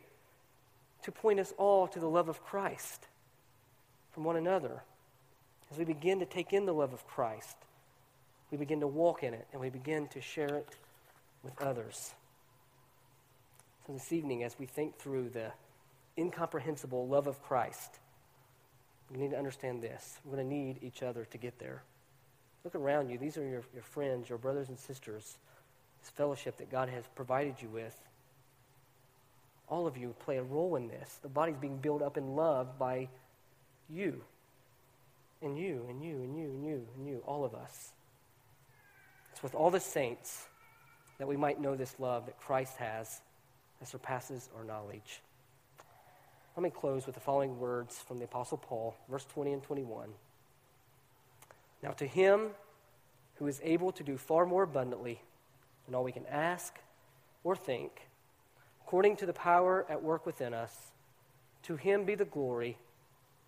to 1.03 1.11
point 1.11 1.39
us 1.39 1.53
all 1.57 1.87
to 1.87 1.99
the 1.99 2.07
love 2.07 2.29
of 2.29 2.43
Christ 2.43 3.07
from 4.11 4.23
one 4.23 4.35
another. 4.35 4.83
As 5.71 5.77
we 5.77 5.85
begin 5.85 6.19
to 6.19 6.25
take 6.25 6.53
in 6.53 6.65
the 6.65 6.73
love 6.73 6.93
of 6.93 7.05
Christ, 7.05 7.57
we 8.51 8.57
begin 8.57 8.79
to 8.79 8.87
walk 8.87 9.23
in 9.23 9.33
it 9.33 9.47
and 9.51 9.61
we 9.61 9.69
begin 9.69 10.07
to 10.09 10.21
share 10.21 10.55
it 10.55 10.67
with 11.43 11.59
others. 11.61 12.13
So, 13.85 13.93
this 13.93 14.11
evening, 14.11 14.43
as 14.43 14.57
we 14.59 14.65
think 14.65 14.97
through 14.97 15.29
the 15.29 15.51
incomprehensible 16.17 17.07
love 17.07 17.27
of 17.27 17.41
Christ, 17.43 17.99
we 19.11 19.17
need 19.17 19.31
to 19.31 19.37
understand 19.37 19.81
this. 19.81 20.19
We're 20.25 20.35
going 20.35 20.49
to 20.49 20.55
need 20.55 20.79
each 20.81 21.03
other 21.03 21.25
to 21.25 21.37
get 21.37 21.59
there. 21.59 21.83
Look 22.63 22.75
around 22.75 23.09
you. 23.09 23.17
These 23.17 23.37
are 23.37 23.47
your, 23.47 23.63
your 23.73 23.83
friends, 23.83 24.29
your 24.29 24.37
brothers 24.37 24.69
and 24.69 24.77
sisters, 24.77 25.37
this 26.01 26.09
fellowship 26.09 26.57
that 26.57 26.69
God 26.69 26.89
has 26.89 27.05
provided 27.15 27.55
you 27.61 27.69
with. 27.69 27.95
All 29.69 29.87
of 29.87 29.97
you 29.97 30.15
play 30.19 30.37
a 30.37 30.43
role 30.43 30.75
in 30.75 30.87
this. 30.87 31.19
The 31.21 31.29
body's 31.29 31.57
being 31.57 31.77
built 31.77 32.01
up 32.01 32.17
in 32.17 32.35
love 32.35 32.77
by 32.77 33.09
you, 33.89 34.21
and 35.41 35.57
you, 35.57 35.85
and 35.89 36.03
you, 36.03 36.15
and 36.15 36.37
you, 36.37 36.45
and 36.45 36.65
you, 36.65 36.87
and 36.97 37.07
you, 37.07 37.23
all 37.25 37.45
of 37.45 37.53
us. 37.53 37.91
It's 39.31 39.43
with 39.43 39.55
all 39.55 39.69
the 39.71 39.79
saints 39.79 40.47
that 41.19 41.27
we 41.27 41.37
might 41.37 41.61
know 41.61 41.75
this 41.75 41.95
love 41.99 42.25
that 42.25 42.39
Christ 42.39 42.77
has 42.77 43.21
that 43.79 43.87
surpasses 43.87 44.49
our 44.57 44.63
knowledge. 44.63 45.21
Let 46.57 46.63
me 46.63 46.69
close 46.71 47.05
with 47.05 47.13
the 47.13 47.21
following 47.21 47.59
words 47.59 47.99
from 48.07 48.17
the 48.17 48.25
Apostle 48.25 48.57
Paul, 48.57 48.95
verse 49.07 49.25
20 49.25 49.53
and 49.53 49.61
21. 49.61 50.09
Now, 51.83 51.91
to 51.91 52.07
him 52.07 52.47
who 53.35 53.45
is 53.45 53.61
able 53.63 53.91
to 53.91 54.03
do 54.03 54.17
far 54.17 54.43
more 54.47 54.63
abundantly 54.63 55.21
than 55.85 55.93
all 55.93 56.03
we 56.03 56.11
can 56.11 56.25
ask 56.25 56.73
or 57.43 57.55
think, 57.55 58.07
according 58.81 59.17
to 59.17 59.27
the 59.27 59.33
power 59.33 59.85
at 59.87 60.01
work 60.01 60.25
within 60.25 60.55
us, 60.55 60.75
to 61.61 61.75
him 61.75 62.05
be 62.05 62.15
the 62.15 62.25
glory 62.25 62.75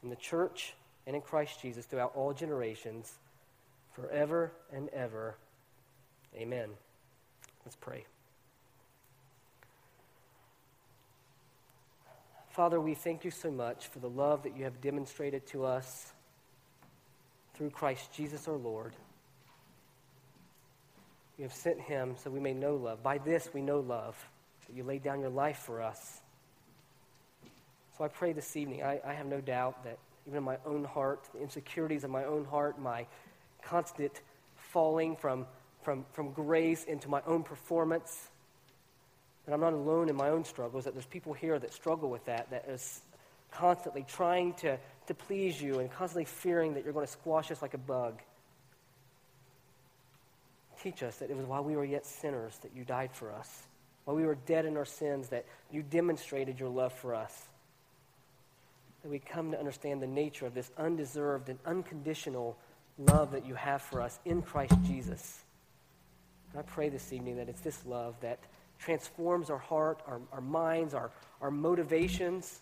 in 0.03 0.12
the 0.12 0.16
church 0.16 0.76
and 1.07 1.16
in 1.16 1.24
Christ 1.24 1.60
Jesus 1.64 1.88
throughout 1.88 2.12
all 2.16 2.32
generations, 2.32 3.14
forever 3.91 4.51
and 4.72 4.88
ever. 4.89 5.36
Amen. 6.36 6.70
Let's 7.66 7.76
pray. 7.76 8.05
Father, 12.49 12.79
we 12.79 12.95
thank 12.95 13.23
you 13.23 13.31
so 13.31 13.51
much 13.51 13.87
for 13.87 13.99
the 13.99 14.09
love 14.09 14.43
that 14.43 14.57
you 14.57 14.63
have 14.63 14.81
demonstrated 14.81 15.45
to 15.47 15.65
us 15.65 16.11
through 17.53 17.69
Christ 17.69 18.11
Jesus 18.13 18.47
our 18.47 18.55
Lord. 18.55 18.93
You 21.37 21.43
have 21.43 21.53
sent 21.53 21.79
him 21.79 22.15
so 22.21 22.29
we 22.29 22.39
may 22.39 22.53
know 22.53 22.75
love. 22.75 23.01
By 23.01 23.17
this 23.17 23.49
we 23.53 23.61
know 23.61 23.79
love, 23.79 24.17
that 24.67 24.75
you 24.75 24.83
laid 24.83 25.03
down 25.03 25.21
your 25.21 25.29
life 25.29 25.59
for 25.59 25.81
us. 25.81 26.21
So 27.97 28.03
I 28.03 28.07
pray 28.07 28.33
this 28.33 28.55
evening, 28.57 28.83
I, 28.83 28.99
I 29.05 29.13
have 29.13 29.27
no 29.27 29.41
doubt 29.41 29.83
that 29.83 29.97
even 30.25 30.37
in 30.37 30.43
my 30.43 30.57
own 30.65 30.83
heart, 30.83 31.27
the 31.33 31.41
insecurities 31.41 32.03
of 32.03 32.09
my 32.09 32.25
own 32.25 32.45
heart, 32.45 32.79
my 32.79 33.05
constant 33.61 34.21
falling 34.55 35.15
from 35.15 35.45
from, 35.81 36.05
from 36.11 36.31
grace 36.31 36.83
into 36.83 37.09
my 37.09 37.21
own 37.25 37.43
performance. 37.43 38.29
That 39.49 39.55
I'm 39.55 39.61
not 39.61 39.73
alone 39.73 40.09
in 40.09 40.15
my 40.15 40.29
own 40.29 40.45
struggles, 40.45 40.83
that 40.83 40.93
there's 40.93 41.07
people 41.07 41.33
here 41.33 41.57
that 41.57 41.73
struggle 41.73 42.11
with 42.11 42.23
that, 42.25 42.51
that 42.51 42.65
is 42.69 43.01
constantly 43.49 44.05
trying 44.07 44.53
to, 44.53 44.77
to 45.07 45.13
please 45.15 45.59
you 45.59 45.79
and 45.79 45.91
constantly 45.91 46.25
fearing 46.25 46.75
that 46.75 46.83
you're 46.83 46.93
going 46.93 47.07
to 47.07 47.11
squash 47.11 47.49
us 47.49 47.59
like 47.59 47.73
a 47.73 47.79
bug. 47.79 48.21
Teach 50.83 51.01
us 51.01 51.15
that 51.15 51.31
it 51.31 51.35
was 51.35 51.47
while 51.47 51.63
we 51.63 51.75
were 51.75 51.83
yet 51.83 52.05
sinners 52.05 52.59
that 52.61 52.75
you 52.75 52.83
died 52.83 53.09
for 53.11 53.31
us, 53.31 53.63
while 54.05 54.15
we 54.15 54.23
were 54.23 54.35
dead 54.35 54.65
in 54.65 54.77
our 54.77 54.85
sins, 54.85 55.29
that 55.29 55.45
you 55.71 55.81
demonstrated 55.81 56.59
your 56.59 56.69
love 56.69 56.93
for 56.93 57.15
us. 57.15 57.35
That 59.01 59.09
we 59.09 59.17
come 59.17 59.49
to 59.49 59.57
understand 59.57 59.99
the 59.99 60.05
nature 60.05 60.45
of 60.45 60.53
this 60.53 60.69
undeserved 60.77 61.49
and 61.49 61.57
unconditional 61.65 62.55
love 62.99 63.31
that 63.31 63.47
you 63.47 63.55
have 63.55 63.81
for 63.81 63.99
us 63.99 64.19
in 64.25 64.43
Christ 64.43 64.75
Jesus. 64.85 65.39
And 66.51 66.59
I 66.59 66.61
pray 66.61 66.89
this 66.89 67.11
evening 67.11 67.37
that 67.37 67.49
it's 67.49 67.61
this 67.61 67.83
love 67.87 68.13
that 68.21 68.37
transforms 68.80 69.49
our 69.49 69.57
heart, 69.57 70.01
our, 70.07 70.21
our 70.32 70.41
minds, 70.41 70.93
our, 70.93 71.11
our 71.41 71.51
motivations, 71.51 72.59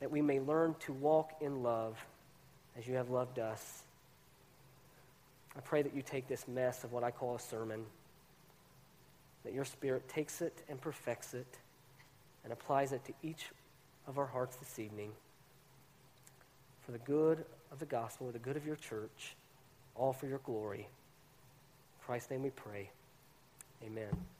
that 0.00 0.10
we 0.10 0.22
may 0.22 0.40
learn 0.40 0.74
to 0.80 0.92
walk 0.92 1.32
in 1.40 1.62
love 1.62 1.98
as 2.78 2.86
you 2.86 2.94
have 2.94 3.10
loved 3.10 3.38
us. 3.38 3.82
I 5.56 5.60
pray 5.60 5.82
that 5.82 5.94
you 5.94 6.02
take 6.02 6.28
this 6.28 6.46
mess 6.46 6.84
of 6.84 6.92
what 6.92 7.02
I 7.02 7.10
call 7.10 7.34
a 7.34 7.40
sermon, 7.40 7.84
that 9.44 9.52
your 9.52 9.64
Spirit 9.64 10.08
takes 10.08 10.40
it 10.40 10.62
and 10.68 10.80
perfects 10.80 11.34
it 11.34 11.58
and 12.44 12.52
applies 12.52 12.92
it 12.92 13.04
to 13.06 13.12
each 13.22 13.46
of 14.06 14.18
our 14.18 14.26
hearts 14.26 14.56
this 14.56 14.78
evening 14.78 15.10
for 16.88 16.92
the 16.92 16.98
good 16.98 17.44
of 17.70 17.78
the 17.78 17.86
gospel, 17.86 18.30
the 18.30 18.38
good 18.38 18.56
of 18.56 18.64
your 18.64 18.76
church, 18.76 19.34
all 19.94 20.12
for 20.12 20.26
your 20.26 20.38
glory. 20.38 20.80
In 20.80 22.06
Christ's 22.06 22.30
name 22.30 22.42
we 22.42 22.50
pray. 22.50 22.90
Amen. 23.84 24.37